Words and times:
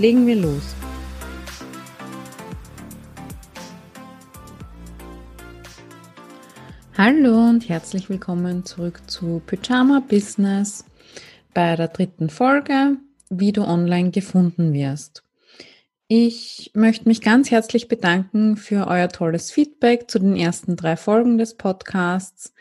Legen 0.00 0.26
wir 0.26 0.36
los. 0.36 0.74
Hallo 6.96 7.50
und 7.50 7.68
herzlich 7.68 8.08
willkommen 8.08 8.64
zurück 8.64 9.02
zu 9.08 9.42
Pyjama 9.46 10.00
Business 10.00 10.86
bei 11.52 11.76
der 11.76 11.88
dritten 11.88 12.30
Folge, 12.30 12.96
wie 13.28 13.52
du 13.52 13.62
online 13.62 14.10
gefunden 14.10 14.72
wirst. 14.72 15.22
Ich 16.08 16.70
möchte 16.72 17.06
mich 17.06 17.20
ganz 17.20 17.50
herzlich 17.50 17.86
bedanken 17.86 18.56
für 18.56 18.86
euer 18.86 19.10
tolles 19.10 19.50
Feedback 19.50 20.10
zu 20.10 20.18
den 20.18 20.34
ersten 20.34 20.76
drei 20.76 20.96
Folgen 20.96 21.36
des 21.36 21.58
Podcasts. 21.58 22.54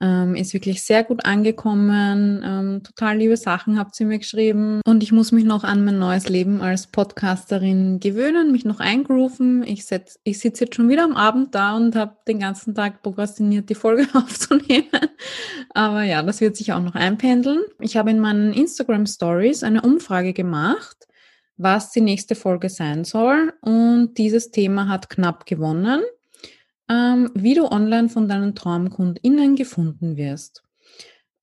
Ähm, 0.00 0.34
ist 0.34 0.52
wirklich 0.52 0.82
sehr 0.82 1.04
gut 1.04 1.24
angekommen. 1.24 2.42
Ähm, 2.44 2.82
total 2.82 3.18
liebe 3.18 3.36
Sachen 3.36 3.78
habt 3.78 3.98
ihr 4.00 4.06
mir 4.06 4.18
geschrieben. 4.18 4.80
Und 4.84 5.02
ich 5.02 5.12
muss 5.12 5.30
mich 5.30 5.44
noch 5.44 5.64
an 5.64 5.84
mein 5.84 5.98
neues 5.98 6.28
Leben 6.28 6.60
als 6.60 6.88
Podcasterin 6.88 8.00
gewöhnen, 8.00 8.50
mich 8.50 8.64
noch 8.64 8.80
eingrooven. 8.80 9.62
Ich, 9.62 9.84
ich 10.24 10.38
sitze 10.40 10.64
jetzt 10.64 10.74
schon 10.74 10.88
wieder 10.88 11.04
am 11.04 11.16
Abend 11.16 11.54
da 11.54 11.76
und 11.76 11.94
habe 11.94 12.16
den 12.26 12.40
ganzen 12.40 12.74
Tag 12.74 13.02
prokrastiniert, 13.02 13.70
die 13.70 13.76
Folge 13.76 14.06
aufzunehmen. 14.14 14.88
Aber 15.70 16.02
ja, 16.02 16.22
das 16.22 16.40
wird 16.40 16.56
sich 16.56 16.72
auch 16.72 16.82
noch 16.82 16.94
einpendeln. 16.94 17.62
Ich 17.80 17.96
habe 17.96 18.10
in 18.10 18.20
meinen 18.20 18.52
Instagram 18.52 19.06
Stories 19.06 19.62
eine 19.62 19.82
Umfrage 19.82 20.32
gemacht 20.32 21.06
was 21.56 21.92
die 21.92 22.00
nächste 22.00 22.34
Folge 22.34 22.68
sein 22.68 23.04
soll. 23.04 23.52
Und 23.60 24.14
dieses 24.18 24.50
Thema 24.50 24.88
hat 24.88 25.08
knapp 25.08 25.46
gewonnen 25.46 26.02
ähm, 26.90 27.30
wie 27.34 27.54
du 27.54 27.66
online 27.66 28.08
von 28.08 28.28
deinen 28.28 28.54
TraumkundInnen 28.54 29.56
gefunden 29.56 30.16
wirst. 30.16 30.62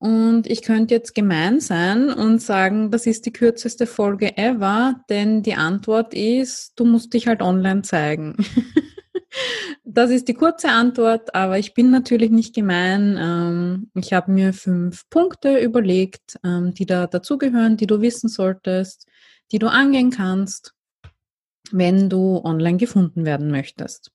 Und 0.02 0.48
ich 0.48 0.64
könnte 0.64 0.96
jetzt 0.96 1.14
gemein 1.14 1.60
sein 1.60 2.10
und 2.10 2.42
sagen, 2.42 2.90
das 2.90 3.06
ist 3.06 3.28
die 3.28 3.34
kürzeste 3.34 3.86
Folge 3.86 4.36
ever, 4.36 4.96
denn 5.10 5.44
die 5.44 5.54
Antwort 5.54 6.16
ist, 6.16 6.74
du 6.76 6.86
musst 6.86 7.14
dich 7.14 7.28
halt 7.28 7.44
online 7.44 7.84
zeigen. 7.84 8.36
das 9.84 10.10
ist 10.10 10.28
die 10.28 10.34
kurze 10.34 10.70
Antwort, 10.70 11.36
aber 11.36 11.60
ich 11.60 11.76
bin 11.76 11.92
natürlich 11.92 12.32
nicht 12.32 12.56
gemein. 12.56 13.16
Ähm, 13.20 13.92
ich 13.94 14.12
habe 14.12 14.32
mir 14.32 14.54
fünf 14.54 15.08
Punkte 15.12 15.60
überlegt, 15.60 16.36
ähm, 16.44 16.74
die 16.74 16.88
da 16.88 17.06
dazugehören, 17.06 17.78
die 17.78 17.86
du 17.86 18.02
wissen 18.02 18.28
solltest, 18.28 19.08
die 19.52 19.60
du 19.60 19.68
angehen 19.68 20.10
kannst, 20.10 20.74
wenn 21.72 22.10
du 22.10 22.42
online 22.44 22.78
gefunden 22.78 23.24
werden 23.24 23.52
möchtest. 23.52 24.12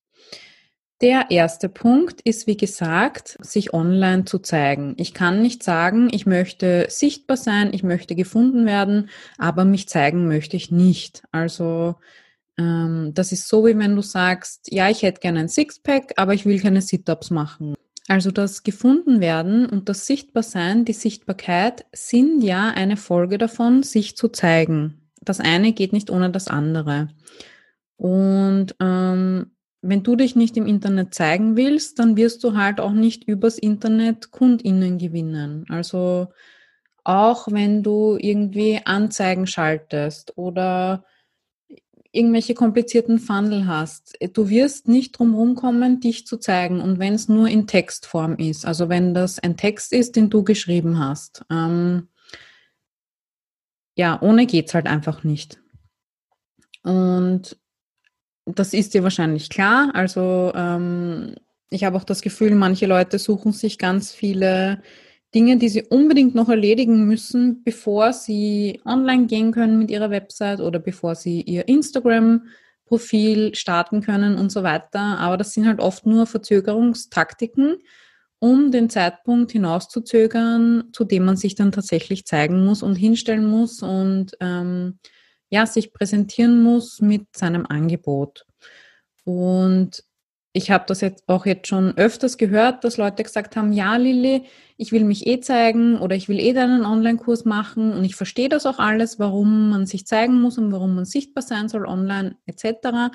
Der 1.03 1.31
erste 1.31 1.69
Punkt 1.69 2.23
ist, 2.23 2.47
wie 2.47 2.57
gesagt, 2.57 3.37
sich 3.41 3.75
online 3.75 4.25
zu 4.25 4.39
zeigen. 4.39 4.95
Ich 4.97 5.13
kann 5.13 5.43
nicht 5.43 5.63
sagen, 5.63 6.09
ich 6.11 6.25
möchte 6.25 6.87
sichtbar 6.89 7.37
sein, 7.37 7.75
ich 7.75 7.83
möchte 7.83 8.15
gefunden 8.15 8.65
werden, 8.65 9.11
aber 9.37 9.67
mich 9.67 9.91
zeigen 9.91 10.27
möchte 10.27 10.57
ich 10.57 10.71
nicht. 10.71 11.23
Also 11.33 11.97
ähm, 12.59 13.13
das 13.13 13.33
ist 13.33 13.47
so, 13.47 13.67
wie 13.67 13.77
wenn 13.77 13.95
du 13.95 14.01
sagst, 14.01 14.73
ja, 14.73 14.89
ich 14.89 15.03
hätte 15.03 15.21
gerne 15.21 15.41
ein 15.41 15.49
Sixpack, 15.51 16.15
aber 16.17 16.33
ich 16.33 16.47
will 16.47 16.61
keine 16.61 16.81
Sit-ups 16.81 17.31
machen. 17.31 17.75
Also 18.09 18.31
das 18.31 18.63
gefunden 18.63 19.21
werden 19.21 19.67
und 19.67 19.91
das 19.91 20.07
Sichtbarsein, 20.07 20.87
die 20.87 20.95
Sichtbarkeit 20.95 21.85
sind 21.93 22.43
ja 22.43 22.69
eine 22.71 22.97
Folge 22.97 23.37
davon, 23.37 23.83
sich 23.83 24.17
zu 24.17 24.29
zeigen. 24.29 25.11
Das 25.21 25.41
eine 25.41 25.73
geht 25.73 25.93
nicht 25.93 26.09
ohne 26.09 26.31
das 26.31 26.49
andere. 26.49 27.09
Und 27.97 28.77
ähm, 28.81 29.56
wenn 29.89 30.03
du 30.03 30.17
dich 30.17 30.37
nicht 30.37 30.57
im 30.57 30.67
Internet 30.67 31.15
zeigen 31.15 31.57
willst, 31.57 31.99
dann 31.99 32.17
wirst 32.17 32.43
du 32.45 32.57
halt 32.57 32.81
auch 32.81 32.93
nicht 32.93 33.25
übers 33.25 33.59
Internet 33.59 34.31
KundInnen 34.31 34.99
gewinnen. 34.99 35.65
Also 35.69 36.29
auch 37.05 37.49
wenn 37.51 37.83
du 37.83 38.17
irgendwie 38.19 38.81
Anzeigen 38.85 39.47
schaltest 39.47 40.37
oder 40.37 41.05
irgendwelche 42.11 42.55
komplizierten 42.55 43.19
Funnel 43.19 43.67
hast, 43.67 44.17
du 44.33 44.49
wirst 44.49 44.89
nicht 44.89 45.13
drum 45.13 45.55
kommen, 45.55 46.01
dich 46.01 46.27
zu 46.27 46.39
zeigen. 46.39 46.81
Und 46.81 46.99
wenn 46.99 47.15
es 47.15 47.29
nur 47.29 47.49
in 47.49 47.67
Textform 47.67 48.37
ist, 48.37 48.65
also 48.67 48.89
wenn 48.89 49.15
das 49.15 49.39
ein 49.39 49.57
Text 49.57 49.93
ist, 49.93 50.17
den 50.17 50.31
du 50.31 50.43
geschrieben 50.43 50.99
hast, 50.99 51.45
ähm, 51.51 52.09
ja, 53.97 54.21
ohne 54.21 54.47
geht's 54.47 54.75
halt 54.75 54.87
einfach 54.87 55.25
nicht. 55.25 55.59
Und 56.83 57.57
das 58.47 58.73
ist 58.73 58.95
dir 58.95 59.03
wahrscheinlich 59.03 59.51
klar. 59.51 59.91
Also 59.95 60.53
ähm, 60.55 61.35
ich 61.71 61.85
habe 61.85 61.97
auch 61.97 62.05
das 62.05 62.23
Gefühl, 62.23 62.55
manche 62.55 62.87
Leute 62.87 63.19
suchen 63.19 63.53
sich 63.53 63.79
ganz 63.79 64.13
viele 64.13 64.83
Dinge, 65.35 65.59
die 65.59 65.69
sie 65.69 65.83
unbedingt 65.83 66.35
noch 66.35 66.49
erledigen 66.49 67.07
müssen, 67.07 67.65
bevor 67.65 68.13
sie 68.13 68.81
online 68.85 69.27
gehen 69.27 69.53
können 69.53 69.79
mit 69.79 69.91
ihrer 69.91 70.11
Website 70.11 70.61
oder 70.61 70.79
bevor 70.79 71.17
sie 71.17 71.43
ihr 71.43 71.67
Instagram-Profil 71.67 73.55
starten 73.55 74.01
können 74.01 74.37
und 74.37 74.51
so 74.51 74.63
weiter. 74.63 75.19
Aber 75.19 75.37
das 75.37 75.53
sind 75.53 75.67
halt 75.67 75.81
oft 75.81 76.07
nur 76.07 76.27
Verzögerungstaktiken, 76.27 77.79
um 78.39 78.71
den 78.71 78.89
Zeitpunkt 78.89 79.51
hinauszuzögern, 79.51 80.85
zu 80.93 81.05
dem 81.05 81.25
man 81.25 81.37
sich 81.37 81.57
dann 81.57 81.73
tatsächlich 81.73 82.27
zeigen 82.27 82.65
muss 82.65 82.83
und 82.83 82.95
hinstellen 82.95 83.47
muss 83.47 83.83
und 83.83 84.37
ähm, 84.41 85.01
ja, 85.51 85.67
sich 85.67 85.93
präsentieren 85.93 86.63
muss 86.63 87.01
mit 87.01 87.27
seinem 87.37 87.67
Angebot. 87.67 88.47
Und 89.25 90.03
ich 90.57 90.71
habe 90.71 90.85
das 90.87 91.03
jetzt 91.03 91.29
auch 91.29 91.45
jetzt 91.45 91.69
schon 91.69 91.97
öfters 91.99 92.39
gehört, 92.39 92.83
dass 92.83 92.97
Leute 92.97 93.23
gesagt 93.23 93.57
haben, 93.57 93.73
ja, 93.75 93.97
Lilly, 93.97 94.45
ich 94.79 94.91
will 94.91 95.05
mich 95.05 95.27
eh 95.27 95.41
zeigen 95.41 95.99
oder 95.99 96.17
ich 96.17 96.31
will 96.31 96.41
eh 96.41 96.55
deinen 96.55 96.87
Online-Kurs 96.87 97.45
machen 97.45 97.93
und 97.93 98.05
ich 98.05 98.17
verstehe 98.17 98.49
das 98.49 98.65
auch 98.65 98.79
alles, 98.79 99.19
warum 99.19 99.69
man 99.69 99.85
sich 99.85 100.07
zeigen 100.07 100.41
muss 100.41 100.57
und 100.57 100.73
warum 100.73 100.95
man 100.95 101.05
sichtbar 101.05 101.43
sein 101.43 101.69
soll 101.69 101.85
online 101.85 102.37
etc. 102.47 103.13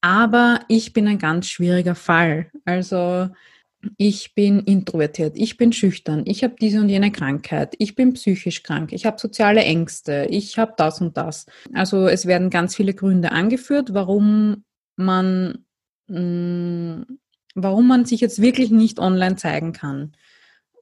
Aber 0.00 0.60
ich 0.68 0.92
bin 0.92 1.08
ein 1.08 1.18
ganz 1.18 1.48
schwieriger 1.48 1.96
Fall. 1.96 2.52
Also 2.64 3.30
ich 3.96 4.34
bin 4.34 4.60
introvertiert, 4.60 5.36
ich 5.36 5.56
bin 5.56 5.72
schüchtern, 5.72 6.22
ich 6.26 6.44
habe 6.44 6.56
diese 6.60 6.80
und 6.80 6.88
jene 6.88 7.12
Krankheit, 7.12 7.74
ich 7.78 7.94
bin 7.94 8.14
psychisch 8.14 8.62
krank, 8.62 8.92
ich 8.92 9.06
habe 9.06 9.18
soziale 9.18 9.62
Ängste, 9.62 10.26
ich 10.30 10.58
habe 10.58 10.74
das 10.76 11.00
und 11.00 11.16
das. 11.16 11.46
Also 11.72 12.06
es 12.08 12.26
werden 12.26 12.50
ganz 12.50 12.74
viele 12.74 12.94
Gründe 12.94 13.32
angeführt, 13.32 13.94
warum 13.94 14.64
man, 14.96 15.64
mh, 16.08 16.20
mm, 16.20 17.18
warum 17.54 17.88
man 17.88 18.04
sich 18.04 18.20
jetzt 18.20 18.40
wirklich 18.42 18.70
nicht 18.70 18.98
online 18.98 19.36
zeigen 19.36 19.72
kann. 19.72 20.12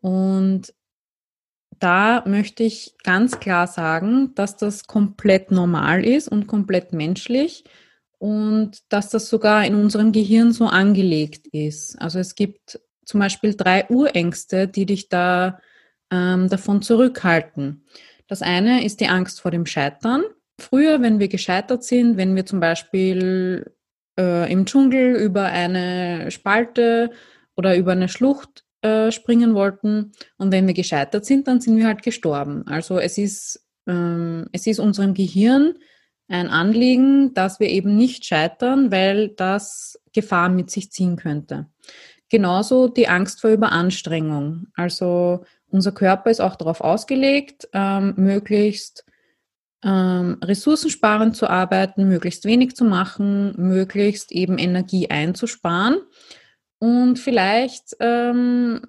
Und 0.01 0.75
da 1.79 2.25
möchte 2.27 2.63
ich 2.63 2.95
ganz 3.03 3.41
klar 3.41 3.67
sagen, 3.67 4.35
dass 4.35 4.57
das 4.57 4.87
komplett 4.87 5.51
normal 5.51 6.05
ist 6.05 6.29
und 6.29 6.47
komplett 6.47 6.93
menschlich 6.93 7.65
und 8.19 8.81
dass 8.89 9.11
das 9.11 9.29
sogar 9.29 9.67
in 9.67 9.75
unserem 9.75 10.13
Gehirn 10.13 10.53
so 10.53 10.67
angelegt 10.67 11.47
ist. 11.49 12.01
Also 12.01 12.19
es 12.19 12.35
gibt 12.35 12.81
zum 13.05 13.21
Beispiel 13.21 13.55
drei 13.55 13.87
Urängste, 13.89 14.69
die 14.69 14.87
dich 14.87 15.09
da 15.09 15.61
ähm, 16.11 16.49
davon 16.49 16.83
zurückhalten. 16.83 17.85
Das 18.27 18.43
eine 18.43 18.85
ist 18.85 19.01
die 19.01 19.09
Angst 19.09 19.41
vor 19.41 19.51
dem 19.51 19.67
Scheitern. 19.67 20.25
Früher, 20.59 21.03
wenn 21.03 21.19
wir 21.19 21.29
gescheitert 21.29 21.85
sind, 21.85 22.17
wenn 22.17 22.37
wir 22.37 22.47
zum 22.47 22.61
Beispiel 22.61 23.75
äh, 24.19 24.51
im 24.51 24.67
Dschungel 24.67 25.17
über 25.17 25.45
eine 25.45 26.31
Spalte 26.31 27.11
oder 27.57 27.77
über 27.77 27.93
eine 27.93 28.09
Schlucht 28.09 28.65
äh, 28.83 29.11
springen 29.11 29.55
wollten 29.55 30.13
und 30.37 30.53
wenn 30.53 30.67
wir 30.67 30.75
gescheitert 30.75 31.25
sind, 31.25 31.49
dann 31.49 31.61
sind 31.61 31.77
wir 31.77 31.87
halt 31.87 32.03
gestorben. 32.03 32.67
Also 32.67 32.99
es 32.99 33.19
ist, 33.19 33.67
ähm, 33.87 34.47
es 34.53 34.67
ist 34.67 34.79
unserem 34.79 35.15
Gehirn 35.15 35.75
ein 36.29 36.49
Anliegen, 36.49 37.35
dass 37.35 37.61
wir 37.61 37.69
eben 37.69 37.97
nicht 37.97 38.25
scheitern, 38.25 38.91
weil 38.91 39.29
das 39.29 40.01
Gefahr 40.13 40.49
mit 40.49 40.71
sich 40.71 40.91
ziehen 40.91 41.17
könnte. 41.17 41.67
Genauso 42.31 42.89
die 42.89 43.09
Angst 43.09 43.41
vor 43.41 43.51
Überanstrengung. 43.51 44.69
Also 44.75 45.45
unser 45.69 45.93
Körper 45.93 46.31
ist 46.31 46.41
auch 46.41 46.57
darauf 46.57 46.81
ausgelegt, 46.81 47.69
ähm, 47.73 48.15
möglichst 48.17 49.05
ähm, 49.85 50.39
ressourcensparend 50.43 51.37
zu 51.37 51.49
arbeiten, 51.49 52.09
möglichst 52.09 52.45
wenig 52.47 52.75
zu 52.75 52.85
machen, 52.85 53.55
möglichst 53.57 54.33
eben 54.33 54.59
Energie 54.59 55.11
einzusparen. 55.11 55.99
Und 56.79 57.19
vielleicht 57.19 57.97
ähm, 58.01 58.83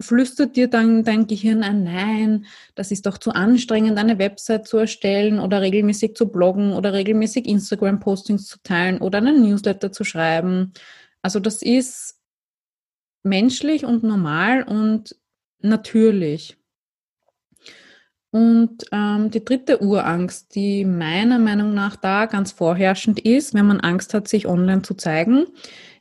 flüstert 0.00 0.56
dir 0.56 0.68
dann 0.68 1.04
dein 1.04 1.26
Gehirn 1.26 1.62
ein, 1.62 1.84
nein, 1.84 2.46
das 2.74 2.90
ist 2.90 3.06
doch 3.06 3.18
zu 3.18 3.30
anstrengend, 3.32 3.98
eine 3.98 4.18
Website 4.18 4.66
zu 4.66 4.76
erstellen 4.76 5.38
oder 5.38 5.62
regelmäßig 5.62 6.14
zu 6.14 6.28
bloggen 6.28 6.72
oder 6.72 6.92
regelmäßig 6.92 7.46
Instagram-Postings 7.46 8.46
zu 8.46 8.58
teilen 8.62 8.98
oder 8.98 9.18
einen 9.18 9.42
Newsletter 9.42 9.92
zu 9.92 10.04
schreiben. 10.04 10.72
Also 11.22 11.40
das 11.40 11.62
ist 11.62 12.18
menschlich 13.22 13.84
und 13.84 14.02
normal 14.02 14.62
und 14.62 15.16
natürlich. 15.60 16.56
Und 18.30 18.84
ähm, 18.92 19.30
die 19.30 19.44
dritte 19.44 19.82
Urangst, 19.82 20.54
die 20.54 20.86
meiner 20.86 21.38
Meinung 21.38 21.74
nach 21.74 21.96
da 21.96 22.24
ganz 22.24 22.50
vorherrschend 22.52 23.20
ist, 23.20 23.52
wenn 23.52 23.66
man 23.66 23.80
Angst 23.80 24.14
hat, 24.14 24.26
sich 24.26 24.46
online 24.46 24.80
zu 24.80 24.94
zeigen, 24.94 25.46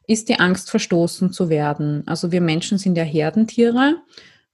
ist 0.07 0.29
die 0.29 0.39
Angst, 0.39 0.69
verstoßen 0.69 1.33
zu 1.33 1.49
werden. 1.49 2.03
Also 2.07 2.31
wir 2.31 2.39
Menschen 2.39 2.77
sind 2.77 2.97
ja 2.97 3.03
Herdentiere. 3.03 3.97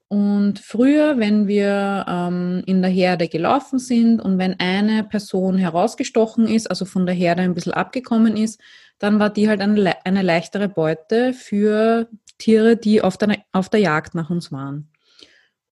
Und 0.08 0.60
früher, 0.60 1.20
wenn 1.20 1.48
wir 1.48 2.06
ähm, 2.08 2.64
in 2.66 2.82
der 2.82 2.90
Herde 2.90 3.28
gelaufen 3.28 3.78
sind 3.78 4.22
und 4.22 4.38
wenn 4.40 4.60
eine 4.60 5.04
Person 5.04 5.58
herausgestochen 5.58 6.48
ist, 6.48 6.70
also 6.70 6.86
von 6.86 7.06
der 7.06 7.14
Herde 7.14 7.44
ein 7.44 7.54
bisschen 7.54 7.74
abgekommen 7.74 8.38
ist, 8.38 8.60
dann 9.00 9.20
war 9.20 9.30
die 9.30 9.50
halt 9.50 9.62
eine, 9.62 9.96
eine 10.06 10.22
leichtere 10.22 10.70
Beute 10.70 11.34
für 11.34 12.10
Tiere, 12.38 12.78
die 12.78 13.02
auf 13.02 13.18
der, 13.18 13.38
auf 13.52 13.70
der 13.70 13.80
Jagd 13.80 14.16
nach 14.16 14.30
uns 14.30 14.52
waren. 14.52 14.90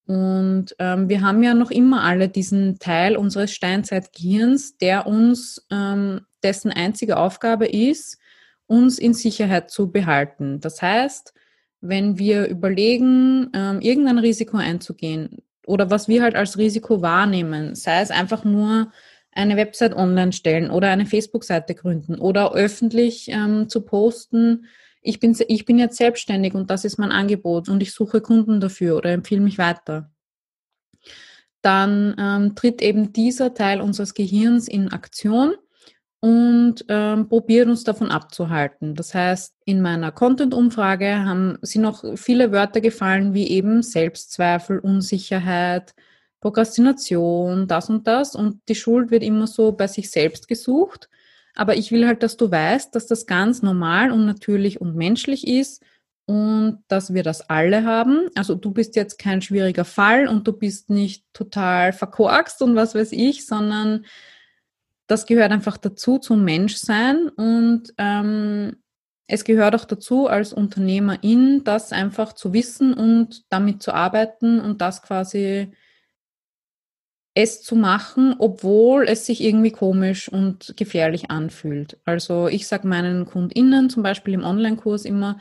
Und 0.08 0.76
ähm, 0.78 1.10
wir 1.10 1.22
haben 1.22 1.42
ja 1.42 1.54
noch 1.54 1.72
immer 1.72 2.04
alle 2.04 2.30
diesen 2.30 2.78
Teil 2.78 3.18
unseres 3.18 3.52
Steinzeitgehirns, 3.52 4.78
der 4.78 5.08
uns, 5.08 5.66
ähm, 5.72 6.22
dessen 6.44 6.72
einzige 6.72 7.18
Aufgabe 7.18 7.66
ist, 7.66 8.20
uns 8.68 9.00
in 9.00 9.14
Sicherheit 9.14 9.72
zu 9.72 9.92
behalten. 9.92 10.60
Das 10.60 10.82
heißt, 10.82 11.34
wenn 11.82 12.20
wir 12.20 12.48
überlegen, 12.48 13.50
ähm, 13.54 13.82
irgendein 13.82 14.20
Risiko 14.20 14.58
einzugehen 14.58 15.44
oder 15.66 15.90
was 15.90 16.08
wir 16.08 16.22
halt 16.22 16.36
als 16.36 16.58
Risiko 16.58 17.02
wahrnehmen, 17.02 17.76
sei 17.76 18.02
es 18.02 18.12
einfach 18.12 18.44
nur 18.44 18.92
eine 19.32 19.58
Website 19.58 19.96
online 19.96 20.32
stellen 20.32 20.70
oder 20.70 20.90
eine 20.90 21.06
Facebook-Seite 21.06 21.76
gründen 21.76 22.20
oder 22.20 22.54
öffentlich 22.54 23.28
ähm, 23.30 23.70
zu 23.70 23.82
posten, 23.82 24.66
ich 25.06 25.20
bin, 25.20 25.38
ich 25.48 25.66
bin 25.66 25.78
jetzt 25.78 25.98
selbstständig 25.98 26.54
und 26.56 26.70
das 26.70 26.84
ist 26.84 26.98
mein 26.98 27.12
Angebot 27.12 27.70
und 27.70 27.82
ich 27.82 27.94
suche 27.94 28.22
Kunden 28.22 28.60
dafür 28.60 28.98
oder 28.98 29.12
empfehle 29.12 29.42
mich 29.42 29.58
weiter. 29.58 30.12
Dann 31.62 32.16
ähm, 32.20 32.56
tritt 32.56 32.82
eben 32.82 33.14
dieser 33.14 33.54
Teil 33.54 33.82
unseres 33.82 34.14
Gehirns 34.14 34.68
in 34.68 34.92
Aktion 34.92 35.56
und 36.20 36.86
ähm, 36.90 37.30
probiert 37.30 37.68
uns 37.68 37.84
davon 37.84 38.10
abzuhalten. 38.10 38.96
Das 38.96 39.14
heißt, 39.14 39.56
in 39.66 39.82
meiner 39.82 40.12
Content-Umfrage 40.12 41.24
haben 41.24 41.58
sind 41.62 41.84
noch 41.84 42.04
viele 42.16 42.52
Wörter 42.52 42.82
gefallen, 42.82 43.34
wie 43.34 43.50
eben 43.50 43.84
Selbstzweifel, 43.84 44.80
Unsicherheit, 44.80 45.94
Prokrastination, 46.40 47.68
das 47.68 47.90
und 47.90 48.08
das. 48.08 48.36
Und 48.36 48.62
die 48.70 48.76
Schuld 48.76 49.12
wird 49.12 49.24
immer 49.24 49.48
so 49.48 49.72
bei 49.72 49.88
sich 49.88 50.10
selbst 50.10 50.48
gesucht. 50.48 51.10
Aber 51.56 51.76
ich 51.78 51.92
will 51.92 52.06
halt, 52.06 52.22
dass 52.22 52.38
du 52.38 52.52
weißt, 52.52 52.94
dass 52.94 53.08
das 53.08 53.26
ganz 53.26 53.62
normal 53.62 54.12
und 54.12 54.26
natürlich 54.26 54.82
und 54.82 54.96
menschlich 54.96 55.48
ist 55.48 55.84
und 56.26 56.84
dass 56.88 57.14
wir 57.14 57.24
das 57.24 57.50
alle 57.50 57.86
haben. 57.86 58.30
Also 58.36 58.56
du 58.56 58.72
bist 58.72 58.96
jetzt 58.96 59.18
kein 59.20 59.42
schwieriger 59.42 59.86
Fall 59.86 60.28
und 60.28 60.48
du 60.48 60.54
bist 60.54 60.90
nicht 60.90 61.24
total 61.34 61.94
verkorkst 61.94 62.62
und 62.62 62.76
was 62.76 62.96
weiß 62.96 63.12
ich, 63.14 63.46
sondern 63.46 64.06
das 65.08 65.26
gehört 65.26 65.52
einfach 65.52 65.78
dazu 65.78 66.18
zum 66.18 66.44
Menschsein 66.44 67.30
und 67.30 67.94
ähm, 67.98 68.78
es 69.28 69.44
gehört 69.44 69.76
auch 69.76 69.86
dazu, 69.86 70.28
als 70.28 70.54
Unternehmerin 70.54 71.64
das 71.64 71.92
einfach 71.92 72.34
zu 72.34 72.54
wissen 72.54 72.94
und 72.94 73.44
damit 73.50 73.82
zu 73.82 73.94
arbeiten 73.94 74.60
und 74.60 74.82
das 74.82 75.02
quasi 75.02 75.72
es 77.36 77.62
zu 77.62 77.76
machen, 77.76 78.36
obwohl 78.40 79.04
es 79.08 79.26
sich 79.26 79.44
irgendwie 79.44 79.72
komisch 79.72 80.30
und 80.30 80.74
gefährlich 80.78 81.30
anfühlt. 81.30 82.00
Also 82.06 82.48
ich 82.48 82.66
sage 82.66 82.88
meinen 82.88 83.26
KundInnen 83.26 83.90
zum 83.90 84.04
Beispiel 84.04 84.34
im 84.34 84.44
Online-Kurs 84.44 85.04
immer, 85.04 85.38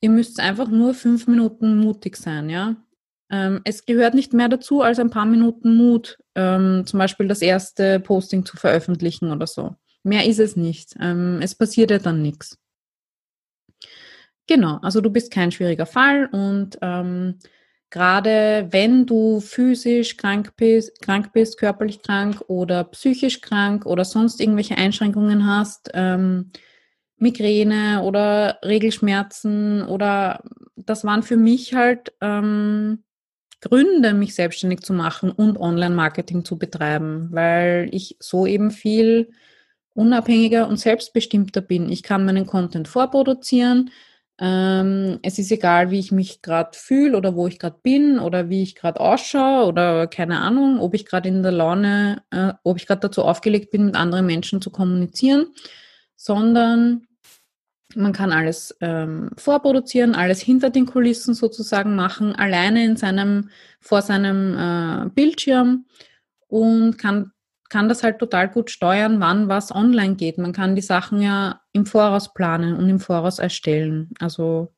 ihr 0.00 0.10
müsst 0.10 0.38
einfach 0.40 0.68
nur 0.68 0.94
fünf 0.94 1.26
Minuten 1.26 1.78
mutig 1.78 2.16
sein, 2.16 2.50
ja. 2.50 2.76
Ähm, 3.30 3.60
es 3.64 3.84
gehört 3.84 4.14
nicht 4.14 4.32
mehr 4.32 4.48
dazu 4.48 4.82
als 4.82 4.98
ein 4.98 5.10
paar 5.10 5.26
Minuten 5.26 5.74
Mut, 5.74 6.18
ähm, 6.34 6.84
zum 6.86 6.98
Beispiel 6.98 7.28
das 7.28 7.42
erste 7.42 7.98
Posting 7.98 8.44
zu 8.44 8.56
veröffentlichen 8.56 9.30
oder 9.32 9.46
so. 9.46 9.74
Mehr 10.02 10.26
ist 10.26 10.38
es 10.38 10.54
nicht. 10.56 10.96
Ähm, 11.00 11.40
es 11.42 11.54
passiert 11.54 11.90
ja 11.90 11.98
dann 11.98 12.22
nichts. 12.22 12.58
Genau, 14.46 14.78
also 14.82 15.00
du 15.00 15.10
bist 15.10 15.30
kein 15.30 15.50
schwieriger 15.50 15.84
Fall 15.86 16.26
und 16.26 16.78
ähm, 16.80 17.38
gerade 17.90 18.68
wenn 18.70 19.06
du 19.06 19.40
physisch 19.40 20.16
krank 20.16 20.54
bist, 20.56 21.00
krank 21.00 21.32
bist, 21.32 21.58
körperlich 21.58 22.02
krank 22.02 22.42
oder 22.48 22.84
psychisch 22.84 23.40
krank 23.40 23.86
oder 23.86 24.04
sonst 24.04 24.40
irgendwelche 24.40 24.76
Einschränkungen 24.76 25.46
hast, 25.46 25.90
ähm, 25.94 26.50
Migräne 27.16 28.02
oder 28.02 28.58
Regelschmerzen 28.64 29.82
oder 29.82 30.42
das 30.76 31.04
waren 31.04 31.22
für 31.22 31.36
mich 31.36 31.74
halt 31.74 32.12
ähm, 32.20 33.02
Gründe, 33.60 34.14
mich 34.14 34.34
selbstständig 34.34 34.80
zu 34.80 34.92
machen 34.92 35.32
und 35.32 35.58
Online-Marketing 35.58 36.44
zu 36.44 36.58
betreiben, 36.58 37.28
weil 37.32 37.88
ich 37.92 38.16
so 38.20 38.46
eben 38.46 38.70
viel 38.70 39.30
unabhängiger 39.94 40.68
und 40.68 40.76
selbstbestimmter 40.76 41.60
bin. 41.60 41.90
Ich 41.90 42.04
kann 42.04 42.24
meinen 42.24 42.46
Content 42.46 42.86
vorproduzieren. 42.86 43.90
Ähm, 44.40 45.18
es 45.22 45.38
ist 45.38 45.50
egal, 45.50 45.90
wie 45.90 45.98
ich 45.98 46.12
mich 46.12 46.42
gerade 46.42 46.70
fühle 46.78 47.16
oder 47.16 47.34
wo 47.34 47.48
ich 47.48 47.58
gerade 47.58 47.78
bin 47.82 48.20
oder 48.20 48.48
wie 48.48 48.62
ich 48.62 48.76
gerade 48.76 49.00
ausschaue 49.00 49.66
oder 49.66 50.06
keine 50.06 50.40
Ahnung, 50.40 50.78
ob 50.80 50.94
ich 50.94 51.06
gerade 51.06 51.28
in 51.28 51.42
der 51.42 51.50
Laune, 51.50 52.22
äh, 52.30 52.52
ob 52.62 52.76
ich 52.76 52.86
gerade 52.86 53.00
dazu 53.00 53.24
aufgelegt 53.24 53.72
bin, 53.72 53.86
mit 53.86 53.96
anderen 53.96 54.26
Menschen 54.26 54.62
zu 54.62 54.70
kommunizieren, 54.70 55.46
sondern 56.14 57.08
man 57.96 58.12
kann 58.12 58.32
alles 58.32 58.76
ähm, 58.80 59.30
vorproduzieren, 59.36 60.14
alles 60.14 60.40
hinter 60.40 60.70
den 60.70 60.86
Kulissen 60.86 61.34
sozusagen 61.34 61.96
machen, 61.96 62.34
alleine 62.34 62.84
in 62.84 62.96
seinem, 62.96 63.50
vor 63.80 64.02
seinem 64.02 64.56
äh, 64.56 65.08
Bildschirm 65.10 65.86
und 66.46 66.98
kann, 66.98 67.32
kann 67.68 67.88
das 67.88 68.02
halt 68.02 68.18
total 68.18 68.48
gut 68.48 68.70
steuern, 68.70 69.20
wann 69.20 69.48
was 69.48 69.74
online 69.74 70.16
geht. 70.16 70.38
Man 70.38 70.52
kann 70.52 70.74
die 70.74 70.82
Sachen 70.82 71.20
ja 71.20 71.60
im 71.72 71.86
Voraus 71.86 72.32
planen 72.32 72.76
und 72.76 72.88
im 72.88 73.00
Voraus 73.00 73.38
erstellen. 73.38 74.10
Also 74.18 74.74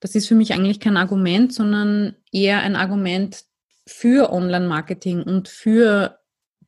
das 0.00 0.14
ist 0.14 0.28
für 0.28 0.34
mich 0.34 0.52
eigentlich 0.52 0.80
kein 0.80 0.96
Argument, 0.96 1.52
sondern 1.52 2.16
eher 2.32 2.60
ein 2.60 2.74
Argument 2.74 3.44
für 3.86 4.32
Online-Marketing 4.32 5.22
und 5.22 5.48
für 5.48 6.18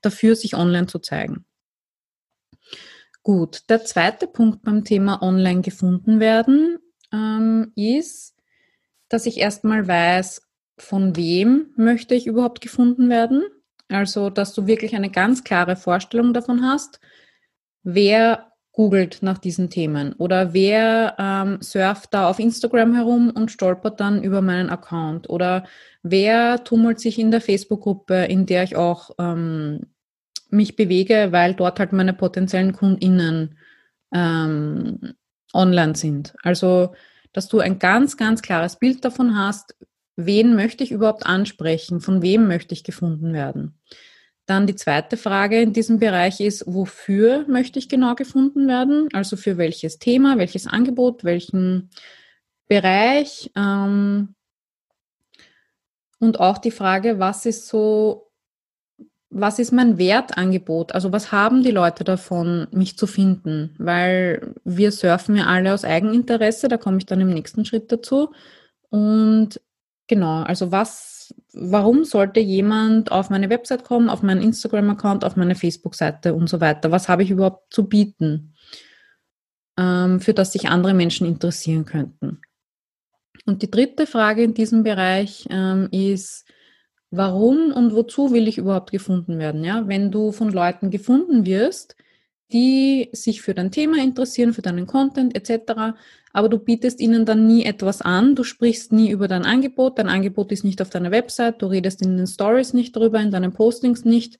dafür, 0.00 0.36
sich 0.36 0.54
online 0.54 0.86
zu 0.86 0.98
zeigen. 0.98 1.44
Gut, 3.22 3.70
der 3.70 3.84
zweite 3.84 4.26
Punkt 4.26 4.64
beim 4.64 4.84
Thema 4.84 5.22
Online 5.22 5.60
gefunden 5.60 6.18
werden 6.18 6.78
ähm, 7.12 7.72
ist, 7.76 8.34
dass 9.08 9.26
ich 9.26 9.38
erstmal 9.38 9.86
weiß, 9.86 10.42
von 10.78 11.14
wem 11.16 11.72
möchte 11.76 12.14
ich 12.14 12.26
überhaupt 12.26 12.60
gefunden 12.60 13.08
werden. 13.08 13.44
Also, 13.92 14.30
dass 14.30 14.54
du 14.54 14.66
wirklich 14.66 14.94
eine 14.94 15.10
ganz 15.10 15.44
klare 15.44 15.76
Vorstellung 15.76 16.32
davon 16.32 16.64
hast, 16.64 17.00
wer 17.82 18.52
googelt 18.72 19.18
nach 19.22 19.38
diesen 19.38 19.68
Themen 19.68 20.14
oder 20.14 20.54
wer 20.54 21.14
ähm, 21.18 21.58
surft 21.60 22.14
da 22.14 22.28
auf 22.28 22.38
Instagram 22.38 22.94
herum 22.94 23.30
und 23.30 23.50
stolpert 23.50 24.00
dann 24.00 24.22
über 24.22 24.40
meinen 24.40 24.70
Account 24.70 25.28
oder 25.28 25.64
wer 26.02 26.64
tummelt 26.64 26.98
sich 26.98 27.18
in 27.18 27.30
der 27.30 27.42
Facebook-Gruppe, 27.42 28.24
in 28.24 28.46
der 28.46 28.62
ich 28.62 28.74
auch 28.76 29.10
ähm, 29.18 29.88
mich 30.48 30.76
bewege, 30.76 31.28
weil 31.32 31.54
dort 31.54 31.80
halt 31.80 31.92
meine 31.92 32.14
potenziellen 32.14 32.72
KundInnen 32.72 33.58
ähm, 34.12 35.14
online 35.52 35.94
sind. 35.94 36.34
Also, 36.42 36.94
dass 37.32 37.48
du 37.48 37.60
ein 37.60 37.78
ganz, 37.78 38.16
ganz 38.16 38.42
klares 38.42 38.78
Bild 38.78 39.04
davon 39.04 39.36
hast, 39.36 39.74
wen 40.16 40.54
möchte 40.54 40.84
ich 40.84 40.92
überhaupt 40.92 41.26
ansprechen, 41.26 42.00
von 42.00 42.22
wem 42.22 42.46
möchte 42.48 42.74
ich 42.74 42.84
gefunden 42.84 43.32
werden. 43.32 43.78
Dann 44.46 44.66
die 44.66 44.74
zweite 44.74 45.16
Frage 45.16 45.60
in 45.60 45.72
diesem 45.72 45.98
Bereich 45.98 46.40
ist, 46.40 46.64
wofür 46.66 47.46
möchte 47.48 47.78
ich 47.78 47.88
genau 47.88 48.14
gefunden 48.14 48.66
werden? 48.66 49.08
Also 49.12 49.36
für 49.36 49.56
welches 49.56 49.98
Thema, 49.98 50.36
welches 50.36 50.66
Angebot, 50.66 51.24
welchen 51.24 51.90
Bereich? 52.68 53.50
Ähm, 53.56 54.34
und 56.18 56.40
auch 56.40 56.58
die 56.58 56.70
Frage, 56.70 57.18
was 57.18 57.46
ist 57.46 57.68
so 57.68 58.32
was 59.32 59.58
ist 59.58 59.72
mein 59.72 59.96
Wertangebot? 59.98 60.92
Also 60.94 61.10
was 61.10 61.32
haben 61.32 61.62
die 61.62 61.70
Leute 61.70 62.04
davon, 62.04 62.68
mich 62.70 62.98
zu 62.98 63.06
finden? 63.06 63.74
Weil 63.78 64.54
wir 64.64 64.92
surfen 64.92 65.36
ja 65.36 65.46
alle 65.46 65.72
aus 65.72 65.84
Eigeninteresse, 65.84 66.68
da 66.68 66.76
komme 66.76 66.98
ich 66.98 67.06
dann 67.06 67.20
im 67.20 67.30
nächsten 67.30 67.64
Schritt 67.64 67.90
dazu. 67.90 68.32
Und 68.90 69.58
genau, 70.12 70.42
also 70.42 70.70
was, 70.70 71.34
warum 71.54 72.04
sollte 72.04 72.38
jemand 72.38 73.10
auf 73.10 73.30
meine 73.30 73.48
Website 73.48 73.82
kommen, 73.82 74.10
auf 74.10 74.22
meinen 74.22 74.42
Instagram-Account, 74.42 75.24
auf 75.24 75.36
meine 75.36 75.54
Facebook-Seite 75.54 76.34
und 76.34 76.48
so 76.50 76.60
weiter? 76.60 76.90
Was 76.90 77.08
habe 77.08 77.22
ich 77.22 77.30
überhaupt 77.30 77.72
zu 77.72 77.88
bieten, 77.88 78.54
ähm, 79.78 80.20
für 80.20 80.34
das 80.34 80.52
sich 80.52 80.68
andere 80.68 80.92
Menschen 80.92 81.26
interessieren 81.26 81.86
könnten? 81.86 82.42
Und 83.46 83.62
die 83.62 83.70
dritte 83.70 84.06
Frage 84.06 84.42
in 84.42 84.52
diesem 84.52 84.82
Bereich 84.82 85.46
ähm, 85.48 85.88
ist, 85.90 86.44
warum 87.10 87.72
und 87.72 87.94
wozu 87.94 88.32
will 88.32 88.46
ich 88.46 88.58
überhaupt 88.58 88.90
gefunden 88.90 89.38
werden? 89.38 89.64
Ja, 89.64 89.88
wenn 89.88 90.10
du 90.10 90.30
von 90.30 90.50
Leuten 90.50 90.90
gefunden 90.90 91.46
wirst, 91.46 91.96
die 92.52 93.08
sich 93.12 93.42
für 93.42 93.54
dein 93.54 93.70
Thema 93.70 94.02
interessieren, 94.02 94.52
für 94.52 94.62
deinen 94.62 94.86
Content 94.86 95.34
etc., 95.36 95.96
aber 96.34 96.48
du 96.48 96.58
bietest 96.58 97.00
ihnen 97.00 97.26
dann 97.26 97.46
nie 97.46 97.64
etwas 97.64 98.00
an, 98.00 98.34
du 98.34 98.44
sprichst 98.44 98.92
nie 98.92 99.10
über 99.10 99.28
dein 99.28 99.44
Angebot, 99.44 99.98
dein 99.98 100.08
Angebot 100.08 100.50
ist 100.50 100.64
nicht 100.64 100.80
auf 100.80 100.88
deiner 100.90 101.10
Website, 101.10 101.60
du 101.60 101.66
redest 101.66 102.00
in 102.02 102.16
den 102.16 102.26
Stories 102.26 102.72
nicht 102.72 102.96
darüber, 102.96 103.20
in 103.20 103.30
deinen 103.30 103.52
Postings 103.52 104.04
nicht. 104.04 104.38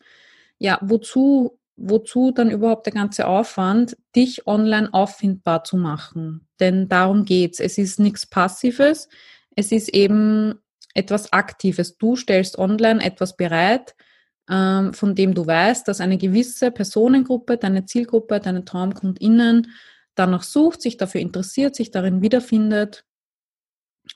Ja, 0.59 0.79
wozu 0.83 1.59
wozu 1.77 2.31
dann 2.31 2.51
überhaupt 2.51 2.87
der 2.87 2.93
ganze 2.93 3.27
Aufwand, 3.27 3.97
dich 4.15 4.47
online 4.47 4.93
auffindbar 4.93 5.65
zu 5.65 5.77
machen? 5.77 6.47
Denn 6.61 6.89
darum 6.89 7.25
geht's. 7.25 7.61
Es 7.61 7.79
ist 7.79 7.99
nichts 7.99 8.27
Passives, 8.27 9.09
es 9.57 9.73
ist 9.73 9.89
eben 9.89 10.55
etwas 10.95 11.33
Aktives. 11.33 11.97
Du 11.97 12.17
stellst 12.17 12.59
online 12.59 13.03
etwas 13.03 13.37
bereit, 13.37 13.95
von 14.49 15.15
dem 15.15 15.35
du 15.35 15.47
weißt, 15.47 15.87
dass 15.87 16.01
eine 16.01 16.19
gewisse 16.19 16.71
Personengruppe, 16.71 17.57
deine 17.57 17.87
Zielgruppe, 17.87 18.41
deine 18.41 18.65
TraumkundInnen 18.65 19.69
danach 20.15 20.43
sucht, 20.43 20.83
sich 20.83 20.97
dafür 20.97 21.21
interessiert, 21.21 21.75
sich 21.77 21.91
darin 21.91 22.23
wiederfindet. 22.23 23.05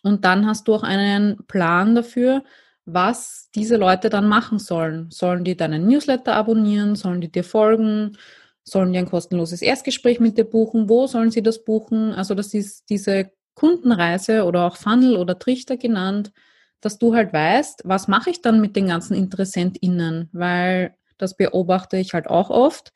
Und 0.03 0.25
dann 0.25 0.47
hast 0.47 0.69
du 0.69 0.75
auch 0.75 0.83
einen 0.83 1.47
Plan 1.47 1.95
dafür, 1.95 2.43
was 2.85 3.51
diese 3.55 3.77
Leute 3.77 4.11
dann 4.11 4.29
machen 4.29 4.59
sollen. 4.59 5.11
Sollen 5.11 5.45
die 5.45 5.57
deinen 5.57 5.87
Newsletter 5.87 6.35
abonnieren? 6.35 6.97
Sollen 6.97 7.21
die 7.21 7.31
dir 7.31 7.45
folgen? 7.45 8.17
Sollen 8.63 8.93
die 8.93 8.99
ein 8.99 9.09
kostenloses 9.09 9.63
Erstgespräch 9.63 10.21
mit 10.21 10.39
dir 10.39 10.45
buchen? 10.45 10.89
Wo 10.89 11.07
sollen 11.07 11.31
sie 11.31 11.43
das 11.43 11.65
buchen? 11.65 12.13
Also 12.13 12.35
das 12.35 12.53
ist 12.53 12.91
diese 12.91 13.31
Kundenreise 13.55 14.45
oder 14.45 14.67
auch 14.67 14.77
Funnel 14.77 15.17
oder 15.17 15.39
Trichter 15.39 15.77
genannt, 15.77 16.33
dass 16.81 16.99
du 16.99 17.15
halt 17.15 17.33
weißt, 17.33 17.83
was 17.85 18.09
mache 18.09 18.31
ich 18.31 18.43
dann 18.43 18.61
mit 18.61 18.77
den 18.77 18.89
ganzen 18.89 19.15
InteressentInnen? 19.15 20.29
Weil 20.33 20.95
das 21.19 21.37
beobachte 21.37 21.97
ich 21.97 22.15
halt 22.15 22.29
auch 22.29 22.51
oft, 22.51 22.93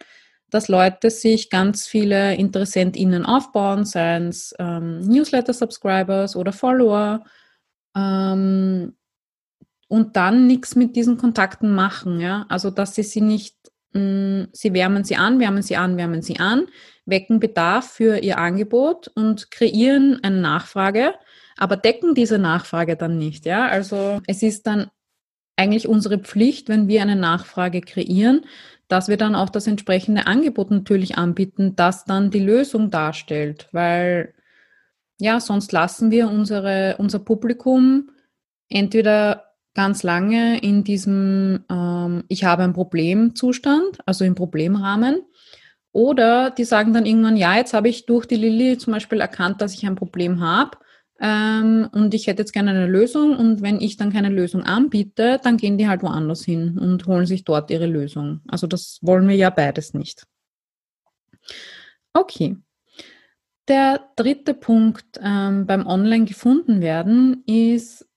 dass 0.51 0.69
Leute 0.69 1.11
sich 1.11 1.49
ganz 1.51 1.87
viele 1.87 2.35
InteressentInnen 2.35 3.25
aufbauen, 3.25 3.85
seien 3.85 4.29
es 4.29 4.55
ähm, 4.59 5.01
Newsletter-Subscribers 5.01 6.37
oder 6.37 6.53
Follower, 6.53 7.25
ähm, 7.97 8.95
und 9.89 10.15
dann 10.17 10.47
nichts 10.47 10.77
mit 10.77 10.95
diesen 10.95 11.19
Kontakten 11.19 11.75
machen, 11.75 12.21
ja. 12.21 12.47
Also 12.49 12.71
dass 12.71 12.95
sie 12.95 13.03
sie 13.03 13.21
nicht, 13.21 13.57
mh, 13.93 14.01
mm, 14.01 14.49
sie 14.53 14.73
wärmen 14.73 15.03
sie 15.05 15.17
an, 15.17 15.41
wärmen 15.41 15.63
sie 15.63 15.77
an, 15.77 15.97
wärmen 15.97 16.23
sie 16.23 16.39
an, 16.39 16.67
wecken 17.11 17.41
Bedarf 17.41 17.91
für 17.91 18.19
ihr 18.19 18.39
Angebot 18.39 19.09
und 19.09 19.51
kreieren 19.51 20.21
eine 20.23 20.41
Nachfrage, 20.41 21.15
aber 21.57 21.77
decken 21.77 22.15
diese 22.15 22.39
Nachfrage 22.39 22.97
dann 22.97 23.19
nicht, 23.19 23.47
ja. 23.47 23.67
Also 23.67 24.21
es 24.27 24.43
ist 24.43 24.67
dann 24.67 24.91
eigentlich 25.57 25.87
unsere 25.87 26.19
Pflicht, 26.19 26.69
wenn 26.69 26.89
wir 26.89 27.03
eine 27.03 27.17
Nachfrage 27.17 27.83
kreieren, 27.83 28.47
dass 28.89 29.09
wir 29.09 29.17
dann 29.17 29.35
auch 29.35 29.51
das 29.51 29.67
entsprechende 29.67 30.27
Angebot 30.27 30.71
natürlich 30.71 31.19
anbieten, 31.19 31.77
das 31.77 32.05
dann 32.05 32.31
die 32.31 32.41
Lösung 32.41 32.91
darstellt, 32.91 33.69
weil 33.73 34.35
ja, 35.21 35.39
sonst 35.39 35.71
lassen 35.73 36.11
wir 36.11 36.29
unsere, 36.29 36.97
unser 36.99 37.19
Publikum 37.19 38.11
entweder 38.71 39.51
ganz 39.75 40.03
lange 40.03 40.59
in 40.61 40.83
diesem 40.83 41.65
ähm, 41.71 42.25
Ich 42.29 42.45
habe 42.45 42.65
ein 42.65 42.73
Problem-Zustand, 42.73 43.99
also 44.07 44.25
im 44.25 44.35
Problemrahmen. 44.35 45.23
Oder 45.93 46.51
die 46.51 46.65
sagen 46.65 46.93
dann 46.93 47.07
irgendwann, 47.07 47.37
ja, 47.37 47.57
jetzt 47.57 47.75
habe 47.75 47.89
ich 47.89 48.07
durch 48.07 48.27
die 48.27 48.37
Lilly 48.37 48.79
zum 48.79 48.93
Beispiel 48.93 49.21
erkannt, 49.21 49.61
dass 49.61 49.75
ich 49.75 49.85
ein 49.87 49.97
Problem 49.97 50.41
habe 50.41 50.79
ähm, 51.21 51.89
und 51.93 52.15
ich 52.15 52.27
hätte 52.27 52.43
jetzt 52.43 52.53
gerne 52.53 52.71
eine 52.71 52.87
Lösung. 52.87 53.37
Und 53.37 53.61
wenn 53.61 53.81
ich 53.81 53.97
dann 53.97 54.13
keine 54.13 54.31
Lösung 54.31 54.63
anbiete, 54.63 55.39
dann 55.43 55.59
gehen 55.59 55.77
die 55.77 55.87
halt 55.87 56.03
woanders 56.03 56.45
hin 56.45 56.79
und 56.79 57.07
holen 57.07 57.27
sich 57.27 57.45
dort 57.45 57.71
ihre 57.71 57.87
Lösung. 57.87 58.41
Also 58.49 58.67
das 58.67 58.99
wollen 59.03 59.29
wir 59.29 59.37
ja 59.37 59.51
beides 59.51 59.93
nicht. 59.93 60.25
Okay. 62.15 62.57
Der 63.69 64.01
dritte 64.17 64.55
Punkt 64.55 65.21
ähm, 65.23 65.67
beim 65.67 65.87
Online 65.87 66.25
gefunden 66.25 66.81
werden 66.81 67.45
ist 67.47 68.09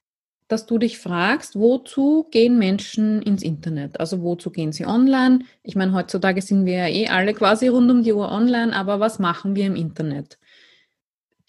dass 0.48 0.66
du 0.66 0.78
dich 0.78 1.00
fragst, 1.00 1.56
wozu 1.56 2.28
gehen 2.32 2.58
Menschen 2.58 3.22
ins 3.22 3.44
Internet? 3.44 4.00
Also 4.00 4.22
wozu 4.22 4.52
gehen 4.52 4.72
sie 4.72 4.86
online? 4.86 5.40
Ich 5.64 5.76
meine, 5.76 5.94
heutzutage 5.94 6.42
sind 6.42 6.66
wir 6.66 6.74
ja 6.74 6.88
eh 6.88 7.08
alle 7.08 7.34
quasi 7.34 7.68
rund 7.68 7.90
um 7.92 8.04
die 8.04 8.14
Uhr 8.14 8.32
online, 8.32 8.76
aber 8.76 9.00
was 9.00 9.20
machen 9.20 9.56
wir 9.56 9.66
im 9.66 9.76
Internet? 9.76 10.38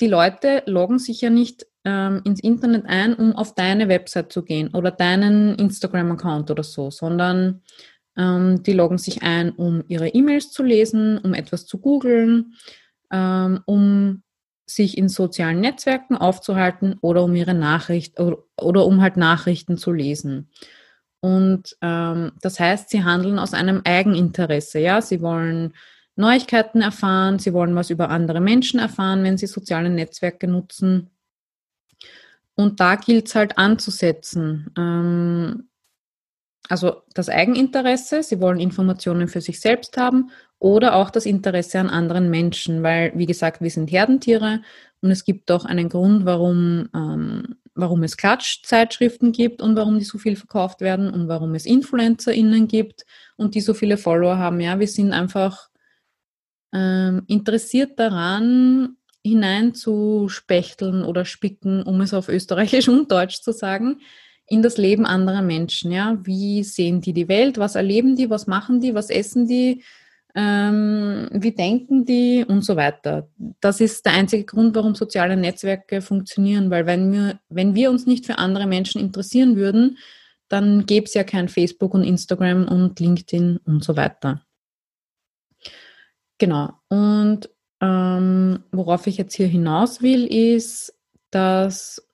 Die 0.01 0.09
Leute 0.09 0.63
loggen 0.67 0.99
sich 0.99 1.21
ja 1.21 1.31
nicht 1.31 1.67
ähm, 1.85 2.23
ins 2.25 2.41
Internet 2.41 2.87
ein, 2.87 3.15
um 3.15 3.33
auf 3.33 3.55
deine 3.55 3.89
Website 3.89 4.33
zu 4.33 4.43
gehen 4.43 4.69
oder 4.75 4.91
deinen 4.91 5.55
Instagram-Account 5.57 6.51
oder 6.51 6.63
so, 6.63 6.91
sondern 6.91 7.63
ähm, 8.17 8.63
die 8.63 8.73
loggen 8.73 8.99
sich 8.99 9.23
ein, 9.23 9.51
um 9.51 9.85
ihre 9.89 10.09
E-Mails 10.09 10.51
zu 10.51 10.63
lesen, 10.63 11.19
um 11.19 11.35
etwas 11.35 11.67
zu 11.67 11.79
googeln, 11.79 12.55
ähm, 13.13 13.61
um 13.67 14.23
sich 14.67 14.97
in 14.97 15.09
sozialen 15.09 15.61
Netzwerken 15.61 16.17
aufzuhalten 16.17 16.97
oder 17.01 17.23
um 17.23 17.35
ihre 17.35 17.55
Nachricht 17.55 18.19
oder, 18.19 18.87
um 18.87 19.03
halt 19.03 19.17
Nachrichten 19.17 19.77
zu 19.77 19.93
lesen. 19.93 20.49
Und 21.21 21.77
ähm, 21.81 22.33
das 22.41 22.61
heißt, 22.61 22.91
sie 22.91 23.05
handeln 23.05 23.39
aus 23.39 23.55
einem 23.55 23.83
Eigeninteresse. 23.85 24.79
Ja, 24.79 25.01
sie 25.01 25.23
wollen 25.23 25.75
Neuigkeiten 26.17 26.81
erfahren, 26.81 27.39
sie 27.39 27.53
wollen 27.53 27.75
was 27.75 27.91
über 27.91 28.11
andere 28.11 28.41
Menschen 28.41 28.79
erfahren, 28.79 29.25
wenn 29.25 29.39
sie 29.39 29.47
soziale 29.47 29.91
Netzwerke 29.91 30.47
nutzen. 30.47 31.11
Und 32.55 32.81
da 32.81 32.97
gilt 32.97 33.29
es 33.29 33.35
halt 33.35 33.59
anzusetzen. 33.59 34.71
Ähm, 34.79 35.69
also 36.69 37.03
das 37.13 37.29
Eigeninteresse, 37.29 38.23
sie 38.23 38.41
wollen 38.41 38.61
Informationen 38.61 39.29
für 39.29 39.41
sich 39.41 39.61
selbst 39.61 39.97
haben 39.97 40.31
oder 40.65 40.95
auch 40.95 41.11
das 41.11 41.27
Interesse 41.27 41.79
an 41.79 41.91
anderen 41.91 42.31
Menschen, 42.31 42.83
weil, 42.83 43.13
wie 43.15 43.27
gesagt, 43.27 43.61
wir 43.61 43.69
sind 43.69 43.93
Herdentiere 43.93 44.63
und 45.03 45.11
es 45.11 45.27
gibt 45.27 45.51
auch 45.51 45.67
einen 45.67 45.91
Grund, 45.91 46.25
warum, 46.25 46.89
ähm, 46.95 47.57
warum 47.75 48.03
es 48.03 48.17
Klatschzeitschriften 48.17 49.33
gibt 49.33 49.61
und 49.61 49.77
warum 49.77 49.99
die 49.99 50.07
so 50.07 50.17
viel 50.17 50.37
verkauft 50.37 50.81
werden 50.81 51.13
und 51.13 51.29
warum 51.29 51.55
es 51.55 51.67
InfluencerInnen 51.67 52.67
gibt 52.67 53.05
und 53.37 53.55
die 53.55 53.61
so 53.61 53.75
viele 53.75 53.99
Follower 53.99 54.39
haben. 54.39 54.59
Ja, 54.59 54.81
wir 54.81 54.89
sind 54.89 55.13
einfach 55.13 55.69
ähm, 56.73 57.25
interessiert 57.27 57.99
daran, 57.99 58.97
hineinzuspechteln 59.23 61.05
oder 61.05 61.27
spicken, 61.27 61.83
um 61.83 62.01
es 62.01 62.15
auf 62.15 62.31
Österreichisch 62.31 62.89
und 62.89 63.13
Deutsch 63.13 63.43
zu 63.43 63.53
sagen, 63.53 64.01
in 64.47 64.63
das 64.63 64.79
Leben 64.79 65.05
anderer 65.05 65.43
Menschen. 65.43 65.93
Ja, 65.93 66.17
wie 66.23 66.65
sehen 66.65 67.03
die 67.03 67.13
die 67.13 67.29
Welt? 67.29 67.59
Was 67.59 67.75
erleben 67.75 68.17
die? 68.17 68.31
Was 68.31 68.47
machen 68.47 68.81
die? 68.81 68.95
Was 68.95 69.11
essen 69.11 69.47
die? 69.47 69.83
Ähm, 70.37 71.29
wie 71.33 71.53
denken 71.53 72.05
die 72.05 72.45
und 72.47 72.65
so 72.65 72.75
weiter. 72.75 73.29
Das 73.61 73.81
ist 73.81 74.05
der 74.05 74.15
einzige 74.15 74.45
Grund, 74.45 74.75
warum 74.75 74.97
soziale 74.97 75.37
Netzwerke 75.37 76.03
funktionieren, 76.03 76.71
weil 76.71 76.87
wenn 76.87 77.13
wir, 77.13 77.39
wenn 77.49 77.77
wir 77.77 77.91
uns 77.91 78.07
nicht 78.07 78.27
für 78.27 78.39
andere 78.39 78.67
Menschen 78.67 79.01
interessieren 79.01 79.55
würden, 79.55 79.99
dann 80.49 80.87
gäbe 80.87 81.07
es 81.07 81.15
ja 81.15 81.23
kein 81.23 81.49
Facebook 81.49 81.95
und 81.95 82.03
Instagram 82.03 82.67
und 82.67 82.99
LinkedIn 82.99 83.59
und 83.65 83.85
so 83.85 83.97
weiter. 83.97 84.43
Genau. 86.39 86.73
Und 86.89 87.49
ähm, 87.81 88.65
worauf 88.73 89.07
ich 89.07 89.17
jetzt 89.17 89.35
hier 89.35 89.47
hinaus 89.47 90.03
will, 90.03 90.27
ist, 90.27 90.95
dass 91.31 92.07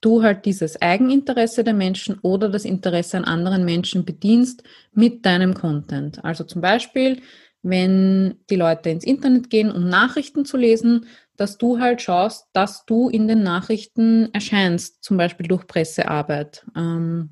du 0.00 0.22
halt 0.22 0.44
dieses 0.46 0.80
Eigeninteresse 0.80 1.64
der 1.64 1.74
Menschen 1.74 2.18
oder 2.20 2.48
das 2.48 2.64
Interesse 2.64 3.16
an 3.16 3.24
anderen 3.24 3.64
Menschen 3.64 4.04
bedienst 4.04 4.62
mit 4.92 5.24
deinem 5.24 5.54
Content. 5.54 6.24
Also 6.24 6.44
zum 6.44 6.60
Beispiel, 6.60 7.22
wenn 7.62 8.36
die 8.50 8.56
Leute 8.56 8.90
ins 8.90 9.04
Internet 9.04 9.50
gehen, 9.50 9.70
um 9.70 9.88
Nachrichten 9.88 10.44
zu 10.44 10.56
lesen, 10.56 11.06
dass 11.36 11.58
du 11.58 11.78
halt 11.78 12.02
schaust, 12.02 12.46
dass 12.52 12.84
du 12.84 13.08
in 13.08 13.28
den 13.28 13.42
Nachrichten 13.42 14.28
erscheinst, 14.32 15.02
zum 15.02 15.16
Beispiel 15.16 15.46
durch 15.46 15.66
Pressearbeit. 15.66 16.66
Ähm, 16.76 17.30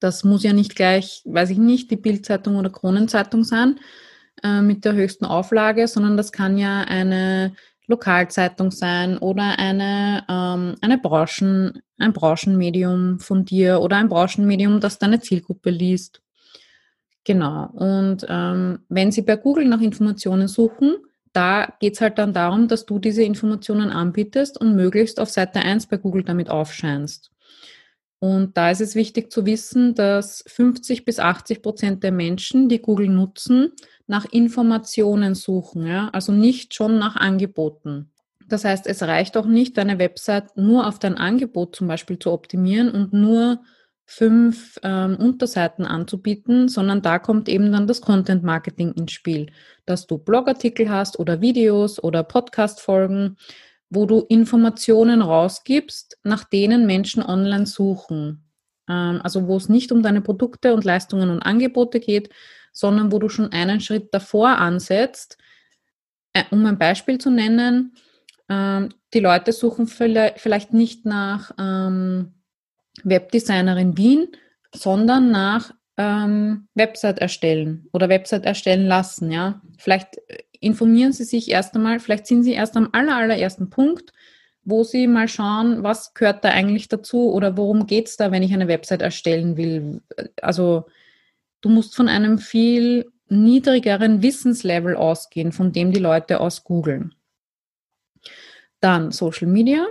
das 0.00 0.24
muss 0.24 0.42
ja 0.42 0.52
nicht 0.52 0.74
gleich, 0.74 1.22
weiß 1.24 1.50
ich 1.50 1.58
nicht, 1.58 1.90
die 1.90 1.96
Bildzeitung 1.96 2.56
oder 2.56 2.70
Kronenzeitung 2.70 3.44
sein 3.44 3.78
äh, 4.42 4.60
mit 4.60 4.84
der 4.84 4.94
höchsten 4.94 5.24
Auflage, 5.24 5.86
sondern 5.86 6.16
das 6.16 6.32
kann 6.32 6.58
ja 6.58 6.82
eine 6.82 7.54
Lokalzeitung 7.86 8.70
sein 8.70 9.18
oder 9.18 9.58
eine, 9.58 10.24
ähm, 10.28 10.74
eine 10.80 10.98
Branchen, 10.98 11.82
ein 11.98 12.12
Branchenmedium 12.12 13.20
von 13.20 13.44
dir 13.44 13.80
oder 13.80 13.96
ein 13.96 14.08
Branchenmedium, 14.08 14.80
das 14.80 14.98
deine 14.98 15.20
Zielgruppe 15.20 15.70
liest. 15.70 16.22
Genau. 17.24 17.66
Und 17.74 18.26
ähm, 18.28 18.80
wenn 18.88 19.12
Sie 19.12 19.22
bei 19.22 19.36
Google 19.36 19.66
nach 19.66 19.80
Informationen 19.80 20.48
suchen, 20.48 20.96
da 21.32 21.72
geht 21.80 21.94
es 21.94 22.00
halt 22.00 22.18
dann 22.18 22.32
darum, 22.32 22.68
dass 22.68 22.84
du 22.84 22.98
diese 22.98 23.22
Informationen 23.22 23.90
anbietest 23.90 24.60
und 24.60 24.76
möglichst 24.76 25.18
auf 25.18 25.30
Seite 25.30 25.60
1 25.60 25.86
bei 25.86 25.96
Google 25.96 26.24
damit 26.24 26.50
aufscheinst. 26.50 27.30
Und 28.18 28.56
da 28.56 28.70
ist 28.70 28.80
es 28.80 28.94
wichtig 28.94 29.32
zu 29.32 29.46
wissen, 29.46 29.94
dass 29.94 30.44
50 30.46 31.04
bis 31.04 31.18
80 31.18 31.60
Prozent 31.60 32.04
der 32.04 32.12
Menschen, 32.12 32.68
die 32.68 32.80
Google 32.80 33.08
nutzen, 33.08 33.72
nach 34.06 34.26
Informationen 34.26 35.34
suchen, 35.34 35.86
ja? 35.86 36.08
also 36.12 36.30
nicht 36.30 36.74
schon 36.74 36.98
nach 36.98 37.16
Angeboten. 37.16 38.12
Das 38.46 38.64
heißt, 38.64 38.86
es 38.86 39.02
reicht 39.02 39.36
auch 39.36 39.46
nicht, 39.46 39.76
deine 39.76 39.98
Website 39.98 40.56
nur 40.56 40.86
auf 40.86 40.98
dein 40.98 41.16
Angebot 41.16 41.74
zum 41.74 41.88
Beispiel 41.88 42.18
zu 42.18 42.30
optimieren 42.30 42.90
und 42.90 43.12
nur 43.12 43.62
fünf 44.14 44.78
ähm, 44.82 45.16
Unterseiten 45.16 45.86
anzubieten, 45.86 46.68
sondern 46.68 47.00
da 47.00 47.18
kommt 47.18 47.48
eben 47.48 47.72
dann 47.72 47.86
das 47.86 48.02
Content 48.02 48.42
Marketing 48.42 48.92
ins 48.92 49.12
Spiel, 49.12 49.50
dass 49.86 50.06
du 50.06 50.18
Blogartikel 50.18 50.90
hast 50.90 51.18
oder 51.18 51.40
Videos 51.40 52.02
oder 52.02 52.22
Podcast-Folgen, 52.22 53.38
wo 53.88 54.04
du 54.04 54.26
Informationen 54.28 55.22
rausgibst, 55.22 56.18
nach 56.24 56.44
denen 56.44 56.84
Menschen 56.84 57.22
online 57.22 57.64
suchen. 57.64 58.44
Ähm, 58.86 59.20
also 59.22 59.48
wo 59.48 59.56
es 59.56 59.70
nicht 59.70 59.92
um 59.92 60.02
deine 60.02 60.20
Produkte 60.20 60.74
und 60.74 60.84
Leistungen 60.84 61.30
und 61.30 61.40
Angebote 61.40 61.98
geht, 61.98 62.28
sondern 62.70 63.12
wo 63.12 63.18
du 63.18 63.30
schon 63.30 63.50
einen 63.50 63.80
Schritt 63.80 64.12
davor 64.12 64.58
ansetzt. 64.58 65.38
Äh, 66.34 66.44
um 66.50 66.66
ein 66.66 66.78
Beispiel 66.78 67.16
zu 67.16 67.30
nennen, 67.30 67.94
ähm, 68.50 68.90
die 69.14 69.20
Leute 69.20 69.52
suchen 69.52 69.86
vielleicht 69.86 70.74
nicht 70.74 71.06
nach 71.06 71.52
ähm, 71.58 72.34
Webdesignerin 73.04 73.96
Wien, 73.96 74.28
sondern 74.74 75.30
nach 75.30 75.72
ähm, 75.96 76.68
Website 76.74 77.18
erstellen 77.18 77.88
oder 77.92 78.08
Website 78.08 78.44
erstellen 78.44 78.86
lassen. 78.86 79.30
Ja, 79.30 79.60
vielleicht 79.78 80.18
informieren 80.60 81.12
Sie 81.12 81.24
sich 81.24 81.50
erst 81.50 81.74
einmal, 81.74 82.00
vielleicht 82.00 82.26
sind 82.26 82.44
Sie 82.44 82.52
erst 82.52 82.76
am 82.76 82.88
aller, 82.92 83.16
allerersten 83.16 83.70
Punkt, 83.70 84.12
wo 84.64 84.84
Sie 84.84 85.06
mal 85.06 85.28
schauen, 85.28 85.82
was 85.82 86.14
gehört 86.14 86.44
da 86.44 86.50
eigentlich 86.50 86.88
dazu 86.88 87.32
oder 87.32 87.56
worum 87.56 87.86
geht 87.86 88.08
es 88.08 88.16
da, 88.16 88.30
wenn 88.30 88.42
ich 88.42 88.52
eine 88.52 88.68
Website 88.68 89.02
erstellen 89.02 89.56
will. 89.56 90.02
Also 90.40 90.86
du 91.60 91.68
musst 91.68 91.96
von 91.96 92.08
einem 92.08 92.38
viel 92.38 93.10
niedrigeren 93.28 94.22
Wissenslevel 94.22 94.94
ausgehen, 94.94 95.52
von 95.52 95.72
dem 95.72 95.92
die 95.92 96.00
Leute 96.00 96.40
aus 96.40 96.64
googeln. 96.64 97.14
Dann 98.80 99.10
Social 99.10 99.48
Media. 99.48 99.86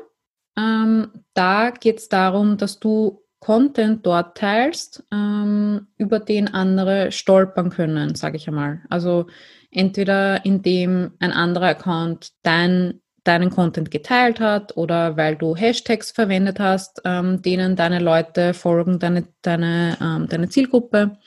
Ähm, 0.57 1.07
da 1.33 1.71
geht 1.71 1.99
es 1.99 2.09
darum, 2.09 2.57
dass 2.57 2.79
du 2.79 3.21
Content 3.39 4.05
dort 4.05 4.37
teilst, 4.37 5.03
ähm, 5.11 5.87
über 5.97 6.19
den 6.19 6.47
andere 6.53 7.11
stolpern 7.11 7.71
können, 7.71 8.13
sage 8.13 8.37
ich 8.37 8.47
einmal. 8.47 8.81
Also 8.89 9.25
entweder 9.71 10.45
indem 10.45 11.13
ein 11.19 11.31
anderer 11.31 11.69
Account 11.69 12.33
dein, 12.43 13.01
deinen 13.23 13.49
Content 13.49 13.89
geteilt 13.89 14.39
hat 14.39 14.77
oder 14.77 15.17
weil 15.17 15.35
du 15.37 15.55
Hashtags 15.55 16.11
verwendet 16.11 16.59
hast, 16.59 17.01
ähm, 17.03 17.41
denen 17.41 17.75
deine 17.75 17.99
Leute 17.99 18.53
folgen, 18.53 18.99
deine, 18.99 19.27
deine, 19.41 19.97
ähm, 19.99 20.27
deine 20.29 20.49
Zielgruppe 20.49 21.17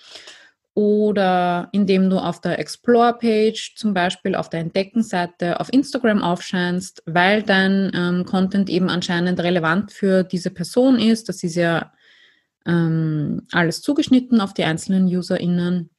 oder 0.74 1.68
indem 1.70 2.10
du 2.10 2.18
auf 2.18 2.40
der 2.40 2.58
Explore-Page 2.58 3.76
zum 3.76 3.94
Beispiel 3.94 4.34
auf 4.34 4.50
der 4.50 4.60
Entdeckenseite 4.60 5.60
auf 5.60 5.72
Instagram 5.72 6.22
aufscheinst, 6.22 7.02
weil 7.06 7.42
dein 7.44 7.92
ähm, 7.94 8.24
Content 8.24 8.68
eben 8.68 8.90
anscheinend 8.90 9.38
relevant 9.38 9.92
für 9.92 10.24
diese 10.24 10.50
Person 10.50 10.98
ist. 10.98 11.28
Das 11.28 11.44
ist 11.44 11.54
ja 11.54 11.92
ähm, 12.66 13.46
alles 13.52 13.82
zugeschnitten 13.82 14.40
auf 14.40 14.52
die 14.52 14.64
einzelnen 14.64 15.06
UserInnen. 15.06 15.90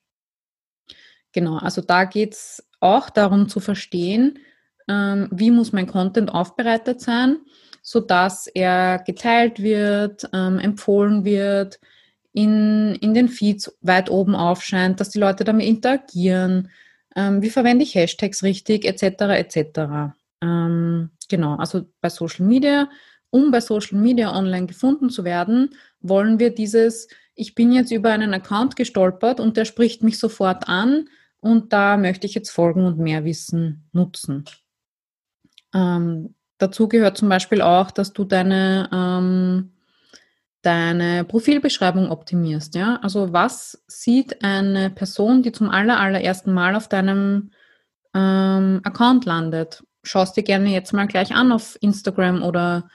Genau, 1.31 1.57
also 1.57 1.81
da 1.81 2.03
geht 2.03 2.33
es 2.33 2.67
auch 2.81 3.09
darum 3.09 3.47
zu 3.47 3.61
verstehen, 3.61 4.39
ähm, 4.89 5.29
wie 5.31 5.51
muss 5.51 5.71
mein 5.71 5.87
Content 5.87 6.33
aufbereitet 6.33 6.99
sein, 6.99 7.37
sodass 7.81 8.47
er 8.47 8.99
geteilt 8.99 9.61
wird, 9.61 10.29
ähm, 10.33 10.59
empfohlen 10.59 11.23
wird, 11.23 11.79
in, 12.35 12.95
in 12.95 13.13
den 13.13 13.29
Feeds 13.29 13.77
weit 13.79 14.11
oben 14.11 14.35
aufscheint, 14.35 14.99
dass 14.99 15.09
die 15.09 15.19
Leute 15.19 15.45
damit 15.45 15.65
interagieren, 15.65 16.69
ähm, 17.15 17.41
wie 17.41 17.49
verwende 17.49 17.83
ich 17.83 17.95
Hashtags 17.95 18.43
richtig, 18.43 18.83
etc. 18.83 19.21
etc. 19.21 20.13
Ähm, 20.41 21.11
genau, 21.29 21.55
also 21.55 21.85
bei 22.01 22.09
Social 22.09 22.45
Media, 22.45 22.89
um 23.29 23.51
bei 23.51 23.61
Social 23.61 23.97
Media 23.97 24.35
online 24.37 24.65
gefunden 24.65 25.09
zu 25.09 25.23
werden, 25.23 25.75
wollen 26.01 26.37
wir 26.37 26.53
dieses, 26.53 27.07
ich 27.35 27.55
bin 27.55 27.71
jetzt 27.71 27.91
über 27.91 28.11
einen 28.11 28.33
Account 28.33 28.75
gestolpert 28.75 29.39
und 29.39 29.55
der 29.55 29.63
spricht 29.63 30.03
mich 30.03 30.19
sofort 30.19 30.67
an 30.67 31.07
und 31.39 31.71
da 31.71 31.95
möchte 31.95 32.27
ich 32.27 32.35
jetzt 32.35 32.49
folgen 32.49 32.83
und 32.85 32.99
mehr 32.99 33.23
Wissen 33.23 33.87
nutzen. 33.93 34.43
Ähm, 35.73 36.35
dazu 36.57 36.89
gehört 36.89 37.17
zum 37.17 37.29
Beispiel 37.29 37.61
auch, 37.61 37.91
dass 37.91 38.11
du 38.11 38.25
deine 38.25 38.89
ähm, 38.91 39.71
deine 40.65 41.23
Profilbeschreibung 41.23 42.11
optimierst. 42.11 42.75
Ja? 42.75 42.99
Also 43.01 43.33
was 43.33 43.83
sieht 43.87 44.43
eine 44.43 44.89
Person, 44.89 45.43
die 45.43 45.51
zum 45.51 45.69
aller, 45.69 45.99
allerersten 45.99 46.53
Mal 46.53 46.75
auf 46.75 46.87
deinem 46.87 47.51
ähm, 48.13 48.81
Account 48.83 49.25
landet? 49.25 49.83
Schaust 50.03 50.37
dir 50.37 50.43
gerne 50.43 50.69
jetzt 50.69 50.93
mal 50.93 51.07
gleich 51.07 51.35
an 51.35 51.51
auf 51.51 51.77
Instagram 51.81 52.43
oder 52.43 52.89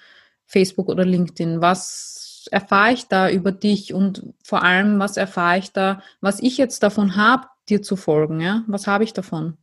Facebook 0.47 0.89
oder 0.89 1.05
LinkedIn. 1.05 1.61
Was 1.61 2.49
erfahre 2.51 2.93
ich 2.93 3.07
da 3.07 3.31
über 3.31 3.53
dich 3.53 3.95
und 3.95 4.35
vor 4.43 4.63
allem, 4.63 4.99
was 4.99 5.17
erfahre 5.17 5.59
ich 5.59 5.73
da, 5.73 6.03
was 6.21 6.41
ich 6.41 6.57
jetzt 6.59 6.83
davon 6.83 7.17
habe, 7.17 7.47
dir 7.69 7.83
zu 7.83 7.97
folgen? 7.97 8.41
Ja? 8.41 8.65
Was 8.67 8.87
habe 8.87 9.05
ich 9.05 9.13
davon? 9.13 9.57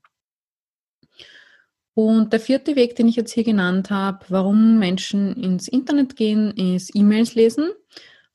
Und 1.98 2.32
der 2.32 2.40
vierte 2.40 2.76
Weg, 2.76 2.96
den 2.96 3.08
ich 3.08 3.16
jetzt 3.16 3.32
hier 3.32 3.44
genannt 3.44 3.90
habe, 3.90 4.20
warum 4.30 4.78
Menschen 4.78 5.36
ins 5.36 5.68
Internet 5.68 6.16
gehen, 6.16 6.52
ist 6.52 6.96
E-Mails 6.96 7.34
lesen. 7.34 7.72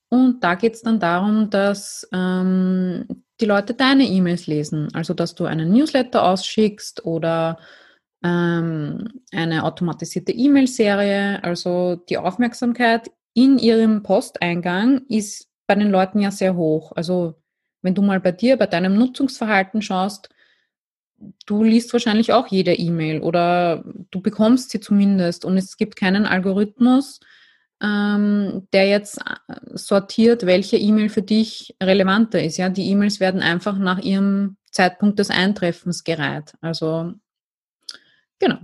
Und 0.09 0.43
da 0.43 0.55
geht 0.55 0.73
es 0.73 0.81
dann 0.81 0.99
darum, 0.99 1.49
dass 1.49 2.05
ähm, 2.11 3.05
die 3.39 3.45
Leute 3.45 3.73
deine 3.73 4.03
E-Mails 4.03 4.47
lesen. 4.47 4.89
Also 4.93 5.13
dass 5.13 5.33
du 5.33 5.45
einen 5.45 5.71
Newsletter 5.71 6.25
ausschickst 6.25 7.05
oder 7.05 7.57
ähm, 8.21 9.21
eine 9.31 9.63
automatisierte 9.63 10.33
E-Mail-Serie. 10.33 11.41
Also 11.41 11.95
die 12.09 12.17
Aufmerksamkeit 12.17 13.11
in 13.33 13.59
ihrem 13.59 14.03
Posteingang 14.03 15.03
ist 15.07 15.47
bei 15.67 15.75
den 15.75 15.89
Leuten 15.89 16.19
ja 16.19 16.31
sehr 16.31 16.57
hoch. 16.57 16.91
Also 16.97 17.35
wenn 17.81 17.95
du 17.95 18.01
mal 18.01 18.19
bei 18.19 18.33
dir, 18.33 18.57
bei 18.57 18.67
deinem 18.67 18.97
Nutzungsverhalten 18.97 19.81
schaust, 19.81 20.32
du 21.45 21.63
liest 21.63 21.93
wahrscheinlich 21.93 22.33
auch 22.33 22.47
jede 22.47 22.73
E-Mail 22.73 23.21
oder 23.21 23.83
du 24.11 24.21
bekommst 24.21 24.69
sie 24.69 24.79
zumindest 24.79 25.45
und 25.45 25.57
es 25.57 25.77
gibt 25.77 25.95
keinen 25.95 26.25
Algorithmus, 26.25 27.19
ähm, 27.81 28.67
der 28.73 28.87
jetzt 28.87 29.19
äh, 29.19 29.45
sortiert, 29.73 30.45
welche 30.45 30.77
E-Mail 30.77 31.09
für 31.09 31.21
dich 31.21 31.75
relevanter 31.81 32.41
ist. 32.41 32.57
Ja, 32.57 32.69
die 32.69 32.89
E-Mails 32.89 33.19
werden 33.19 33.41
einfach 33.41 33.77
nach 33.77 33.99
ihrem 33.99 34.57
Zeitpunkt 34.71 35.19
des 35.19 35.29
Eintreffens 35.29 36.03
gereiht. 36.03 36.53
Also 36.61 37.13
genau. 38.39 38.59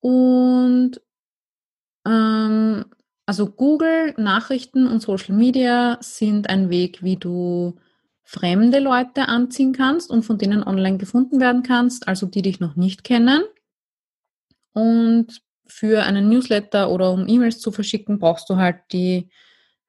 Und 0.00 1.00
ähm, 2.06 2.86
also 3.26 3.46
Google, 3.46 4.14
Nachrichten 4.16 4.86
und 4.86 5.02
Social 5.02 5.36
Media 5.36 5.98
sind 6.00 6.48
ein 6.48 6.70
Weg, 6.70 7.02
wie 7.02 7.16
du 7.16 7.76
fremde 8.30 8.78
Leute 8.78 9.26
anziehen 9.26 9.72
kannst 9.72 10.08
und 10.08 10.22
von 10.22 10.38
denen 10.38 10.62
online 10.62 10.98
gefunden 10.98 11.40
werden 11.40 11.64
kannst, 11.64 12.06
also 12.06 12.26
die 12.26 12.42
dich 12.42 12.60
noch 12.60 12.76
nicht 12.76 13.02
kennen. 13.02 13.42
Und 14.72 15.42
für 15.66 16.04
einen 16.04 16.28
Newsletter 16.28 16.92
oder 16.92 17.10
um 17.10 17.26
E-Mails 17.26 17.58
zu 17.58 17.72
verschicken, 17.72 18.20
brauchst 18.20 18.48
du 18.48 18.54
halt 18.54 18.76
die, 18.92 19.30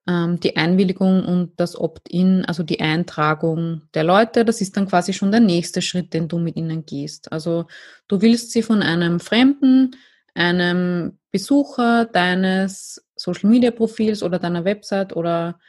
ähm, 0.08 0.40
die 0.40 0.58
Einwilligung 0.58 1.24
und 1.24 1.60
das 1.60 1.80
Opt-in, 1.80 2.44
also 2.46 2.64
die 2.64 2.80
Eintragung 2.80 3.84
der 3.94 4.06
Leute. 4.06 4.44
Das 4.44 4.60
ist 4.60 4.76
dann 4.76 4.88
quasi 4.88 5.14
schon 5.14 5.30
der 5.30 5.40
nächste 5.40 5.84
Schritt, 5.84 6.12
den 6.12 6.28
du 6.28 6.40
mit 6.40 6.56
ihnen 6.56 6.84
gehst. 6.84 7.32
Also 7.32 7.68
du 8.08 8.24
willst 8.24 8.54
sie 8.54 8.64
von 8.64 8.82
einem 8.82 9.20
Fremden, 9.20 9.96
einem 10.34 11.20
Besucher 11.30 12.06
deines 12.06 13.06
Social-Media-Profils 13.16 14.24
oder 14.24 14.40
deiner 14.40 14.66
Website 14.66 15.16
oder 15.16 15.60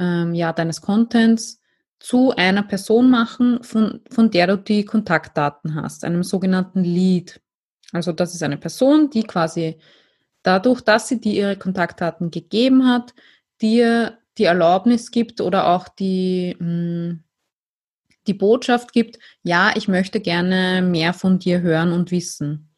ähm, 0.00 0.34
ja, 0.34 0.52
deines 0.52 0.80
Contents 0.80 1.57
zu 2.00 2.34
einer 2.36 2.62
Person 2.62 3.10
machen, 3.10 3.62
von, 3.62 4.00
von 4.10 4.30
der 4.30 4.46
du 4.46 4.58
die 4.58 4.84
Kontaktdaten 4.84 5.74
hast, 5.74 6.04
einem 6.04 6.22
sogenannten 6.22 6.84
Lead. 6.84 7.40
Also 7.92 8.12
das 8.12 8.34
ist 8.34 8.42
eine 8.42 8.56
Person, 8.56 9.10
die 9.10 9.24
quasi 9.24 9.78
dadurch, 10.42 10.80
dass 10.80 11.08
sie 11.08 11.20
dir 11.20 11.32
ihre 11.32 11.56
Kontaktdaten 11.56 12.30
gegeben 12.30 12.86
hat, 12.86 13.14
dir 13.60 14.18
die 14.38 14.44
Erlaubnis 14.44 15.10
gibt 15.10 15.40
oder 15.40 15.68
auch 15.68 15.88
die, 15.88 16.56
hm, 16.58 17.24
die 18.26 18.34
Botschaft 18.34 18.92
gibt, 18.92 19.18
ja, 19.42 19.72
ich 19.74 19.88
möchte 19.88 20.20
gerne 20.20 20.82
mehr 20.82 21.14
von 21.14 21.38
dir 21.38 21.60
hören 21.60 21.92
und 21.92 22.10
wissen. 22.10 22.70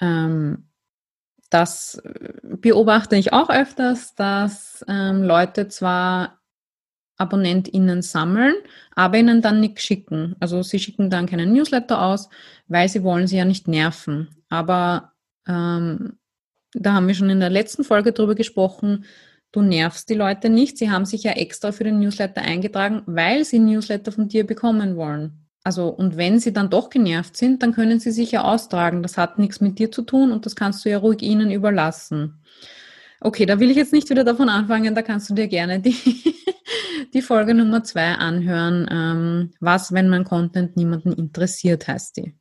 Ähm, 0.00 0.68
das 1.50 2.00
beobachte 2.42 3.16
ich 3.16 3.32
auch 3.32 3.50
öfters, 3.50 4.14
dass 4.14 4.84
ähm, 4.88 5.22
Leute 5.22 5.68
zwar 5.68 6.41
AbonnentInnen 7.18 8.02
sammeln, 8.02 8.54
aber 8.94 9.18
ihnen 9.18 9.42
dann 9.42 9.60
nichts 9.60 9.82
schicken. 9.82 10.36
Also 10.40 10.62
sie 10.62 10.78
schicken 10.78 11.10
dann 11.10 11.26
keinen 11.26 11.52
Newsletter 11.52 12.02
aus, 12.02 12.28
weil 12.68 12.88
sie 12.88 13.02
wollen 13.02 13.26
sie 13.26 13.36
ja 13.36 13.44
nicht 13.44 13.68
nerven. 13.68 14.28
Aber 14.48 15.12
ähm, 15.46 16.18
da 16.74 16.94
haben 16.94 17.06
wir 17.06 17.14
schon 17.14 17.30
in 17.30 17.40
der 17.40 17.50
letzten 17.50 17.84
Folge 17.84 18.12
drüber 18.12 18.34
gesprochen, 18.34 19.04
du 19.52 19.60
nervst 19.60 20.08
die 20.08 20.14
Leute 20.14 20.48
nicht. 20.48 20.78
Sie 20.78 20.90
haben 20.90 21.04
sich 21.04 21.22
ja 21.22 21.32
extra 21.32 21.72
für 21.72 21.84
den 21.84 22.00
Newsletter 22.00 22.42
eingetragen, 22.42 23.02
weil 23.06 23.44
sie 23.44 23.58
Newsletter 23.58 24.12
von 24.12 24.28
dir 24.28 24.46
bekommen 24.46 24.96
wollen. 24.96 25.46
also, 25.64 25.88
und 25.88 26.16
wenn 26.16 26.40
sie 26.40 26.52
dann 26.52 26.70
doch 26.70 26.90
genervt 26.90 27.36
sind, 27.36 27.62
dann 27.62 27.72
können 27.72 28.00
sie 28.00 28.10
sich 28.10 28.32
ja 28.32 28.42
austragen. 28.44 29.02
Das 29.02 29.16
hat 29.18 29.38
nichts 29.38 29.60
mit 29.60 29.78
dir 29.78 29.92
zu 29.92 30.02
tun 30.02 30.32
und 30.32 30.44
das 30.46 30.56
kannst 30.56 30.84
du 30.84 30.90
ja 30.90 30.98
ruhig 30.98 31.22
ihnen 31.22 31.50
überlassen. 31.50 32.42
Okay, 33.24 33.46
da 33.46 33.60
will 33.60 33.70
ich 33.70 33.76
jetzt 33.76 33.92
nicht 33.92 34.10
wieder 34.10 34.24
davon 34.24 34.48
anfangen, 34.48 34.96
da 34.96 35.02
kannst 35.02 35.30
du 35.30 35.34
dir 35.34 35.46
gerne 35.46 35.78
die, 35.78 35.94
die 37.14 37.22
Folge 37.22 37.54
Nummer 37.54 37.84
zwei 37.84 38.14
anhören. 38.14 38.88
Ähm, 38.90 39.50
was, 39.60 39.92
wenn 39.92 40.08
mein 40.08 40.24
Content 40.24 40.76
niemanden 40.76 41.12
interessiert, 41.12 41.86
heißt 41.86 42.16
die. 42.16 42.34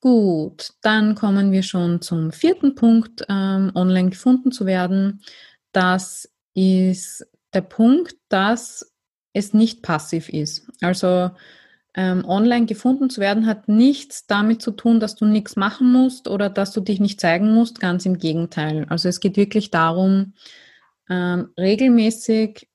Gut, 0.00 0.70
dann 0.82 1.16
kommen 1.16 1.50
wir 1.50 1.64
schon 1.64 2.00
zum 2.00 2.30
vierten 2.30 2.76
Punkt, 2.76 3.24
ähm, 3.28 3.72
online 3.74 4.10
gefunden 4.10 4.52
zu 4.52 4.66
werden. 4.66 5.20
Das 5.72 6.32
ist 6.54 7.26
der 7.54 7.62
Punkt, 7.62 8.14
dass 8.28 8.92
es 9.32 9.52
nicht 9.52 9.82
passiv 9.82 10.28
ist. 10.28 10.70
Also 10.80 11.32
ähm, 11.94 12.24
online 12.24 12.66
gefunden 12.66 13.10
zu 13.10 13.20
werden 13.20 13.46
hat 13.46 13.68
nichts 13.68 14.26
damit 14.26 14.62
zu 14.62 14.70
tun, 14.70 14.98
dass 14.98 15.14
du 15.14 15.26
nichts 15.26 15.56
machen 15.56 15.92
musst 15.92 16.26
oder 16.28 16.48
dass 16.48 16.72
du 16.72 16.80
dich 16.80 17.00
nicht 17.00 17.20
zeigen 17.20 17.52
musst. 17.52 17.80
Ganz 17.80 18.06
im 18.06 18.18
Gegenteil. 18.18 18.86
Also 18.88 19.08
es 19.08 19.20
geht 19.20 19.36
wirklich 19.36 19.70
darum, 19.70 20.32
ähm, 21.10 21.50
regelmäßig 21.58 22.68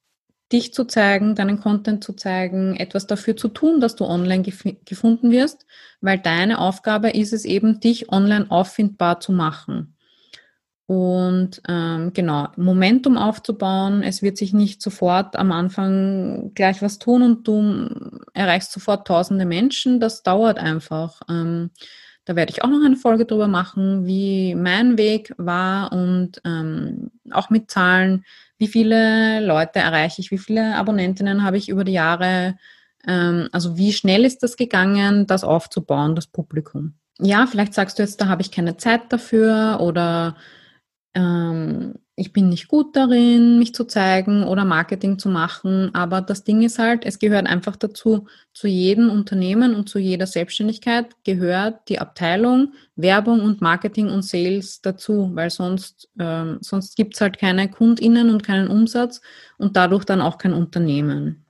dich 0.52 0.74
zu 0.74 0.86
zeigen, 0.86 1.36
deinen 1.36 1.60
Content 1.60 2.04
zu 2.04 2.14
zeigen, 2.14 2.76
etwas 2.78 3.08
dafür 3.08 3.36
zu 3.36 3.50
tun, 3.50 3.82
dass 3.82 3.96
du 3.96 4.06
online 4.06 4.44
gef 4.44 4.64
gefunden 4.86 5.32
wirst, 5.32 5.66
weil 6.00 6.20
deine 6.20 6.60
Aufgabe 6.60 7.10
ist 7.10 7.34
es 7.34 7.44
eben, 7.44 7.80
dich 7.80 8.12
online 8.12 8.46
auffindbar 8.50 9.20
zu 9.20 9.32
machen. 9.32 9.97
Und 10.88 11.62
ähm, 11.68 12.14
genau, 12.14 12.48
Momentum 12.56 13.18
aufzubauen. 13.18 14.04
Es 14.04 14.22
wird 14.22 14.38
sich 14.38 14.54
nicht 14.54 14.82
sofort 14.82 15.36
am 15.36 15.52
Anfang 15.52 16.54
gleich 16.56 16.82
was 16.82 16.98
tun 16.98 17.24
und 17.24 17.46
du 17.46 17.90
erreichst 18.34 18.72
sofort 18.72 19.06
tausende 19.06 19.46
Menschen. 19.46 20.00
Das 20.00 20.24
dauert 20.24 20.58
einfach. 20.58 21.22
Ähm, 21.30 21.72
da 22.24 22.38
werde 22.38 22.52
ich 22.52 22.64
auch 22.64 22.70
noch 22.70 22.86
eine 22.86 22.96
Folge 22.96 23.26
drüber 23.26 23.50
machen, 23.50 24.06
wie 24.06 24.56
mein 24.56 24.98
Weg 24.98 25.34
war 25.38 25.92
und 25.92 26.42
ähm, 26.46 27.12
auch 27.32 27.50
mit 27.50 27.70
Zahlen, 27.70 28.24
wie 28.58 28.68
viele 28.68 29.46
Leute 29.46 29.80
erreiche 29.80 30.22
ich, 30.22 30.32
wie 30.32 30.38
viele 30.38 30.76
Abonnentinnen 30.76 31.44
habe 31.44 31.58
ich 31.58 31.68
über 31.68 31.84
die 31.84 31.94
Jahre. 31.94 32.58
Ähm, 33.06 33.50
also 33.52 33.78
wie 33.78 33.92
schnell 33.92 34.24
ist 34.24 34.42
das 34.42 34.56
gegangen, 34.56 35.28
das 35.28 35.44
aufzubauen, 35.44 36.16
das 36.16 36.28
Publikum. 36.28 36.96
Ja, 37.20 37.46
vielleicht 37.46 37.74
sagst 37.74 37.98
du 37.98 38.04
jetzt, 38.04 38.22
da 38.22 38.28
habe 38.28 38.42
ich 38.42 38.52
keine 38.52 38.78
Zeit 38.78 39.02
dafür 39.12 39.80
oder 39.82 40.36
ähm, 41.18 41.96
ich 42.16 42.32
bin 42.32 42.50
nicht 42.50 42.68
gut 42.68 42.96
darin, 42.96 43.58
mich 43.60 43.74
zu 43.74 43.86
zeigen 43.86 44.44
oder 44.44 44.66
Marketing 44.66 45.18
zu 45.18 45.30
machen. 45.30 45.94
Aber 45.94 46.22
das 46.22 46.44
Ding 46.44 46.62
ist 46.62 46.80
halt, 46.80 47.06
es 47.06 47.20
gehört 47.20 47.48
einfach 47.48 47.76
dazu, 47.76 48.28
zu 48.54 48.68
jedem 48.68 49.10
Unternehmen 49.10 49.76
und 49.76 49.90
zu 49.90 50.00
jeder 50.00 50.28
Selbstständigkeit 50.28 51.08
gehört 51.24 51.90
die 51.90 52.00
Abteilung 52.00 52.74
Werbung 52.96 53.42
und 53.42 53.62
Marketing 53.62 54.10
und 54.10 54.24
Sales 54.24 54.82
dazu, 54.82 55.32
weil 55.34 55.50
sonst, 55.50 56.10
ähm, 56.20 56.58
sonst 56.62 56.96
gibt 56.96 57.16
es 57.16 57.22
halt 57.22 57.38
keine 57.40 57.70
KundInnen 57.70 58.30
und 58.30 58.44
keinen 58.44 58.68
Umsatz 58.68 59.22
und 59.58 59.76
dadurch 59.76 60.06
dann 60.06 60.22
auch 60.22 60.38
kein 60.38 60.54
Unternehmen. 60.54 61.46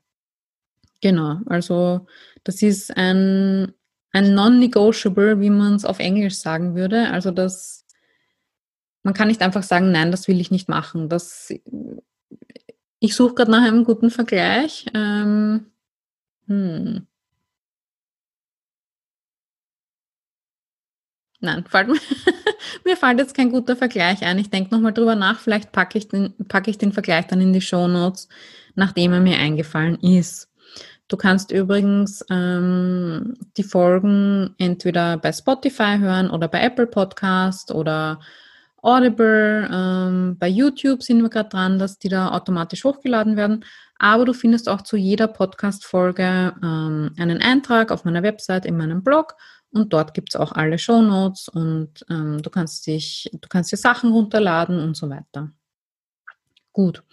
Genau, 1.01 1.39
also 1.45 2.07
das 2.43 2.61
ist 2.61 2.95
ein, 2.97 3.73
ein 4.11 4.33
non-negotiable, 4.33 5.39
wie 5.39 5.49
man 5.49 5.75
es 5.75 5.85
auf 5.85 5.99
Englisch 5.99 6.35
sagen 6.35 6.75
würde. 6.75 7.09
Also 7.09 7.31
das 7.31 7.86
man 9.03 9.13
kann 9.13 9.27
nicht 9.27 9.41
einfach 9.41 9.63
sagen, 9.63 9.91
nein, 9.91 10.11
das 10.11 10.27
will 10.27 10.39
ich 10.41 10.51
nicht 10.51 10.69
machen. 10.69 11.09
Das, 11.09 11.53
ich 12.99 13.15
suche 13.15 13.35
gerade 13.35 13.51
nach 13.51 13.63
einem 13.63 13.83
guten 13.83 14.09
Vergleich. 14.09 14.85
Ähm, 14.93 15.67
hm. 16.47 17.07
Nein, 21.39 21.65
fällt 21.69 21.87
mir, 21.87 21.99
mir 22.85 22.97
fällt 22.97 23.19
jetzt 23.19 23.35
kein 23.35 23.51
guter 23.51 23.75
Vergleich 23.75 24.23
ein. 24.23 24.39
Ich 24.39 24.49
denke 24.49 24.73
nochmal 24.73 24.93
drüber 24.93 25.15
nach. 25.15 25.39
Vielleicht 25.39 25.71
packe 25.71 25.97
ich, 25.97 26.07
den, 26.07 26.33
ich 26.65 26.77
den 26.77 26.93
Vergleich 26.93 27.27
dann 27.27 27.41
in 27.41 27.53
die 27.53 27.61
Show 27.61 27.87
Notes, 27.87 28.27
nachdem 28.75 29.13
er 29.13 29.19
mir 29.19 29.37
eingefallen 29.37 29.99
ist. 30.01 30.49
Du 31.07 31.15
kannst 31.15 31.51
übrigens 31.51 32.25
ähm, 32.29 33.35
die 33.55 33.63
Folgen 33.63 34.55
entweder 34.57 35.17
bei 35.17 35.31
Spotify 35.31 35.97
hören 35.99 36.29
oder 36.29 36.47
bei 36.49 36.61
Apple 36.61 36.87
Podcast 36.87 37.71
oder 37.71 38.19
Audible, 38.81 39.69
ähm, 39.71 40.37
bei 40.39 40.47
YouTube 40.47 41.03
sind 41.03 41.21
wir 41.21 41.29
gerade 41.29 41.49
dran, 41.49 41.79
dass 41.79 41.99
die 41.99 42.09
da 42.09 42.31
automatisch 42.31 42.83
hochgeladen 42.83 43.35
werden. 43.35 43.65
Aber 43.99 44.25
du 44.25 44.33
findest 44.33 44.69
auch 44.69 44.81
zu 44.83 44.95
jeder 44.97 45.27
Podcast-Folge 45.27 46.53
ähm, 46.63 47.11
einen 47.17 47.41
Eintrag 47.41 47.91
auf 47.91 48.05
meiner 48.05 48.23
Website, 48.23 48.65
in 48.65 48.77
meinem 48.77 49.03
Blog. 49.03 49.35
Und 49.71 49.91
dort 49.93 50.13
gibt 50.13 50.29
es 50.29 50.39
auch 50.39 50.51
alle 50.51 50.77
Show 50.77 51.01
Notes 51.01 51.49
und 51.49 52.05
ähm, 52.09 52.41
du 52.41 52.49
kannst 52.49 52.87
dich, 52.87 53.29
du 53.33 53.49
kannst 53.49 53.71
dir 53.71 53.77
Sachen 53.77 54.11
runterladen 54.11 54.79
und 54.79 54.95
so 54.95 55.09
weiter. 55.09 55.51
Gut. 56.71 57.03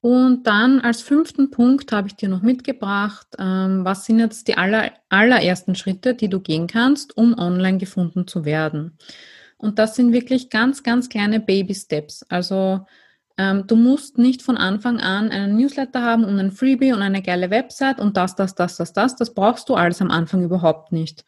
Und 0.00 0.46
dann 0.46 0.80
als 0.80 1.02
fünften 1.02 1.50
Punkt 1.50 1.90
habe 1.92 2.08
ich 2.08 2.14
dir 2.14 2.28
noch 2.28 2.42
mitgebracht, 2.42 3.26
ähm, 3.38 3.84
was 3.84 4.04
sind 4.04 4.20
jetzt 4.20 4.46
die 4.48 4.56
aller, 4.56 4.92
allerersten 5.08 5.74
Schritte, 5.74 6.14
die 6.14 6.28
du 6.28 6.40
gehen 6.40 6.66
kannst, 6.66 7.16
um 7.16 7.36
online 7.36 7.78
gefunden 7.78 8.26
zu 8.26 8.44
werden. 8.44 8.98
Und 9.58 9.78
das 9.78 9.96
sind 9.96 10.12
wirklich 10.12 10.50
ganz, 10.50 10.82
ganz 10.82 11.08
kleine 11.08 11.40
Baby-Steps. 11.40 12.24
Also 12.28 12.86
ähm, 13.36 13.66
du 13.66 13.76
musst 13.76 14.18
nicht 14.18 14.42
von 14.42 14.56
Anfang 14.56 14.98
an 14.98 15.30
einen 15.30 15.56
Newsletter 15.56 16.02
haben 16.02 16.24
und 16.24 16.38
ein 16.38 16.52
Freebie 16.52 16.92
und 16.92 17.02
eine 17.02 17.22
geile 17.22 17.50
Website 17.50 18.00
und 18.00 18.16
das, 18.16 18.34
das, 18.34 18.54
das, 18.54 18.76
das, 18.76 18.92
das. 18.92 19.16
Das 19.16 19.34
brauchst 19.34 19.68
du 19.68 19.74
alles 19.74 20.00
am 20.00 20.10
Anfang 20.10 20.42
überhaupt 20.42 20.92
nicht. 20.92 21.24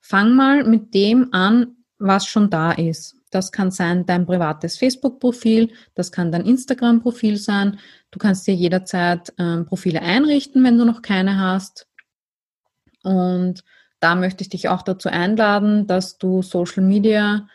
Fang 0.00 0.34
mal 0.34 0.64
mit 0.64 0.94
dem 0.94 1.32
an, 1.32 1.76
was 1.98 2.26
schon 2.26 2.48
da 2.50 2.72
ist. 2.72 3.16
Das 3.30 3.52
kann 3.52 3.70
sein 3.70 4.06
dein 4.06 4.26
privates 4.26 4.78
Facebook-Profil, 4.78 5.70
das 5.94 6.10
kann 6.10 6.32
dein 6.32 6.46
Instagram-Profil 6.46 7.36
sein. 7.36 7.78
Du 8.10 8.18
kannst 8.18 8.46
dir 8.46 8.54
jederzeit 8.54 9.32
ähm, 9.38 9.66
Profile 9.66 10.02
einrichten, 10.02 10.64
wenn 10.64 10.78
du 10.78 10.84
noch 10.84 11.02
keine 11.02 11.38
hast. 11.38 11.86
Und 13.02 13.62
da 14.00 14.14
möchte 14.14 14.42
ich 14.42 14.48
dich 14.48 14.68
auch 14.68 14.82
dazu 14.82 15.08
einladen, 15.10 15.86
dass 15.86 16.18
du 16.18 16.42
Social 16.42 16.82
Media 16.82 17.46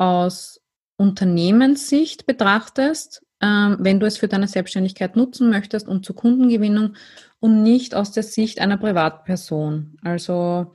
aus 0.00 0.62
Unternehmenssicht 0.96 2.26
betrachtest, 2.26 3.22
ähm, 3.42 3.76
wenn 3.80 4.00
du 4.00 4.06
es 4.06 4.16
für 4.16 4.28
deine 4.28 4.48
Selbstständigkeit 4.48 5.14
nutzen 5.14 5.50
möchtest 5.50 5.86
und 5.88 6.04
zur 6.04 6.16
Kundengewinnung 6.16 6.94
und 7.38 7.62
nicht 7.62 7.94
aus 7.94 8.10
der 8.10 8.22
Sicht 8.22 8.60
einer 8.60 8.78
Privatperson. 8.78 9.96
Also 10.02 10.72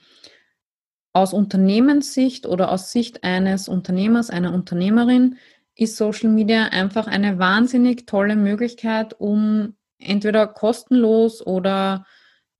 aus 1.11 1.33
Unternehmenssicht 1.33 2.45
oder 2.45 2.71
aus 2.71 2.91
Sicht 2.91 3.23
eines 3.23 3.67
Unternehmers, 3.67 4.29
einer 4.29 4.53
Unternehmerin 4.53 5.37
ist 5.75 5.97
Social 5.97 6.29
Media 6.29 6.65
einfach 6.65 7.07
eine 7.07 7.39
wahnsinnig 7.39 8.05
tolle 8.05 8.35
Möglichkeit, 8.35 9.19
um 9.19 9.75
entweder 9.97 10.45
kostenlos 10.47 11.45
oder 11.45 12.05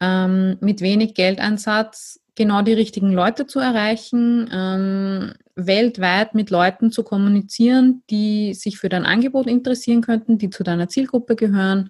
ähm, 0.02 0.58
mit 0.62 0.82
wenig 0.82 1.14
Geldeinsatz 1.14 2.22
genau 2.36 2.62
die 2.62 2.74
richtigen 2.74 3.12
Leute 3.12 3.48
zu 3.48 3.60
erreichen, 3.60 4.50
ähm, 4.52 5.34
weltweit 5.56 6.36
mit 6.36 6.50
Leuten 6.50 6.92
zu 6.92 7.04
kommunizieren, 7.04 8.04
die 8.10 8.54
sich 8.54 8.78
für 8.78 8.90
dein 8.90 9.06
Angebot 9.06 9.48
interessieren 9.48 10.02
könnten, 10.02 10.38
die 10.38 10.50
zu 10.50 10.64
deiner 10.64 10.90
Zielgruppe 10.90 11.36
gehören. 11.36 11.90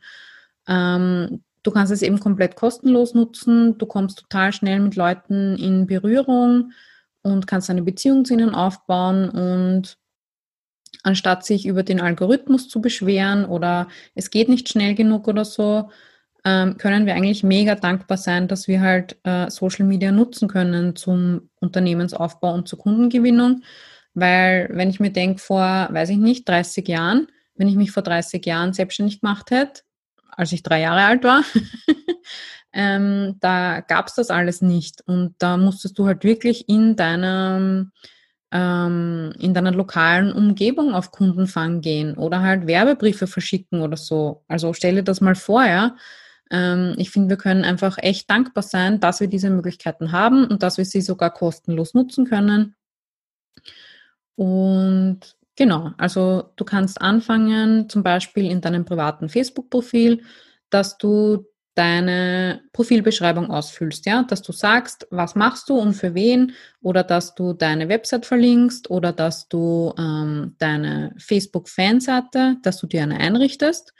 Ähm, 0.67 1.43
du 1.63 1.71
kannst 1.71 1.91
es 1.91 2.03
eben 2.03 2.19
komplett 2.19 2.55
kostenlos 2.55 3.15
nutzen. 3.15 3.77
Du 3.77 3.85
kommst 3.87 4.19
total 4.19 4.53
schnell 4.53 4.79
mit 4.79 4.95
Leuten 4.95 5.55
in 5.57 5.87
Berührung 5.87 6.71
und 7.23 7.47
kannst 7.47 7.69
eine 7.71 7.81
Beziehung 7.81 8.23
zu 8.23 8.33
ihnen 8.33 8.53
aufbauen 8.53 9.29
und 9.29 9.97
anstatt 11.01 11.45
sich 11.45 11.65
über 11.65 11.83
den 11.83 11.99
Algorithmus 11.99 12.69
zu 12.69 12.81
beschweren 12.81 13.45
oder 13.45 13.87
es 14.13 14.29
geht 14.29 14.47
nicht 14.47 14.69
schnell 14.69 14.95
genug 14.95 15.27
oder 15.27 15.43
so, 15.43 15.89
ähm, 16.45 16.77
können 16.77 17.07
wir 17.07 17.15
eigentlich 17.15 17.43
mega 17.43 17.73
dankbar 17.73 18.17
sein, 18.17 18.47
dass 18.47 18.67
wir 18.67 18.79
halt 18.79 19.17
äh, 19.23 19.49
Social 19.49 19.85
Media 19.85 20.11
nutzen 20.11 20.47
können 20.47 20.95
zum 20.95 21.49
Unternehmensaufbau 21.59 22.53
und 22.53 22.67
zur 22.67 22.77
Kundengewinnung. 22.77 23.63
Weil 24.13 24.69
wenn 24.71 24.91
ich 24.91 24.99
mir 24.99 25.11
denke, 25.11 25.41
vor, 25.41 25.89
weiß 25.91 26.09
ich 26.09 26.17
nicht, 26.17 26.47
30 26.47 26.87
Jahren, 26.87 27.27
wenn 27.55 27.67
ich 27.67 27.75
mich 27.75 27.91
vor 27.91 28.03
30 28.03 28.45
Jahren 28.45 28.73
selbstständig 28.73 29.21
gemacht 29.21 29.49
hätte, 29.49 29.81
als 30.29 30.51
ich 30.51 30.61
drei 30.61 30.81
Jahre 30.81 31.03
alt 31.03 31.23
war, 31.23 31.41
ähm, 32.73 33.37
da 33.39 33.81
gab 33.81 34.07
es 34.07 34.13
das 34.13 34.29
alles 34.29 34.61
nicht. 34.61 35.01
Und 35.07 35.33
da 35.39 35.57
musstest 35.57 35.97
du 35.97 36.05
halt 36.05 36.23
wirklich 36.23 36.69
in 36.69 36.95
deiner, 36.95 37.87
ähm, 38.51 39.33
in 39.39 39.53
deiner 39.55 39.71
lokalen 39.71 40.31
Umgebung 40.31 40.93
auf 40.93 41.11
Kundenfang 41.11 41.81
gehen 41.81 42.15
oder 42.17 42.41
halt 42.41 42.67
Werbebriefe 42.67 43.25
verschicken 43.25 43.81
oder 43.81 43.97
so. 43.97 44.43
Also 44.47 44.73
stelle 44.73 45.03
das 45.03 45.21
mal 45.21 45.35
vor, 45.35 45.65
ja. 45.65 45.95
Ähm, 46.55 46.95
ich 46.97 47.11
finde, 47.11 47.29
wir 47.29 47.37
können 47.37 47.65
einfach 47.65 47.97
echt 47.97 48.29
dankbar 48.29 48.63
sein, 48.63 49.01
dass 49.01 49.19
wir 49.19 49.27
diese 49.27 49.49
Möglichkeiten 49.49 50.13
haben 50.13 50.45
und 50.45 50.63
dass 50.63 50.77
wir 50.77 50.85
sie 50.85 51.01
sogar 51.01 51.31
kostenlos 51.31 51.93
nutzen 51.93 52.25
können. 52.25 52.75
Und 54.35 55.19
genau, 55.57 55.91
also 55.97 56.51
du 56.55 56.63
kannst 56.63 57.01
anfangen, 57.01 57.89
zum 57.89 58.03
Beispiel 58.03 58.49
in 58.49 58.61
deinem 58.61 58.85
privaten 58.85 59.27
Facebook-Profil, 59.27 60.23
dass 60.69 60.97
du 60.97 61.45
deine 61.73 62.61
Profilbeschreibung 62.71 63.51
ausfüllst, 63.51 64.05
ja, 64.05 64.23
dass 64.23 64.41
du 64.41 64.53
sagst, 64.53 65.07
was 65.11 65.35
machst 65.35 65.67
du 65.67 65.77
und 65.77 65.93
für 65.93 66.13
wen 66.13 66.53
oder 66.81 67.03
dass 67.03 67.35
du 67.35 67.51
deine 67.51 67.89
Website 67.89 68.25
verlinkst 68.25 68.89
oder 68.89 69.11
dass 69.11 69.49
du 69.49 69.93
ähm, 69.97 70.55
deine 70.57 71.13
Facebook-Fanseite, 71.17 72.57
dass 72.61 72.77
du 72.77 72.87
dir 72.87 73.03
eine 73.03 73.19
einrichtest 73.19 73.93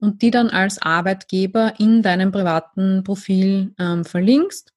und 0.00 0.22
die 0.22 0.30
dann 0.30 0.48
als 0.50 0.80
Arbeitgeber 0.80 1.74
in 1.78 2.02
deinem 2.02 2.32
privaten 2.32 3.04
Profil 3.04 3.74
ähm, 3.78 4.04
verlinkst 4.04 4.72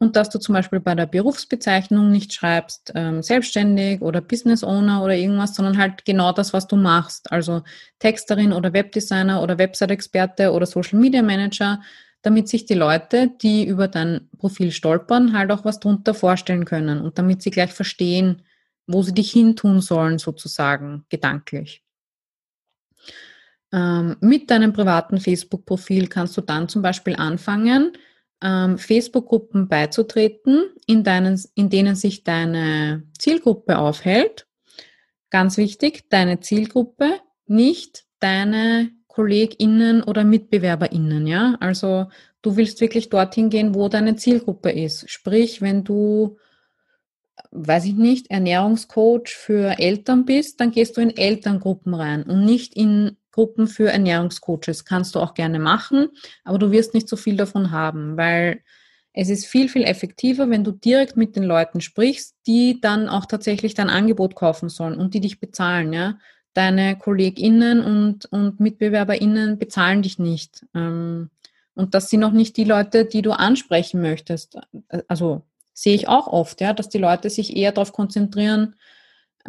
und 0.00 0.16
dass 0.16 0.30
du 0.30 0.38
zum 0.38 0.54
Beispiel 0.54 0.80
bei 0.80 0.94
der 0.94 1.06
Berufsbezeichnung 1.06 2.10
nicht 2.10 2.32
schreibst 2.32 2.90
ähm, 2.94 3.22
selbstständig 3.22 4.00
oder 4.00 4.22
Business 4.22 4.64
Owner 4.64 5.04
oder 5.04 5.14
irgendwas, 5.14 5.54
sondern 5.54 5.76
halt 5.76 6.06
genau 6.06 6.32
das, 6.32 6.54
was 6.54 6.66
du 6.66 6.76
machst. 6.76 7.30
Also 7.30 7.62
Texterin 7.98 8.54
oder 8.54 8.72
Webdesigner 8.72 9.42
oder 9.42 9.58
Website-Experte 9.58 10.52
oder 10.52 10.64
Social 10.64 10.98
Media 10.98 11.20
Manager, 11.20 11.80
damit 12.22 12.48
sich 12.48 12.64
die 12.64 12.74
Leute, 12.74 13.30
die 13.42 13.66
über 13.66 13.88
dein 13.88 14.28
Profil 14.38 14.72
stolpern, 14.72 15.36
halt 15.36 15.52
auch 15.52 15.66
was 15.66 15.80
drunter 15.80 16.14
vorstellen 16.14 16.64
können 16.64 17.02
und 17.02 17.18
damit 17.18 17.42
sie 17.42 17.50
gleich 17.50 17.72
verstehen, 17.72 18.42
wo 18.86 19.02
sie 19.02 19.14
dich 19.14 19.30
hintun 19.30 19.82
sollen, 19.82 20.18
sozusagen, 20.18 21.04
gedanklich. 21.10 21.82
Ähm, 23.72 24.16
mit 24.20 24.50
deinem 24.50 24.72
privaten 24.72 25.20
Facebook-Profil 25.20 26.08
kannst 26.08 26.36
du 26.36 26.40
dann 26.40 26.68
zum 26.68 26.82
Beispiel 26.82 27.16
anfangen, 27.16 27.92
ähm, 28.42 28.78
Facebook-Gruppen 28.78 29.68
beizutreten, 29.68 30.70
in, 30.86 31.04
deinen, 31.04 31.40
in 31.54 31.70
denen 31.70 31.94
sich 31.94 32.24
deine 32.24 33.04
Zielgruppe 33.18 33.78
aufhält. 33.78 34.46
Ganz 35.30 35.56
wichtig, 35.56 36.08
deine 36.08 36.40
Zielgruppe, 36.40 37.20
nicht 37.46 38.04
deine 38.18 38.90
KollegInnen 39.06 40.02
oder 40.02 40.24
MitbewerberInnen, 40.24 41.26
ja. 41.26 41.56
Also 41.60 42.06
du 42.42 42.56
willst 42.56 42.80
wirklich 42.80 43.08
dorthin 43.08 43.50
gehen, 43.50 43.74
wo 43.74 43.88
deine 43.88 44.16
Zielgruppe 44.16 44.70
ist. 44.70 45.08
Sprich, 45.10 45.60
wenn 45.60 45.84
du, 45.84 46.38
weiß 47.50 47.84
ich 47.84 47.94
nicht, 47.94 48.30
Ernährungscoach 48.30 49.28
für 49.28 49.78
Eltern 49.78 50.24
bist, 50.24 50.60
dann 50.60 50.70
gehst 50.70 50.96
du 50.96 51.00
in 51.00 51.16
Elterngruppen 51.16 51.94
rein 51.94 52.22
und 52.22 52.44
nicht 52.44 52.74
in 52.74 53.16
Gruppen 53.32 53.66
für 53.66 53.90
Ernährungscoaches. 53.90 54.84
Kannst 54.84 55.14
du 55.14 55.20
auch 55.20 55.34
gerne 55.34 55.58
machen, 55.58 56.08
aber 56.44 56.58
du 56.58 56.70
wirst 56.70 56.94
nicht 56.94 57.08
so 57.08 57.16
viel 57.16 57.36
davon 57.36 57.70
haben, 57.70 58.16
weil 58.16 58.62
es 59.12 59.28
ist 59.28 59.46
viel, 59.46 59.68
viel 59.68 59.82
effektiver, 59.82 60.48
wenn 60.50 60.64
du 60.64 60.72
direkt 60.72 61.16
mit 61.16 61.34
den 61.34 61.42
Leuten 61.42 61.80
sprichst, 61.80 62.36
die 62.46 62.80
dann 62.80 63.08
auch 63.08 63.26
tatsächlich 63.26 63.74
dein 63.74 63.90
Angebot 63.90 64.36
kaufen 64.36 64.68
sollen 64.68 64.98
und 64.98 65.14
die 65.14 65.20
dich 65.20 65.40
bezahlen, 65.40 65.92
ja. 65.92 66.18
Deine 66.52 66.98
KollegInnen 66.98 67.80
und, 67.80 68.26
und 68.26 68.58
MitbewerberInnen 68.58 69.58
bezahlen 69.58 70.02
dich 70.02 70.18
nicht. 70.18 70.66
Ähm, 70.74 71.30
und 71.74 71.94
das 71.94 72.10
sind 72.10 72.24
auch 72.24 72.32
nicht 72.32 72.56
die 72.56 72.64
Leute, 72.64 73.04
die 73.04 73.22
du 73.22 73.30
ansprechen 73.30 74.02
möchtest. 74.02 74.58
Also 75.06 75.42
sehe 75.72 75.94
ich 75.94 76.08
auch 76.08 76.26
oft, 76.26 76.60
ja, 76.60 76.72
dass 76.72 76.88
die 76.88 76.98
Leute 76.98 77.30
sich 77.30 77.56
eher 77.56 77.72
darauf 77.72 77.92
konzentrieren, 77.92 78.74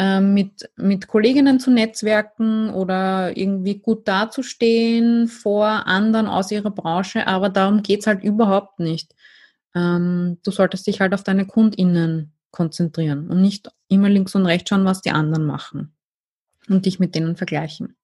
mit, 0.02 0.70
mit 0.78 1.08
Kolleginnen 1.08 1.60
zu 1.60 1.70
netzwerken 1.70 2.72
oder 2.72 3.38
irgendwie 3.38 3.80
gut 3.80 4.08
dazustehen 4.08 5.28
vor 5.28 5.68
anderen 5.68 6.28
aus 6.28 6.52
ihrer 6.52 6.72
Branche, 6.72 7.28
aber 7.28 7.50
darum 7.50 7.84
geht 7.84 8.00
es 8.00 8.08
halt 8.08 8.24
überhaupt 8.24 8.80
nicht. 8.80 9.14
Ähm, 9.76 10.40
du 10.44 10.52
solltest 10.52 10.88
dich 10.88 11.02
halt 11.02 11.14
auf 11.14 11.24
deine 11.24 11.46
KundInnen 11.46 12.34
konzentrieren 12.52 13.30
und 13.30 13.42
nicht 13.42 13.70
immer 13.90 14.10
links 14.10 14.34
und 14.34 14.46
rechts 14.46 14.70
schauen, 14.70 14.86
was 14.86 15.02
die 15.02 15.12
anderen 15.12 15.46
machen 15.46 15.94
und 16.68 16.86
dich 16.86 17.00
mit 17.00 17.14
denen 17.16 17.36
vergleichen. 17.36 17.96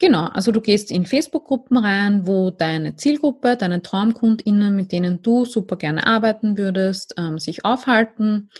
Genau, 0.00 0.26
also 0.26 0.50
du 0.50 0.60
gehst 0.60 0.90
in 0.90 1.06
Facebook-Gruppen 1.06 1.76
rein, 1.76 2.26
wo 2.26 2.50
deine 2.50 2.96
Zielgruppe, 2.96 3.56
deine 3.56 3.80
TraumkundInnen, 3.80 4.74
mit 4.74 4.90
denen 4.90 5.22
du 5.22 5.44
super 5.44 5.76
gerne 5.76 6.06
arbeiten 6.06 6.58
würdest, 6.58 7.14
ähm, 7.16 7.38
sich 7.38 7.64
aufhalten. 7.64 8.50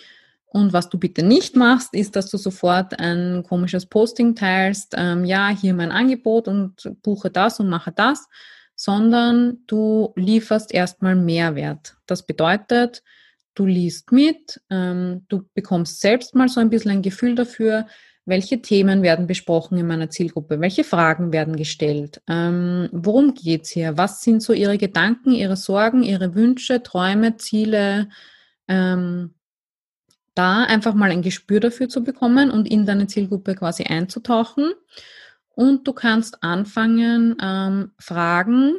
Und 0.54 0.72
was 0.72 0.88
du 0.88 0.98
bitte 0.98 1.24
nicht 1.24 1.56
machst, 1.56 1.94
ist, 1.94 2.14
dass 2.14 2.30
du 2.30 2.36
sofort 2.36 3.00
ein 3.00 3.42
komisches 3.42 3.86
Posting 3.86 4.36
teilst, 4.36 4.94
ähm, 4.96 5.24
ja, 5.24 5.48
hier 5.48 5.74
mein 5.74 5.90
Angebot 5.90 6.46
und 6.46 6.92
buche 7.02 7.28
das 7.28 7.58
und 7.58 7.68
mache 7.68 7.90
das, 7.90 8.28
sondern 8.76 9.64
du 9.66 10.12
lieferst 10.14 10.72
erstmal 10.72 11.16
Mehrwert. 11.16 11.96
Das 12.06 12.24
bedeutet, 12.24 13.02
du 13.56 13.66
liest 13.66 14.12
mit, 14.12 14.60
ähm, 14.70 15.24
du 15.28 15.42
bekommst 15.54 16.00
selbst 16.00 16.36
mal 16.36 16.48
so 16.48 16.60
ein 16.60 16.70
bisschen 16.70 16.92
ein 16.92 17.02
Gefühl 17.02 17.34
dafür, 17.34 17.88
welche 18.24 18.62
Themen 18.62 19.02
werden 19.02 19.26
besprochen 19.26 19.76
in 19.76 19.88
meiner 19.88 20.08
Zielgruppe, 20.08 20.60
welche 20.60 20.84
Fragen 20.84 21.32
werden 21.32 21.56
gestellt, 21.56 22.22
ähm, 22.28 22.88
worum 22.92 23.34
geht's 23.34 23.70
hier, 23.70 23.96
was 23.96 24.22
sind 24.22 24.40
so 24.40 24.52
ihre 24.52 24.78
Gedanken, 24.78 25.32
ihre 25.32 25.56
Sorgen, 25.56 26.04
ihre 26.04 26.36
Wünsche, 26.36 26.80
Träume, 26.84 27.38
Ziele, 27.38 28.08
ähm, 28.68 29.34
da 30.34 30.64
einfach 30.64 30.94
mal 30.94 31.10
ein 31.10 31.22
Gespür 31.22 31.60
dafür 31.60 31.88
zu 31.88 32.02
bekommen 32.02 32.50
und 32.50 32.66
in 32.68 32.86
deine 32.86 33.06
Zielgruppe 33.06 33.54
quasi 33.54 33.84
einzutauchen. 33.84 34.72
Und 35.54 35.86
du 35.86 35.92
kannst 35.92 36.42
anfangen, 36.42 37.36
ähm, 37.40 37.92
Fragen 37.98 38.74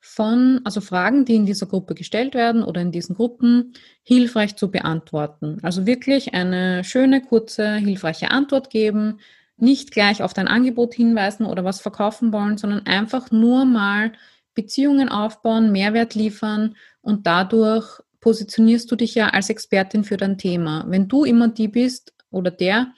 von, 0.00 0.60
also 0.64 0.80
Fragen, 0.80 1.24
die 1.24 1.34
in 1.34 1.46
dieser 1.46 1.66
Gruppe 1.66 1.94
gestellt 1.94 2.34
werden 2.34 2.62
oder 2.62 2.80
in 2.80 2.92
diesen 2.92 3.16
Gruppen, 3.16 3.72
hilfreich 4.02 4.54
zu 4.54 4.70
beantworten. 4.70 5.58
Also 5.62 5.86
wirklich 5.86 6.34
eine 6.34 6.84
schöne, 6.84 7.22
kurze, 7.22 7.76
hilfreiche 7.76 8.30
Antwort 8.30 8.70
geben, 8.70 9.18
nicht 9.56 9.92
gleich 9.92 10.22
auf 10.22 10.34
dein 10.34 10.46
Angebot 10.46 10.94
hinweisen 10.94 11.46
oder 11.46 11.64
was 11.64 11.80
verkaufen 11.80 12.32
wollen, 12.32 12.58
sondern 12.58 12.86
einfach 12.86 13.30
nur 13.30 13.64
mal 13.64 14.12
Beziehungen 14.54 15.08
aufbauen, 15.08 15.72
Mehrwert 15.72 16.14
liefern 16.14 16.76
und 17.00 17.26
dadurch 17.26 18.00
positionierst 18.24 18.90
du 18.90 18.96
dich 18.96 19.14
ja 19.14 19.28
als 19.28 19.50
Expertin 19.50 20.02
für 20.02 20.16
dein 20.16 20.38
Thema. 20.38 20.86
Wenn 20.88 21.08
du 21.08 21.24
immer 21.24 21.48
die 21.48 21.68
bist 21.68 22.14
oder 22.30 22.50
der, 22.50 22.94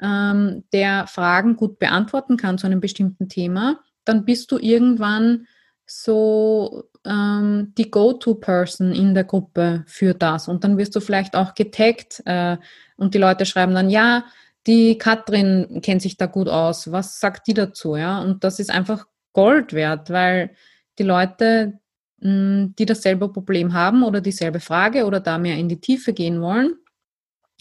ähm, 0.00 0.64
der 0.72 1.06
Fragen 1.06 1.56
gut 1.56 1.78
beantworten 1.78 2.38
kann 2.38 2.56
zu 2.56 2.66
einem 2.66 2.80
bestimmten 2.80 3.28
Thema, 3.28 3.80
dann 4.06 4.24
bist 4.24 4.50
du 4.50 4.56
irgendwann 4.56 5.46
so 5.84 6.84
ähm, 7.04 7.74
die 7.76 7.90
Go-To-Person 7.90 8.92
in 8.94 9.12
der 9.12 9.24
Gruppe 9.24 9.84
für 9.86 10.14
das. 10.14 10.48
Und 10.48 10.64
dann 10.64 10.78
wirst 10.78 10.96
du 10.96 11.00
vielleicht 11.00 11.36
auch 11.36 11.54
getaggt 11.54 12.22
äh, 12.24 12.56
und 12.96 13.12
die 13.12 13.18
Leute 13.18 13.44
schreiben 13.44 13.74
dann, 13.74 13.90
ja, 13.90 14.24
die 14.66 14.96
Katrin 14.96 15.82
kennt 15.82 16.00
sich 16.00 16.16
da 16.16 16.24
gut 16.24 16.48
aus, 16.48 16.90
was 16.90 17.20
sagt 17.20 17.48
die 17.48 17.54
dazu? 17.54 17.96
Ja? 17.96 18.22
Und 18.22 18.44
das 18.44 18.58
ist 18.60 18.70
einfach 18.70 19.06
Gold 19.34 19.74
wert, 19.74 20.08
weil 20.08 20.52
die 20.98 21.02
Leute, 21.02 21.80
die 22.24 22.86
dasselbe 22.86 23.28
Problem 23.28 23.74
haben 23.74 24.02
oder 24.02 24.22
dieselbe 24.22 24.58
Frage 24.58 25.04
oder 25.04 25.20
da 25.20 25.36
mehr 25.36 25.56
in 25.56 25.68
die 25.68 25.80
Tiefe 25.80 26.14
gehen 26.14 26.40
wollen. 26.40 26.74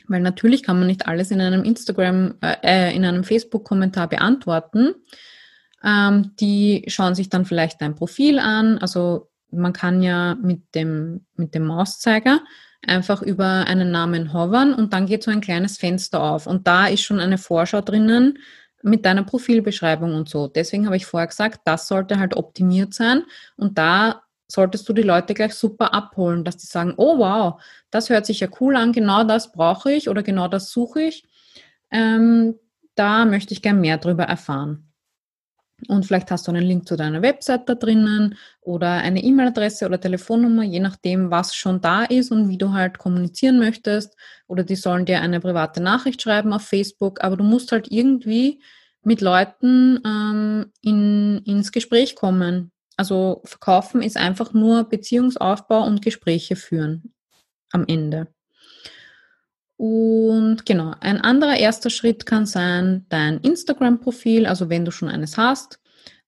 Weil 0.07 0.21
natürlich 0.21 0.63
kann 0.63 0.79
man 0.79 0.87
nicht 0.87 1.07
alles 1.07 1.31
in 1.31 1.41
einem 1.41 1.63
Instagram, 1.63 2.35
äh, 2.41 2.55
äh, 2.63 2.95
in 2.95 3.03
einem 3.03 3.23
Facebook-Kommentar 3.23 4.07
beantworten. 4.07 4.95
Ähm, 5.83 6.31
die 6.39 6.85
schauen 6.87 7.13
sich 7.13 7.29
dann 7.29 7.45
vielleicht 7.45 7.81
dein 7.81 7.95
Profil 7.95 8.39
an. 8.39 8.77
Also 8.77 9.29
man 9.51 9.73
kann 9.73 10.01
ja 10.01 10.35
mit 10.35 10.75
dem, 10.75 11.25
mit 11.35 11.53
dem 11.55 11.65
Mauszeiger 11.65 12.41
einfach 12.85 13.21
über 13.21 13.65
einen 13.67 13.91
Namen 13.91 14.33
hovern 14.33 14.73
und 14.73 14.93
dann 14.93 15.05
geht 15.05 15.23
so 15.23 15.31
ein 15.31 15.41
kleines 15.41 15.77
Fenster 15.77 16.21
auf. 16.21 16.47
Und 16.47 16.67
da 16.67 16.87
ist 16.87 17.01
schon 17.01 17.19
eine 17.19 17.37
Vorschau 17.37 17.81
drinnen 17.81 18.39
mit 18.81 19.05
deiner 19.05 19.23
Profilbeschreibung 19.23 20.13
und 20.13 20.29
so. 20.29 20.47
Deswegen 20.47 20.85
habe 20.85 20.97
ich 20.97 21.05
vorher 21.05 21.27
gesagt, 21.27 21.61
das 21.65 21.87
sollte 21.87 22.19
halt 22.19 22.35
optimiert 22.35 22.93
sein. 22.93 23.23
Und 23.55 23.77
da 23.77 24.23
solltest 24.53 24.87
du 24.87 24.93
die 24.93 25.01
Leute 25.01 25.33
gleich 25.33 25.55
super 25.55 25.93
abholen, 25.93 26.43
dass 26.43 26.57
die 26.57 26.67
sagen, 26.67 26.93
oh 26.97 27.17
wow, 27.17 27.61
das 27.89 28.09
hört 28.09 28.25
sich 28.25 28.39
ja 28.39 28.47
cool 28.59 28.75
an, 28.75 28.91
genau 28.91 29.23
das 29.23 29.51
brauche 29.51 29.91
ich 29.91 30.09
oder 30.09 30.21
genau 30.21 30.47
das 30.47 30.71
suche 30.71 31.01
ich. 31.01 31.25
Ähm, 31.91 32.55
da 32.95 33.25
möchte 33.25 33.53
ich 33.53 33.63
gern 33.63 33.81
mehr 33.81 33.97
darüber 33.97 34.25
erfahren. 34.25 34.93
Und 35.87 36.05
vielleicht 36.05 36.29
hast 36.31 36.47
du 36.47 36.51
einen 36.51 36.65
Link 36.65 36.87
zu 36.87 36.95
deiner 36.95 37.21
Website 37.21 37.67
da 37.67 37.75
drinnen 37.75 38.35
oder 38.61 38.91
eine 38.91 39.23
E-Mail-Adresse 39.23 39.85
oder 39.85 39.99
Telefonnummer, 39.99 40.63
je 40.63 40.79
nachdem, 40.79 41.31
was 41.31 41.55
schon 41.55 41.81
da 41.81 42.03
ist 42.03 42.31
und 42.31 42.47
wie 42.47 42.57
du 42.57 42.71
halt 42.73 42.99
kommunizieren 42.99 43.59
möchtest. 43.59 44.15
Oder 44.47 44.63
die 44.63 44.75
sollen 44.75 45.05
dir 45.05 45.19
eine 45.19 45.39
private 45.39 45.81
Nachricht 45.81 46.21
schreiben 46.21 46.53
auf 46.53 46.61
Facebook, 46.61 47.23
aber 47.23 47.37
du 47.37 47.43
musst 47.43 47.71
halt 47.71 47.91
irgendwie 47.91 48.61
mit 49.03 49.19
Leuten 49.19 49.99
ähm, 50.05 50.71
in, 50.81 51.39
ins 51.39 51.71
Gespräch 51.71 52.15
kommen. 52.15 52.71
Also 52.97 53.41
verkaufen 53.45 54.01
ist 54.01 54.17
einfach 54.17 54.53
nur 54.53 54.83
Beziehungsaufbau 54.83 55.83
und 55.85 56.01
Gespräche 56.01 56.55
führen 56.55 57.13
am 57.71 57.85
Ende. 57.87 58.27
Und 59.77 60.65
genau, 60.65 60.93
ein 61.01 61.19
anderer 61.19 61.57
erster 61.57 61.89
Schritt 61.89 62.25
kann 62.25 62.45
sein, 62.45 63.05
dein 63.09 63.39
Instagram-Profil, 63.39 64.45
also 64.45 64.69
wenn 64.69 64.85
du 64.85 64.91
schon 64.91 65.09
eines 65.09 65.37
hast, 65.37 65.79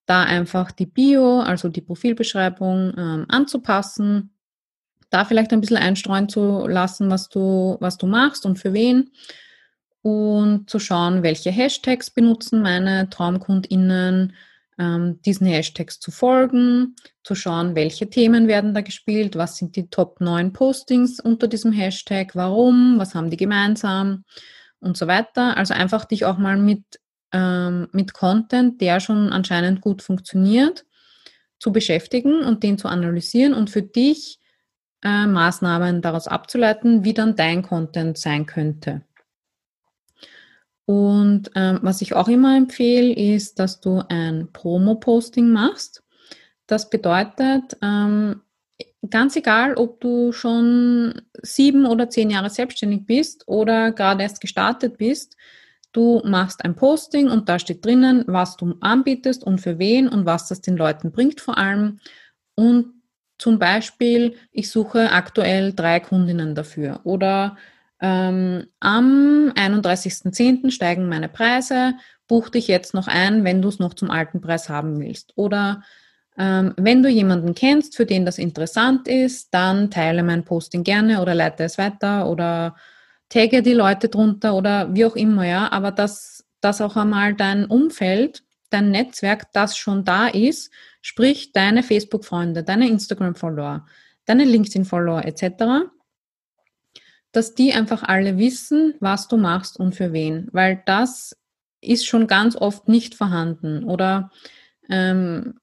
da 0.04 0.22
einfach 0.24 0.72
die 0.72 0.86
Bio, 0.86 1.40
also 1.40 1.68
die 1.68 1.80
Profilbeschreibung 1.80 2.94
ähm, 2.96 3.26
anzupassen, 3.28 4.34
da 5.10 5.24
vielleicht 5.24 5.52
ein 5.52 5.60
bisschen 5.60 5.76
einstreuen 5.76 6.28
zu 6.28 6.66
lassen, 6.66 7.10
was 7.10 7.28
du, 7.28 7.76
was 7.80 7.96
du 7.96 8.06
machst 8.06 8.44
und 8.44 8.58
für 8.58 8.72
wen 8.72 9.10
und 10.02 10.70
zu 10.70 10.78
schauen, 10.78 11.22
welche 11.22 11.50
Hashtags 11.50 12.10
benutzen 12.10 12.62
meine 12.62 13.10
TraumkundInnen, 13.10 14.34
ähm, 14.78 15.20
diesen 15.22 15.46
Hashtags 15.46 16.00
zu 16.00 16.10
folgen, 16.10 16.96
zu 17.22 17.34
schauen, 17.34 17.74
welche 17.74 18.10
Themen 18.10 18.46
werden 18.48 18.74
da 18.74 18.82
gespielt, 18.82 19.36
was 19.36 19.56
sind 19.56 19.76
die 19.76 19.88
Top 19.88 20.20
9 20.20 20.52
Postings 20.52 21.20
unter 21.20 21.48
diesem 21.48 21.72
Hashtag, 21.72 22.34
warum, 22.34 22.98
was 22.98 23.14
haben 23.14 23.30
die 23.30 23.36
gemeinsam 23.36 24.24
und 24.80 24.96
so 24.96 25.06
weiter. 25.06 25.56
Also 25.56 25.74
einfach 25.74 26.04
dich 26.04 26.24
auch 26.24 26.38
mal 26.38 26.56
mit, 26.56 26.84
ähm, 27.32 27.88
mit 27.92 28.12
Content, 28.12 28.80
der 28.80 29.00
schon 29.00 29.32
anscheinend 29.32 29.80
gut 29.80 30.02
funktioniert, 30.02 30.84
zu 31.58 31.72
beschäftigen 31.72 32.42
und 32.42 32.62
den 32.62 32.76
zu 32.76 32.88
analysieren 32.88 33.54
und 33.54 33.70
für 33.70 33.82
dich 33.82 34.38
äh, 35.02 35.26
Maßnahmen 35.26 36.02
daraus 36.02 36.28
abzuleiten, 36.28 37.02
wie 37.02 37.14
dann 37.14 37.34
dein 37.34 37.62
Content 37.62 38.18
sein 38.18 38.44
könnte. 38.44 39.05
Und 40.86 41.50
ähm, 41.56 41.80
was 41.82 42.00
ich 42.00 42.14
auch 42.14 42.28
immer 42.28 42.56
empfehle, 42.56 43.12
ist, 43.12 43.58
dass 43.58 43.80
du 43.80 44.02
ein 44.08 44.48
Promo-Posting 44.52 45.50
machst. 45.50 46.02
Das 46.68 46.90
bedeutet, 46.90 47.76
ähm, 47.82 48.42
ganz 49.10 49.36
egal, 49.36 49.74
ob 49.74 50.00
du 50.00 50.32
schon 50.32 51.22
sieben 51.42 51.86
oder 51.86 52.08
zehn 52.08 52.30
Jahre 52.30 52.50
selbstständig 52.50 53.04
bist 53.04 53.46
oder 53.46 53.92
gerade 53.92 54.22
erst 54.22 54.40
gestartet 54.40 54.96
bist, 54.96 55.36
du 55.92 56.22
machst 56.24 56.64
ein 56.64 56.76
Posting 56.76 57.30
und 57.30 57.48
da 57.48 57.58
steht 57.58 57.84
drinnen, 57.84 58.24
was 58.26 58.56
du 58.56 58.74
anbietest 58.80 59.44
und 59.44 59.60
für 59.60 59.78
wen 59.78 60.08
und 60.08 60.26
was 60.26 60.48
das 60.48 60.60
den 60.60 60.76
Leuten 60.76 61.10
bringt 61.10 61.40
vor 61.40 61.58
allem. 61.58 61.98
Und 62.54 62.94
zum 63.38 63.58
Beispiel, 63.58 64.36
ich 64.52 64.70
suche 64.70 65.10
aktuell 65.10 65.72
drei 65.72 66.00
Kundinnen 66.00 66.54
dafür 66.54 67.00
oder 67.04 67.56
ähm, 68.00 68.66
am 68.80 69.52
31.10. 69.54 70.70
steigen 70.70 71.08
meine 71.08 71.28
Preise, 71.28 71.94
buch 72.28 72.48
dich 72.48 72.68
jetzt 72.68 72.94
noch 72.94 73.08
ein, 73.08 73.44
wenn 73.44 73.62
du 73.62 73.68
es 73.68 73.78
noch 73.78 73.94
zum 73.94 74.10
alten 74.10 74.40
Preis 74.40 74.68
haben 74.68 75.00
willst. 75.00 75.32
Oder 75.36 75.82
ähm, 76.38 76.74
wenn 76.76 77.02
du 77.02 77.08
jemanden 77.08 77.54
kennst, 77.54 77.96
für 77.96 78.04
den 78.04 78.26
das 78.26 78.38
interessant 78.38 79.08
ist, 79.08 79.54
dann 79.54 79.90
teile 79.90 80.22
mein 80.22 80.44
Posting 80.44 80.84
gerne 80.84 81.22
oder 81.22 81.34
leite 81.34 81.64
es 81.64 81.78
weiter 81.78 82.28
oder 82.28 82.76
tagge 83.28 83.62
die 83.62 83.72
Leute 83.72 84.08
drunter 84.08 84.54
oder 84.54 84.94
wie 84.94 85.06
auch 85.06 85.16
immer, 85.16 85.46
ja. 85.46 85.72
Aber 85.72 85.90
dass, 85.90 86.44
dass 86.60 86.80
auch 86.80 86.96
einmal 86.96 87.34
dein 87.34 87.64
Umfeld, 87.64 88.42
dein 88.70 88.90
Netzwerk, 88.90 89.52
das 89.52 89.76
schon 89.78 90.04
da 90.04 90.28
ist, 90.28 90.70
sprich 91.00 91.52
deine 91.52 91.82
Facebook-Freunde, 91.82 92.62
deine 92.62 92.88
Instagram-Follower, 92.88 93.86
deine 94.26 94.44
LinkedIn-Follower 94.44 95.24
etc., 95.24 95.88
dass 97.36 97.54
die 97.54 97.74
einfach 97.74 98.02
alle 98.02 98.38
wissen, 98.38 98.94
was 99.00 99.28
du 99.28 99.36
machst 99.36 99.78
und 99.78 99.94
für 99.94 100.14
wen, 100.14 100.48
weil 100.52 100.82
das 100.86 101.36
ist 101.82 102.06
schon 102.06 102.26
ganz 102.26 102.56
oft 102.56 102.88
nicht 102.88 103.14
vorhanden. 103.14 103.84
Oder 103.84 104.30
ähm, 104.88 105.54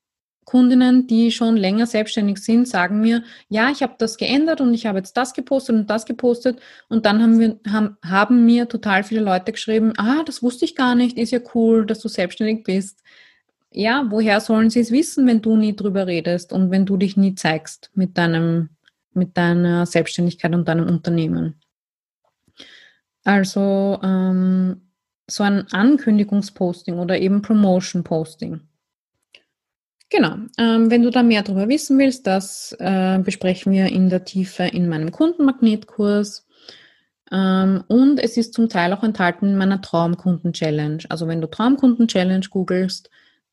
Kundinnen, 0.45 1.07
die 1.07 1.31
schon 1.31 1.57
länger 1.57 1.87
selbstständig 1.87 2.37
sind, 2.37 2.67
sagen 2.67 3.01
mir, 3.01 3.23
ja, 3.49 3.71
ich 3.71 3.81
habe 3.81 3.95
das 3.97 4.17
geändert 4.17 4.61
und 4.61 4.73
ich 4.75 4.85
habe 4.85 4.99
jetzt 4.99 5.17
das 5.17 5.33
gepostet 5.33 5.75
und 5.75 5.89
das 5.89 6.05
gepostet 6.05 6.59
und 6.89 7.07
dann 7.07 7.23
haben 7.23 7.39
wir 7.39 7.59
haben, 7.71 7.97
haben 8.05 8.45
mir 8.45 8.67
total 8.67 9.03
viele 9.03 9.21
Leute 9.21 9.51
geschrieben, 9.51 9.93
ah, 9.97 10.21
das 10.23 10.43
wusste 10.43 10.65
ich 10.65 10.75
gar 10.75 10.93
nicht, 10.93 11.17
ist 11.17 11.31
ja 11.31 11.39
cool, 11.55 11.87
dass 11.87 11.99
du 11.99 12.07
selbstständig 12.07 12.63
bist. 12.63 13.01
Ja, 13.71 14.05
woher 14.09 14.39
sollen 14.41 14.69
sie 14.69 14.81
es 14.81 14.91
wissen, 14.91 15.25
wenn 15.25 15.41
du 15.41 15.55
nie 15.57 15.75
drüber 15.75 16.05
redest 16.05 16.53
und 16.53 16.69
wenn 16.69 16.85
du 16.85 16.97
dich 16.97 17.17
nie 17.17 17.33
zeigst 17.33 17.89
mit 17.95 18.15
deinem 18.17 18.69
mit 19.15 19.37
deiner 19.37 19.85
Selbstständigkeit 19.85 20.53
und 20.53 20.67
deinem 20.67 20.87
Unternehmen? 20.87 21.62
Also 23.23 23.99
ähm, 24.03 24.81
so 25.27 25.43
ein 25.43 25.67
Ankündigungsposting 25.71 26.97
oder 26.97 27.19
eben 27.19 27.41
Promotion-Posting. 27.41 28.61
Genau. 30.09 30.35
Ähm, 30.59 30.91
wenn 30.91 31.01
du 31.01 31.09
da 31.09 31.23
mehr 31.23 31.41
darüber 31.41 31.67
wissen 31.69 31.97
willst, 31.97 32.27
das 32.27 32.75
äh, 32.79 33.19
besprechen 33.19 33.71
wir 33.71 33.87
in 33.87 34.09
der 34.09 34.25
Tiefe 34.25 34.63
in 34.63 34.87
meinem 34.87 35.11
Kundenmagnetkurs. 35.11 36.45
Ähm, 37.31 37.83
und 37.87 38.19
es 38.19 38.37
ist 38.37 38.53
zum 38.53 38.69
Teil 38.69 38.93
auch 38.93 39.03
enthalten 39.03 39.47
in 39.47 39.57
meiner 39.57 39.81
Traumkunden-Challenge. 39.81 41.05
Also 41.09 41.27
wenn 41.27 41.41
du 41.41 41.47
Traumkunden-Challenge 41.47 42.45
googelst, 42.49 43.09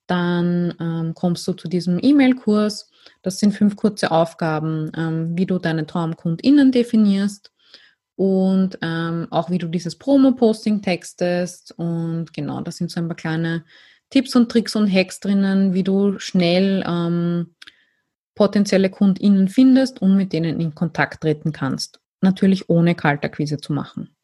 dann 0.07 0.75
ähm, 0.81 1.15
kommst 1.15 1.47
du 1.47 1.53
zu 1.53 1.69
diesem 1.69 1.99
E-Mail-Kurs. 2.03 2.91
Das 3.23 3.39
sind 3.39 3.53
fünf 3.53 3.77
kurze 3.77 4.11
Aufgaben, 4.11 4.91
ähm, 4.97 5.39
wie 5.39 5.47
du 5.47 5.59
deine 5.59 5.87
TraumkundInnen 5.87 6.73
definierst 6.73 7.53
und 8.21 8.79
ähm, 8.83 9.29
auch 9.31 9.49
wie 9.49 9.57
du 9.57 9.67
dieses 9.67 9.97
Promo-Posting 9.97 10.83
textest. 10.83 11.73
Und 11.79 12.35
genau, 12.35 12.61
da 12.61 12.71
sind 12.71 12.91
so 12.91 13.01
ein 13.01 13.09
paar 13.09 13.17
kleine 13.17 13.65
Tipps 14.11 14.37
und 14.37 14.53
Tricks 14.53 14.77
und 14.77 14.93
Hacks 14.93 15.21
drinnen, 15.21 15.73
wie 15.73 15.83
du 15.83 16.19
schnell 16.19 16.85
ähm, 16.87 17.55
potenzielle 18.35 18.91
KundInnen 18.91 19.49
findest 19.49 20.03
und 20.03 20.19
mit 20.19 20.35
denen 20.35 20.61
in 20.61 20.75
Kontakt 20.75 21.23
treten 21.23 21.53
kannst. 21.53 21.99
Natürlich 22.21 22.69
ohne 22.69 22.95
Kaltakquise 22.95 23.57
zu 23.57 23.73
machen. 23.73 24.15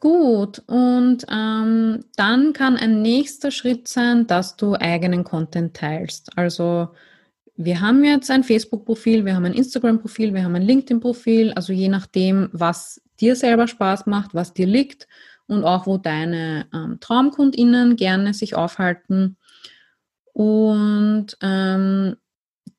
Gut, 0.00 0.62
und 0.66 1.26
ähm, 1.30 2.06
dann 2.16 2.54
kann 2.54 2.78
ein 2.78 3.02
nächster 3.02 3.50
Schritt 3.50 3.86
sein, 3.86 4.26
dass 4.26 4.56
du 4.56 4.76
eigenen 4.76 5.24
Content 5.24 5.76
teilst. 5.76 6.38
Also 6.38 6.88
wir 7.56 7.80
haben 7.80 8.04
jetzt 8.04 8.30
ein 8.30 8.42
Facebook-Profil, 8.42 9.24
wir 9.24 9.36
haben 9.36 9.44
ein 9.44 9.54
Instagram-Profil, 9.54 10.34
wir 10.34 10.44
haben 10.44 10.56
ein 10.56 10.62
LinkedIn-Profil, 10.62 11.52
also 11.52 11.72
je 11.72 11.88
nachdem, 11.88 12.48
was 12.52 13.00
dir 13.20 13.36
selber 13.36 13.68
Spaß 13.68 14.06
macht, 14.06 14.34
was 14.34 14.52
dir 14.52 14.66
liegt 14.66 15.06
und 15.46 15.64
auch 15.64 15.86
wo 15.86 15.98
deine 15.98 16.66
ähm, 16.74 16.98
TraumkundInnen 17.00 17.96
gerne 17.96 18.34
sich 18.34 18.56
aufhalten. 18.56 19.36
Und 20.32 21.36
ähm, 21.42 22.16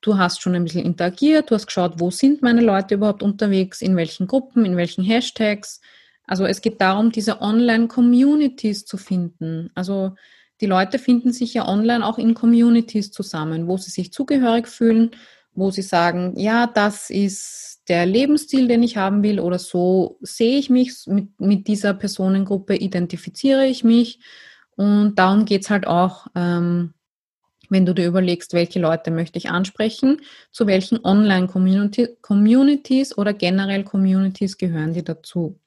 du 0.02 0.18
hast 0.18 0.42
schon 0.42 0.54
ein 0.54 0.64
bisschen 0.64 0.84
interagiert, 0.84 1.50
du 1.50 1.54
hast 1.54 1.66
geschaut, 1.66 1.94
wo 1.98 2.10
sind 2.10 2.42
meine 2.42 2.60
Leute 2.60 2.96
überhaupt 2.96 3.22
unterwegs, 3.22 3.80
in 3.80 3.96
welchen 3.96 4.26
Gruppen, 4.26 4.66
in 4.66 4.76
welchen 4.76 5.04
Hashtags. 5.04 5.80
Also 6.26 6.44
es 6.44 6.60
geht 6.60 6.82
darum, 6.82 7.12
diese 7.12 7.40
Online-Communities 7.40 8.84
zu 8.84 8.98
finden. 8.98 9.70
Also 9.74 10.16
die 10.60 10.66
Leute 10.66 10.98
finden 10.98 11.32
sich 11.32 11.54
ja 11.54 11.68
online 11.68 12.04
auch 12.04 12.18
in 12.18 12.34
Communities 12.34 13.10
zusammen, 13.10 13.68
wo 13.68 13.76
sie 13.76 13.90
sich 13.90 14.12
zugehörig 14.12 14.68
fühlen, 14.68 15.10
wo 15.52 15.70
sie 15.70 15.82
sagen, 15.82 16.38
ja, 16.38 16.66
das 16.66 17.10
ist 17.10 17.82
der 17.88 18.06
Lebensstil, 18.06 18.68
den 18.68 18.82
ich 18.82 18.96
haben 18.96 19.22
will 19.22 19.40
oder 19.40 19.58
so 19.58 20.18
sehe 20.20 20.58
ich 20.58 20.70
mich, 20.70 21.06
mit, 21.06 21.40
mit 21.40 21.66
dieser 21.68 21.94
Personengruppe 21.94 22.76
identifiziere 22.76 23.66
ich 23.66 23.84
mich. 23.84 24.20
Und 24.76 25.14
darum 25.16 25.44
geht's 25.44 25.70
halt 25.70 25.86
auch, 25.86 26.26
ähm, 26.34 26.94
wenn 27.68 27.86
du 27.86 27.94
dir 27.94 28.06
überlegst, 28.06 28.52
welche 28.52 28.80
Leute 28.80 29.10
möchte 29.10 29.38
ich 29.38 29.50
ansprechen, 29.50 30.20
zu 30.50 30.66
welchen 30.66 31.02
Online-Communities 31.04 33.18
oder 33.18 33.32
generell 33.32 33.84
Communities 33.84 34.58
gehören 34.58 34.92
die 34.92 35.02
dazu. 35.02 35.58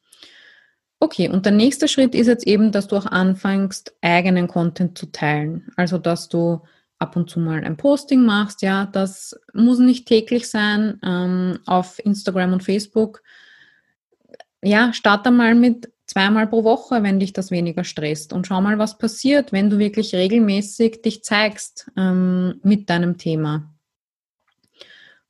Okay, 1.02 1.30
und 1.30 1.46
der 1.46 1.54
nächste 1.54 1.88
Schritt 1.88 2.14
ist 2.14 2.28
jetzt 2.28 2.46
eben, 2.46 2.72
dass 2.72 2.88
du 2.88 2.98
auch 2.98 3.06
anfängst, 3.06 3.96
eigenen 4.02 4.48
Content 4.48 4.98
zu 4.98 5.06
teilen. 5.12 5.72
Also, 5.78 5.98
dass 5.98 6.28
du 6.28 6.62
ab 7.00 7.16
und 7.16 7.30
zu 7.30 7.40
mal 7.40 7.64
ein 7.64 7.78
Posting 7.78 8.26
machst, 8.26 8.62
ja, 8.62 8.86
das 8.86 9.40
muss 9.54 9.80
nicht 9.80 10.06
täglich 10.08 10.50
sein 10.50 11.00
ähm, 11.04 11.60
auf 11.66 12.00
Instagram 12.04 12.52
und 12.52 12.64
Facebook. 12.64 13.24
Ja, 14.62 14.92
starte 14.92 15.32
mal 15.32 15.56
mit 15.56 15.90
zweimal 16.06 16.48
pro 16.48 16.66
Woche, 16.66 17.02
wenn 17.02 17.20
dich 17.20 17.32
das 17.32 17.52
weniger 17.52 17.86
stresst 17.86 18.34
und 18.34 18.48
schau 18.48 18.60
mal, 18.60 18.78
was 18.78 18.98
passiert, 18.98 19.54
wenn 19.54 19.70
du 19.70 19.78
wirklich 19.78 20.14
regelmäßig 20.14 21.02
dich 21.02 21.24
zeigst 21.24 21.90
ähm, 21.96 22.60
mit 22.64 22.90
deinem 22.90 23.18
Thema. 23.18 23.74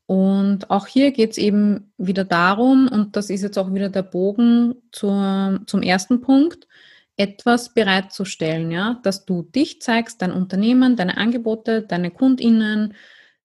Und 0.10 0.72
auch 0.72 0.88
hier 0.88 1.12
geht 1.12 1.34
es 1.34 1.38
eben 1.38 1.94
wieder 2.00 2.24
darum, 2.24 2.88
und 2.88 3.16
das 3.16 3.30
ist 3.30 3.44
jetzt 3.44 3.60
auch 3.60 3.72
wieder 3.76 3.90
der 3.90 4.02
Bogen 4.02 4.74
zur, 4.92 5.60
zum 5.68 5.84
ersten 5.84 6.20
Punkt, 6.22 6.68
etwas 7.16 7.76
bereitzustellen, 7.76 8.72
ja, 8.72 9.00
dass 9.04 9.26
du 9.26 9.44
dich 9.44 9.84
zeigst, 9.84 10.24
dein 10.24 10.32
Unternehmen, 10.32 10.96
deine 10.96 11.18
Angebote, 11.18 11.84
deine 11.84 12.10
KundInnen, 12.10 12.96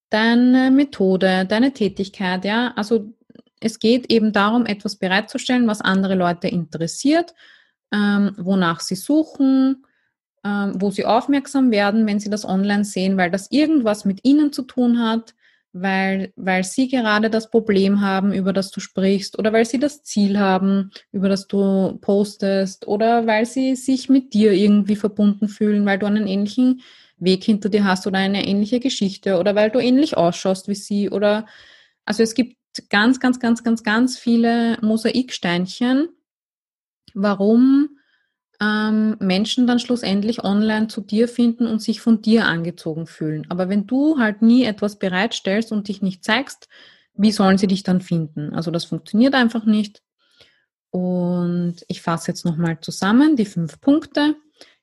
deine 0.08 0.70
Methode, 0.70 1.44
deine 1.44 1.74
Tätigkeit, 1.74 2.46
ja. 2.46 2.72
Also 2.76 3.12
es 3.60 3.78
geht 3.78 4.10
eben 4.10 4.32
darum, 4.32 4.64
etwas 4.64 4.96
bereitzustellen, 4.96 5.66
was 5.66 5.82
andere 5.82 6.14
Leute 6.14 6.48
interessiert, 6.48 7.34
ähm, 7.92 8.32
wonach 8.38 8.80
sie 8.80 8.96
suchen, 8.96 9.84
ähm, 10.42 10.72
wo 10.76 10.90
sie 10.90 11.04
aufmerksam 11.04 11.70
werden, 11.70 12.06
wenn 12.06 12.20
sie 12.20 12.30
das 12.30 12.46
online 12.46 12.86
sehen, 12.86 13.18
weil 13.18 13.30
das 13.30 13.50
irgendwas 13.50 14.06
mit 14.06 14.20
ihnen 14.24 14.50
zu 14.50 14.62
tun 14.62 14.98
hat, 14.98 15.34
weil, 15.74 16.32
weil 16.36 16.62
sie 16.62 16.86
gerade 16.88 17.28
das 17.28 17.50
Problem 17.50 18.00
haben, 18.00 18.32
über 18.32 18.52
das 18.52 18.70
du 18.70 18.78
sprichst, 18.80 19.38
oder 19.38 19.52
weil 19.52 19.64
sie 19.64 19.80
das 19.80 20.04
Ziel 20.04 20.38
haben, 20.38 20.92
über 21.10 21.28
das 21.28 21.48
du 21.48 21.98
postest, 22.00 22.86
oder 22.86 23.26
weil 23.26 23.44
sie 23.44 23.74
sich 23.74 24.08
mit 24.08 24.32
dir 24.34 24.52
irgendwie 24.52 24.94
verbunden 24.96 25.48
fühlen, 25.48 25.84
weil 25.84 25.98
du 25.98 26.06
einen 26.06 26.28
ähnlichen 26.28 26.82
Weg 27.18 27.42
hinter 27.42 27.68
dir 27.68 27.84
hast 27.84 28.06
oder 28.06 28.18
eine 28.18 28.46
ähnliche 28.46 28.78
Geschichte, 28.78 29.38
oder 29.38 29.56
weil 29.56 29.70
du 29.70 29.80
ähnlich 29.80 30.16
ausschaust 30.16 30.68
wie 30.68 30.76
sie, 30.76 31.10
oder 31.10 31.44
also 32.04 32.22
es 32.22 32.34
gibt 32.34 32.56
ganz, 32.88 33.18
ganz, 33.18 33.40
ganz, 33.40 33.64
ganz, 33.64 33.82
ganz 33.82 34.16
viele 34.16 34.78
Mosaiksteinchen, 34.80 36.08
warum 37.14 37.93
ähm, 38.60 39.16
Menschen 39.20 39.66
dann 39.66 39.78
schlussendlich 39.78 40.44
online 40.44 40.88
zu 40.88 41.00
dir 41.00 41.28
finden 41.28 41.66
und 41.66 41.82
sich 41.82 42.00
von 42.00 42.22
dir 42.22 42.46
angezogen 42.46 43.06
fühlen. 43.06 43.46
Aber 43.48 43.68
wenn 43.68 43.86
du 43.86 44.18
halt 44.18 44.42
nie 44.42 44.64
etwas 44.64 44.98
bereitstellst 44.98 45.72
und 45.72 45.88
dich 45.88 46.02
nicht 46.02 46.24
zeigst, 46.24 46.68
wie 47.14 47.32
sollen 47.32 47.58
sie 47.58 47.66
dich 47.66 47.82
dann 47.82 48.00
finden? 48.00 48.54
Also 48.54 48.70
das 48.70 48.84
funktioniert 48.84 49.34
einfach 49.34 49.64
nicht. 49.64 50.02
Und 50.90 51.76
ich 51.88 52.02
fasse 52.02 52.28
jetzt 52.28 52.44
nochmal 52.44 52.78
zusammen 52.80 53.36
die 53.36 53.46
fünf 53.46 53.80
Punkte. 53.80 54.36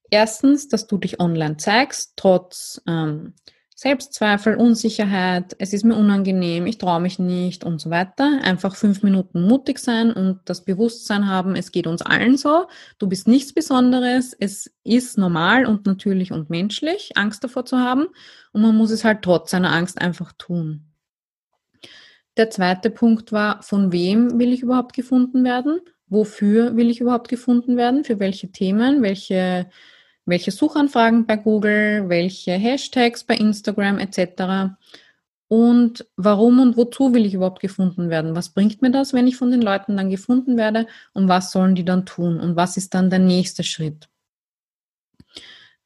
Erstens, 0.10 0.68
dass 0.68 0.88
du 0.88 0.98
dich 0.98 1.20
online 1.22 1.58
zeigst, 1.58 2.14
trotz 2.18 2.82
ähm, 2.86 3.34
Selbstzweifel, 3.82 4.58
Unsicherheit, 4.58 5.56
es 5.58 5.74
ist 5.74 5.84
mir 5.84 5.96
unangenehm, 5.96 6.68
ich 6.68 6.78
traue 6.78 7.02
mich 7.02 7.18
nicht 7.18 7.64
und 7.64 7.82
so 7.82 7.90
weiter. 7.90 8.40
Einfach 8.44 8.76
fünf 8.76 9.02
Minuten 9.02 9.42
mutig 9.42 9.80
sein 9.80 10.14
und 10.14 10.40
das 10.46 10.64
Bewusstsein 10.64 11.28
haben, 11.28 11.56
es 11.56 11.72
geht 11.72 11.88
uns 11.88 12.04
allen 12.04 12.38
so. 12.38 12.68
Du 13.00 13.10
bist 13.10 13.28
nichts 13.28 13.54
Besonderes. 13.54 14.36
Es 14.40 14.72
ist 14.84 15.18
normal 15.18 15.66
und 15.66 15.88
natürlich 15.88 16.32
und 16.32 16.52
menschlich, 16.52 17.14
Angst 17.16 17.44
davor 17.44 17.66
zu 17.66 17.80
haben. 17.80 18.06
Und 18.54 18.62
man 18.62 18.76
muss 18.76 18.92
es 18.92 19.04
halt 19.04 19.24
trotz 19.24 19.50
seiner 19.50 19.72
Angst 19.72 20.00
einfach 20.00 20.32
tun. 20.34 20.86
Der 22.38 22.52
zweite 22.52 22.92
Punkt 22.92 23.32
war, 23.32 23.64
von 23.64 23.92
wem 23.92 24.38
will 24.38 24.54
ich 24.54 24.62
überhaupt 24.62 24.94
gefunden 24.94 25.44
werden? 25.44 25.80
Wofür 26.06 26.78
will 26.78 26.92
ich 26.92 27.02
überhaupt 27.02 27.30
gefunden 27.30 27.78
werden? 27.78 28.04
Für 28.04 28.20
welche 28.20 28.52
Themen? 28.52 29.02
Welche 29.02 29.72
welche 30.32 30.50
Suchanfragen 30.50 31.28
bei 31.28 31.38
Google, 31.38 32.10
welche 32.10 32.54
Hashtags 32.54 33.24
bei 33.24 33.36
Instagram 33.36 34.00
etc. 34.00 34.74
Und 35.48 36.08
warum 36.16 36.60
und 36.62 36.78
wozu 36.78 37.14
will 37.14 37.26
ich 37.26 37.34
überhaupt 37.34 37.60
gefunden 37.60 38.10
werden? 38.10 38.36
Was 38.36 38.50
bringt 38.50 38.82
mir 38.82 38.90
das, 38.90 39.14
wenn 39.14 39.28
ich 39.28 39.36
von 39.36 39.52
den 39.52 39.62
Leuten 39.62 39.98
dann 39.98 40.10
gefunden 40.10 40.58
werde? 40.58 40.88
Und 41.14 41.28
was 41.28 41.52
sollen 41.52 41.76
die 41.76 41.86
dann 41.86 42.06
tun? 42.06 42.40
Und 42.40 42.56
was 42.56 42.78
ist 42.78 42.94
dann 42.94 43.10
der 43.10 43.20
nächste 43.20 43.64
Schritt? 43.64 44.08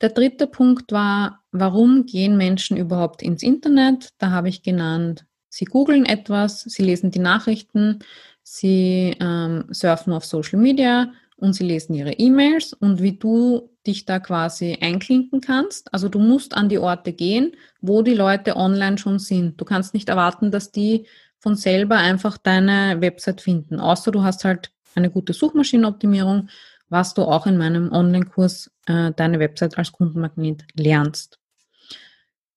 Der 0.02 0.10
dritte 0.10 0.46
Punkt 0.46 0.92
war, 0.92 1.44
warum 1.52 2.06
gehen 2.06 2.38
Menschen 2.38 2.78
überhaupt 2.78 3.24
ins 3.24 3.42
Internet? 3.42 4.10
Da 4.20 4.30
habe 4.30 4.50
ich 4.50 4.62
genannt, 4.62 5.26
sie 5.50 5.66
googeln 5.66 6.06
etwas, 6.06 6.62
sie 6.62 6.84
lesen 6.84 7.10
die 7.10 7.20
Nachrichten, 7.20 8.00
sie 8.44 9.16
ähm, 9.20 9.66
surfen 9.72 10.14
auf 10.14 10.26
Social 10.26 10.60
Media 10.60 11.12
und 11.38 11.54
sie 11.54 11.64
lesen 11.64 11.96
ihre 11.96 12.14
E-Mails 12.14 12.74
und 12.74 13.02
wie 13.02 13.14
du 13.14 13.75
dich 13.88 14.06
da 14.06 14.20
quasi 14.20 14.78
einklinken 14.82 15.42
kannst. 15.42 15.94
Also 15.94 16.10
du 16.10 16.20
musst 16.20 16.56
an 16.56 16.70
die 16.70 16.80
Orte 16.80 17.14
gehen, 17.14 17.56
wo 17.82 18.02
die 18.02 18.14
Leute 18.14 18.56
online 18.56 18.98
schon 18.98 19.20
sind. 19.20 19.60
Du 19.60 19.66
kannst 19.66 19.94
nicht 19.94 20.10
erwarten, 20.10 20.52
dass 20.52 20.72
die 20.72 21.08
von 21.40 21.56
selber 21.56 21.98
einfach 21.98 22.38
deine 22.38 23.02
Website 23.02 23.42
finden, 23.42 23.80
außer 23.80 24.12
du 24.12 24.24
hast 24.24 24.46
halt 24.46 24.72
eine 24.96 25.12
gute 25.12 25.34
Suchmaschinenoptimierung, 25.34 26.50
was 26.90 27.14
du 27.14 27.24
auch 27.24 27.46
in 27.46 27.58
meinem 27.58 27.92
Online-Kurs 27.92 28.72
äh, 28.88 29.12
deine 29.16 29.40
Website 29.40 29.78
als 29.78 29.92
Kundenmagnet 29.92 30.64
lernst. 30.74 31.40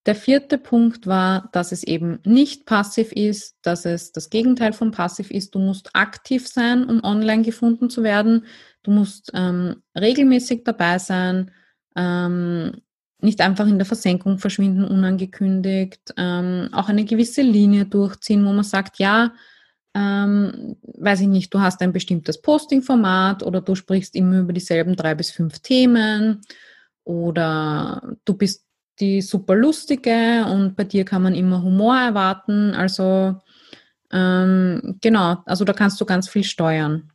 Der 0.06 0.14
vierte 0.14 0.58
Punkt 0.58 1.06
war, 1.06 1.50
dass 1.52 1.72
es 1.72 1.82
eben 1.82 2.20
nicht 2.24 2.66
passiv 2.66 3.12
ist, 3.12 3.56
dass 3.62 3.84
es 3.84 4.12
das 4.12 4.30
Gegenteil 4.30 4.72
von 4.72 4.90
passiv 4.90 5.30
ist. 5.30 5.54
Du 5.54 5.58
musst 5.58 5.90
aktiv 5.94 6.48
sein, 6.48 6.88
um 6.88 7.04
online 7.04 7.42
gefunden 7.42 7.90
zu 7.90 8.02
werden. 8.02 8.46
Du 8.82 8.90
musst 8.90 9.30
ähm, 9.34 9.82
regelmäßig 9.98 10.64
dabei 10.64 10.98
sein, 10.98 11.50
ähm, 11.96 12.80
nicht 13.20 13.40
einfach 13.40 13.66
in 13.66 13.78
der 13.78 13.86
Versenkung 13.86 14.38
verschwinden, 14.38 14.84
unangekündigt, 14.84 16.14
ähm, 16.16 16.68
auch 16.72 16.88
eine 16.88 17.04
gewisse 17.04 17.42
Linie 17.42 17.84
durchziehen, 17.84 18.46
wo 18.46 18.52
man 18.52 18.64
sagt, 18.64 18.98
ja, 18.98 19.32
ähm, 19.94 20.76
weiß 20.82 21.22
ich 21.22 21.28
nicht, 21.28 21.52
du 21.52 21.60
hast 21.60 21.80
ein 21.82 21.92
bestimmtes 21.92 22.40
Posting-Format 22.40 23.42
oder 23.42 23.60
du 23.60 23.74
sprichst 23.74 24.14
immer 24.14 24.40
über 24.40 24.52
dieselben 24.52 24.94
drei 24.94 25.14
bis 25.14 25.30
fünf 25.30 25.58
Themen 25.58 26.42
oder 27.04 28.16
du 28.24 28.34
bist 28.34 28.67
die 29.00 29.22
super 29.22 29.54
lustige 29.54 30.46
und 30.46 30.76
bei 30.76 30.84
dir 30.84 31.04
kann 31.04 31.22
man 31.22 31.34
immer 31.34 31.62
Humor 31.62 31.96
erwarten. 31.96 32.74
Also 32.74 33.36
ähm, 34.12 34.98
genau, 35.00 35.38
also 35.44 35.64
da 35.64 35.72
kannst 35.72 36.00
du 36.00 36.04
ganz 36.04 36.28
viel 36.28 36.44
steuern. 36.44 37.10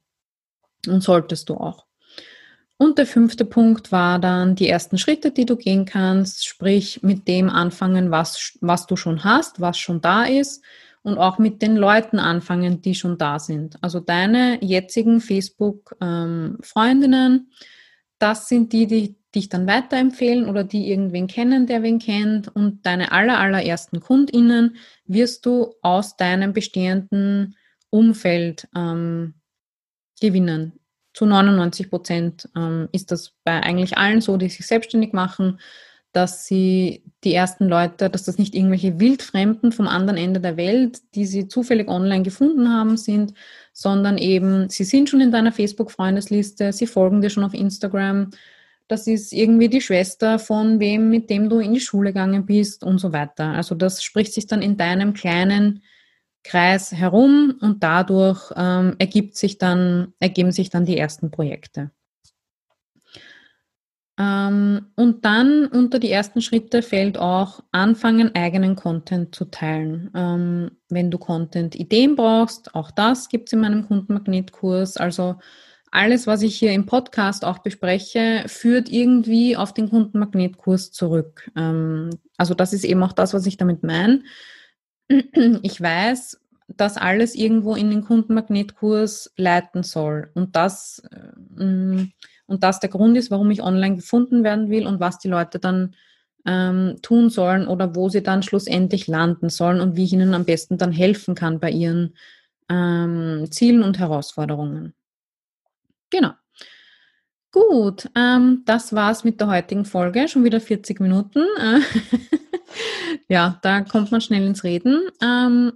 Und 0.88 1.02
solltest 1.02 1.50
du 1.50 1.56
auch. 1.56 1.86
Und 2.78 2.98
der 2.98 3.06
fünfte 3.06 3.46
Punkt 3.46 3.94
war 3.94 4.20
dann 4.20 4.56
die 4.56 4.68
ersten 4.68 4.98
Schritte, 4.98 5.32
die 5.32 5.46
du 5.46 5.56
gehen 5.56 5.86
kannst, 5.86 6.46
sprich 6.46 7.02
mit 7.02 7.26
dem 7.28 7.50
anfangen, 7.50 8.12
was, 8.12 8.58
was 8.60 8.86
du 8.88 8.98
schon 8.98 9.24
hast, 9.24 9.62
was 9.62 9.78
schon 9.78 10.02
da 10.02 10.26
ist 10.26 10.62
und 11.02 11.18
auch 11.18 11.38
mit 11.38 11.62
den 11.62 11.78
Leuten 11.78 12.20
anfangen, 12.20 12.82
die 12.82 12.96
schon 12.96 13.18
da 13.18 13.40
sind. 13.40 13.78
Also 13.82 14.02
deine 14.02 14.58
jetzigen 14.62 15.22
Facebook-Freundinnen, 15.22 17.32
ähm, 17.32 17.48
das 18.20 18.50
sind 18.50 18.74
die, 18.74 18.88
die 18.88 19.16
dich 19.36 19.50
dann 19.50 19.68
weiterempfehlen 19.68 20.48
oder 20.48 20.64
die 20.64 20.90
irgendwen 20.90 21.28
kennen, 21.28 21.66
der 21.66 21.84
wen 21.84 22.00
kennt 22.00 22.54
und 22.56 22.86
deine 22.86 23.12
aller, 23.12 23.40
allerersten 23.40 24.00
KundInnen 24.00 24.76
wirst 25.06 25.46
du 25.46 25.74
aus 25.82 26.18
deinem 26.18 26.54
bestehenden 26.54 27.56
Umfeld 27.90 28.68
ähm, 28.76 29.36
gewinnen. 30.22 30.74
Zu 31.14 31.26
99 31.26 31.90
Prozent 31.90 32.50
ähm, 32.56 32.90
ist 32.92 33.12
das 33.12 33.34
bei 33.44 33.62
eigentlich 33.62 33.98
allen 33.98 34.22
so, 34.22 34.38
die 34.38 34.50
sich 34.50 34.66
selbstständig 34.66 35.14
machen, 35.14 35.60
dass 36.12 36.46
sie 36.46 37.04
die 37.24 37.34
ersten 37.34 37.68
Leute, 37.68 38.10
dass 38.10 38.24
das 38.24 38.38
nicht 38.38 38.54
irgendwelche 38.54 39.00
Wildfremden 39.00 39.72
vom 39.72 39.88
anderen 39.88 40.18
Ende 40.18 40.40
der 40.40 40.58
Welt, 40.58 41.02
die 41.16 41.26
sie 41.26 41.48
zufällig 41.48 41.88
online 41.88 42.22
gefunden 42.22 42.70
haben, 42.70 42.98
sind, 42.98 43.34
sondern 43.74 44.20
eben, 44.20 44.70
sie 44.70 44.84
sind 44.84 45.10
schon 45.10 45.22
in 45.22 45.32
deiner 45.32 45.52
Facebook-Freundesliste, 45.52 46.72
sie 46.72 46.86
folgen 46.86 47.22
dir 47.22 47.32
schon 47.32 47.44
auf 47.44 47.56
Instagram, 47.56 48.30
das 48.88 49.08
ist 49.08 49.34
irgendwie 49.34 49.70
die 49.70 49.82
Schwester 49.82 50.40
von 50.40 50.80
wem, 50.80 51.10
mit 51.10 51.30
dem 51.30 51.50
du 51.50 51.60
in 51.60 51.74
die 51.74 51.80
Schule 51.80 52.10
gegangen 52.10 52.46
bist 52.46 52.84
und 52.84 53.00
so 53.00 53.14
weiter. 53.14 53.46
Also 53.54 53.76
das 53.76 54.04
spricht 54.04 54.34
sich 54.34 54.48
dann 54.48 54.62
in 54.62 54.78
deinem 54.78 55.14
kleinen 55.14 55.84
Kreis 56.44 56.92
herum 56.92 57.56
und 57.62 57.84
dadurch 57.84 58.52
ähm, 58.56 58.96
ergibt 59.00 59.38
sich 59.38 59.58
dann, 59.58 60.14
ergeben 60.20 60.52
sich 60.52 60.70
dann 60.70 60.86
die 60.86 60.98
ersten 60.98 61.32
Projekte. 61.32 61.92
Ähm, 64.20 64.92
und 64.96 65.26
dann 65.26 65.66
unter 65.68 65.98
die 65.98 66.12
ersten 66.12 66.42
Schritte 66.42 66.84
fällt 66.84 67.18
auch 67.18 67.62
anfangen, 67.72 68.36
eigenen 68.36 68.76
Content 68.76 69.34
zu 69.34 69.46
teilen. 69.46 70.12
Ähm, 70.14 70.72
wenn 70.90 71.10
du 71.10 71.18
Content-Ideen 71.18 72.16
brauchst, 72.16 72.76
auch 72.76 72.92
das 72.92 73.30
gibt 73.30 73.50
es 73.50 73.54
in 73.54 73.62
meinem 73.62 73.88
Kundenmagnetkurs. 73.88 74.98
Also 74.98 75.38
alles, 75.94 76.26
was 76.26 76.42
ich 76.42 76.56
hier 76.56 76.74
im 76.74 76.86
Podcast 76.86 77.46
auch 77.46 77.60
bespreche, 77.60 78.44
führt 78.48 78.90
irgendwie 78.90 79.56
auf 79.56 79.74
den 79.74 79.90
Kundenmagnetkurs 79.90 80.92
zurück. 80.92 81.52
Ähm, 81.56 82.10
also 82.38 82.54
das 82.56 82.74
ist 82.74 82.84
eben 82.84 83.04
auch 83.04 83.14
das, 83.14 83.34
was 83.34 83.46
ich 83.46 83.58
damit 83.58 83.84
meine 83.84 84.24
ich 85.62 85.80
weiß, 85.80 86.40
dass 86.68 86.98
alles 86.98 87.36
irgendwo 87.36 87.76
in 87.76 87.90
den 87.90 88.04
Kundenmagnetkurs 88.04 89.34
leiten 89.38 89.84
soll 89.84 90.32
und 90.34 90.56
das, 90.56 91.04
ähm, 91.60 92.14
und 92.48 92.64
das 92.64 92.80
der 92.80 92.90
Grund 92.90 93.18
ist, 93.18 93.30
warum 93.30 93.52
ich 93.52 93.62
online 93.62 93.98
gefunden 93.98 94.44
werden 94.44 94.70
will 94.70 94.88
und 94.88 95.00
was 95.00 95.20
die 95.20 95.28
Leute 95.28 95.60
dann 95.60 95.96
ähm, 96.46 96.98
tun 97.02 97.30
sollen 97.30 97.68
oder 97.68 97.96
wo 97.96 98.10
sie 98.10 98.24
dann 98.24 98.44
schlussendlich 98.44 99.08
landen 99.08 99.50
sollen 99.50 99.82
und 99.82 99.96
wie 99.96 100.06
ich 100.06 100.14
ihnen 100.14 100.34
am 100.34 100.46
besten 100.46 100.78
dann 100.78 100.92
helfen 100.92 101.36
kann 101.36 101.60
bei 101.60 101.70
ihren 101.70 102.16
Zielen 102.70 103.84
und 103.84 104.00
Herausforderungen. 104.00 104.96
Genau. 106.14 106.34
Gut, 107.52 108.10
ähm, 108.16 108.62
das 108.66 108.94
war's 108.94 109.24
mit 109.24 109.40
der 109.42 109.48
heutigen 109.48 109.84
Folge. 109.84 110.28
Schon 110.28 110.44
wieder 110.44 110.62
40 110.62 111.00
Minuten. 111.00 111.44
ja, 113.28 113.60
da 113.64 113.82
kommt 113.82 114.12
man 114.12 114.22
schnell 114.22 114.46
ins 114.46 114.64
Reden. 114.64 115.02
Ähm, 115.22 115.74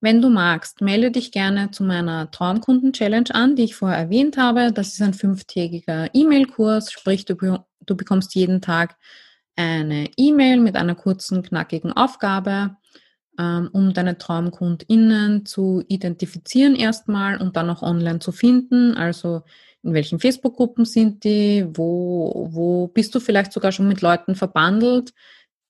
wenn 0.00 0.22
du 0.22 0.30
magst, 0.30 0.80
melde 0.80 1.10
dich 1.10 1.32
gerne 1.32 1.72
zu 1.72 1.82
meiner 1.82 2.30
Traumkunden-Challenge 2.30 3.34
an, 3.34 3.56
die 3.56 3.64
ich 3.64 3.74
vorher 3.74 3.98
erwähnt 3.98 4.36
habe. 4.36 4.72
Das 4.72 4.92
ist 4.92 5.02
ein 5.02 5.12
fünftägiger 5.14 6.08
E-Mail-Kurs, 6.14 6.92
sprich 6.92 7.24
du, 7.24 7.34
du 7.34 7.96
bekommst 7.96 8.34
jeden 8.36 8.60
Tag 8.60 8.96
eine 9.56 10.08
E-Mail 10.16 10.60
mit 10.60 10.76
einer 10.76 10.94
kurzen, 10.94 11.42
knackigen 11.42 11.92
Aufgabe, 11.92 12.76
ähm, 13.38 13.68
um 13.72 13.92
deine 13.92 14.18
TraumkundInnen 14.18 15.46
zu 15.46 15.82
identifizieren 15.88 16.76
erstmal 16.76 17.40
und 17.40 17.56
dann 17.56 17.70
auch 17.70 17.82
online 17.82 18.20
zu 18.20 18.32
finden. 18.32 18.94
Also 18.94 19.42
in 19.82 19.94
welchen 19.94 20.20
Facebook-Gruppen 20.20 20.84
sind 20.84 21.24
die, 21.24 21.66
wo, 21.72 22.48
wo 22.50 22.88
bist 22.88 23.14
du 23.14 23.20
vielleicht 23.20 23.52
sogar 23.52 23.72
schon 23.72 23.88
mit 23.88 24.02
Leuten 24.02 24.34
verbandelt, 24.34 25.12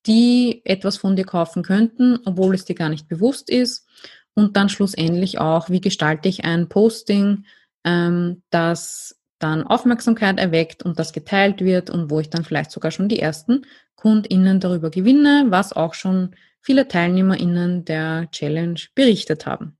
die 0.05 0.61
etwas 0.65 0.97
von 0.97 1.15
dir 1.15 1.25
kaufen 1.25 1.63
könnten, 1.63 2.19
obwohl 2.25 2.55
es 2.55 2.65
dir 2.65 2.75
gar 2.75 2.89
nicht 2.89 3.07
bewusst 3.07 3.49
ist. 3.49 3.87
Und 4.33 4.55
dann 4.55 4.69
schlussendlich 4.69 5.39
auch, 5.39 5.69
wie 5.69 5.81
gestalte 5.81 6.29
ich 6.29 6.45
ein 6.45 6.69
Posting, 6.69 7.45
ähm, 7.83 8.41
das 8.49 9.17
dann 9.39 9.65
Aufmerksamkeit 9.65 10.39
erweckt 10.39 10.83
und 10.83 10.99
das 10.99 11.13
geteilt 11.13 11.61
wird 11.61 11.89
und 11.89 12.09
wo 12.09 12.19
ich 12.19 12.29
dann 12.29 12.43
vielleicht 12.43 12.71
sogar 12.71 12.91
schon 12.91 13.09
die 13.09 13.19
ersten 13.19 13.65
KundInnen 13.95 14.59
darüber 14.59 14.89
gewinne, 14.89 15.45
was 15.49 15.73
auch 15.73 15.93
schon 15.93 16.35
viele 16.61 16.87
TeilnehmerInnen 16.87 17.85
der 17.85 18.29
Challenge 18.31 18.79
berichtet 18.95 19.45
haben. 19.45 19.77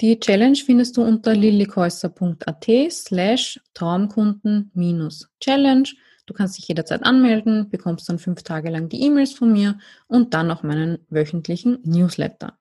Die 0.00 0.18
Challenge 0.18 0.56
findest 0.56 0.96
du 0.96 1.02
unter 1.02 1.34
lillikäusser.at 1.34 2.66
slash 2.90 3.60
Traumkunden-Challenge. 3.74 5.88
Du 6.24 6.34
kannst 6.34 6.56
dich 6.56 6.68
jederzeit 6.68 7.04
anmelden, 7.04 7.68
bekommst 7.68 8.08
dann 8.08 8.18
fünf 8.18 8.42
Tage 8.42 8.70
lang 8.70 8.88
die 8.88 9.02
E-Mails 9.02 9.34
von 9.34 9.52
mir 9.52 9.78
und 10.06 10.32
dann 10.32 10.50
auch 10.50 10.62
meinen 10.62 10.98
wöchentlichen 11.10 11.80
Newsletter. 11.84 12.56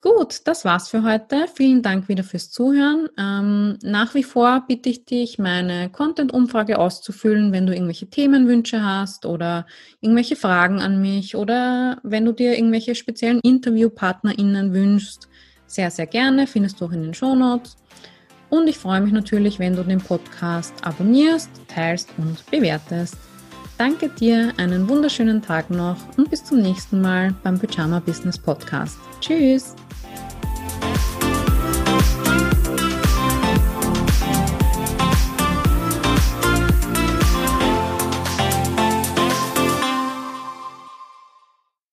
Gut, 0.00 0.46
das 0.46 0.64
war's 0.64 0.88
für 0.88 1.02
heute. 1.02 1.46
Vielen 1.54 1.82
Dank 1.82 2.08
wieder 2.08 2.24
fürs 2.24 2.50
Zuhören. 2.50 3.10
Ähm, 3.18 3.76
nach 3.82 4.14
wie 4.14 4.22
vor 4.22 4.64
bitte 4.66 4.88
ich 4.88 5.04
dich, 5.04 5.38
meine 5.38 5.90
Content-Umfrage 5.90 6.78
auszufüllen, 6.78 7.52
wenn 7.52 7.66
du 7.66 7.74
irgendwelche 7.74 8.08
Themenwünsche 8.08 8.82
hast 8.82 9.26
oder 9.26 9.66
irgendwelche 10.00 10.36
Fragen 10.36 10.80
an 10.80 11.02
mich 11.02 11.36
oder 11.36 11.98
wenn 12.02 12.24
du 12.24 12.32
dir 12.32 12.56
irgendwelche 12.56 12.94
speziellen 12.94 13.40
InterviewpartnerInnen 13.40 14.72
wünschst. 14.72 15.28
Sehr, 15.70 15.88
sehr 15.92 16.06
gerne, 16.06 16.48
findest 16.48 16.80
du 16.80 16.86
auch 16.86 16.90
in 16.90 17.02
den 17.02 17.14
Shownotes. 17.14 17.76
Und 18.48 18.66
ich 18.66 18.76
freue 18.76 19.00
mich 19.00 19.12
natürlich, 19.12 19.60
wenn 19.60 19.76
du 19.76 19.84
den 19.84 20.00
Podcast 20.00 20.74
abonnierst, 20.82 21.48
teilst 21.68 22.08
und 22.18 22.44
bewertest. 22.50 23.16
Danke 23.78 24.08
dir, 24.08 24.52
einen 24.56 24.88
wunderschönen 24.88 25.40
Tag 25.40 25.70
noch 25.70 25.96
und 26.18 26.28
bis 26.28 26.44
zum 26.44 26.60
nächsten 26.60 27.00
Mal 27.00 27.32
beim 27.44 27.56
Pyjama 27.56 28.00
Business 28.00 28.36
Podcast. 28.36 28.98
Tschüss! 29.20 29.76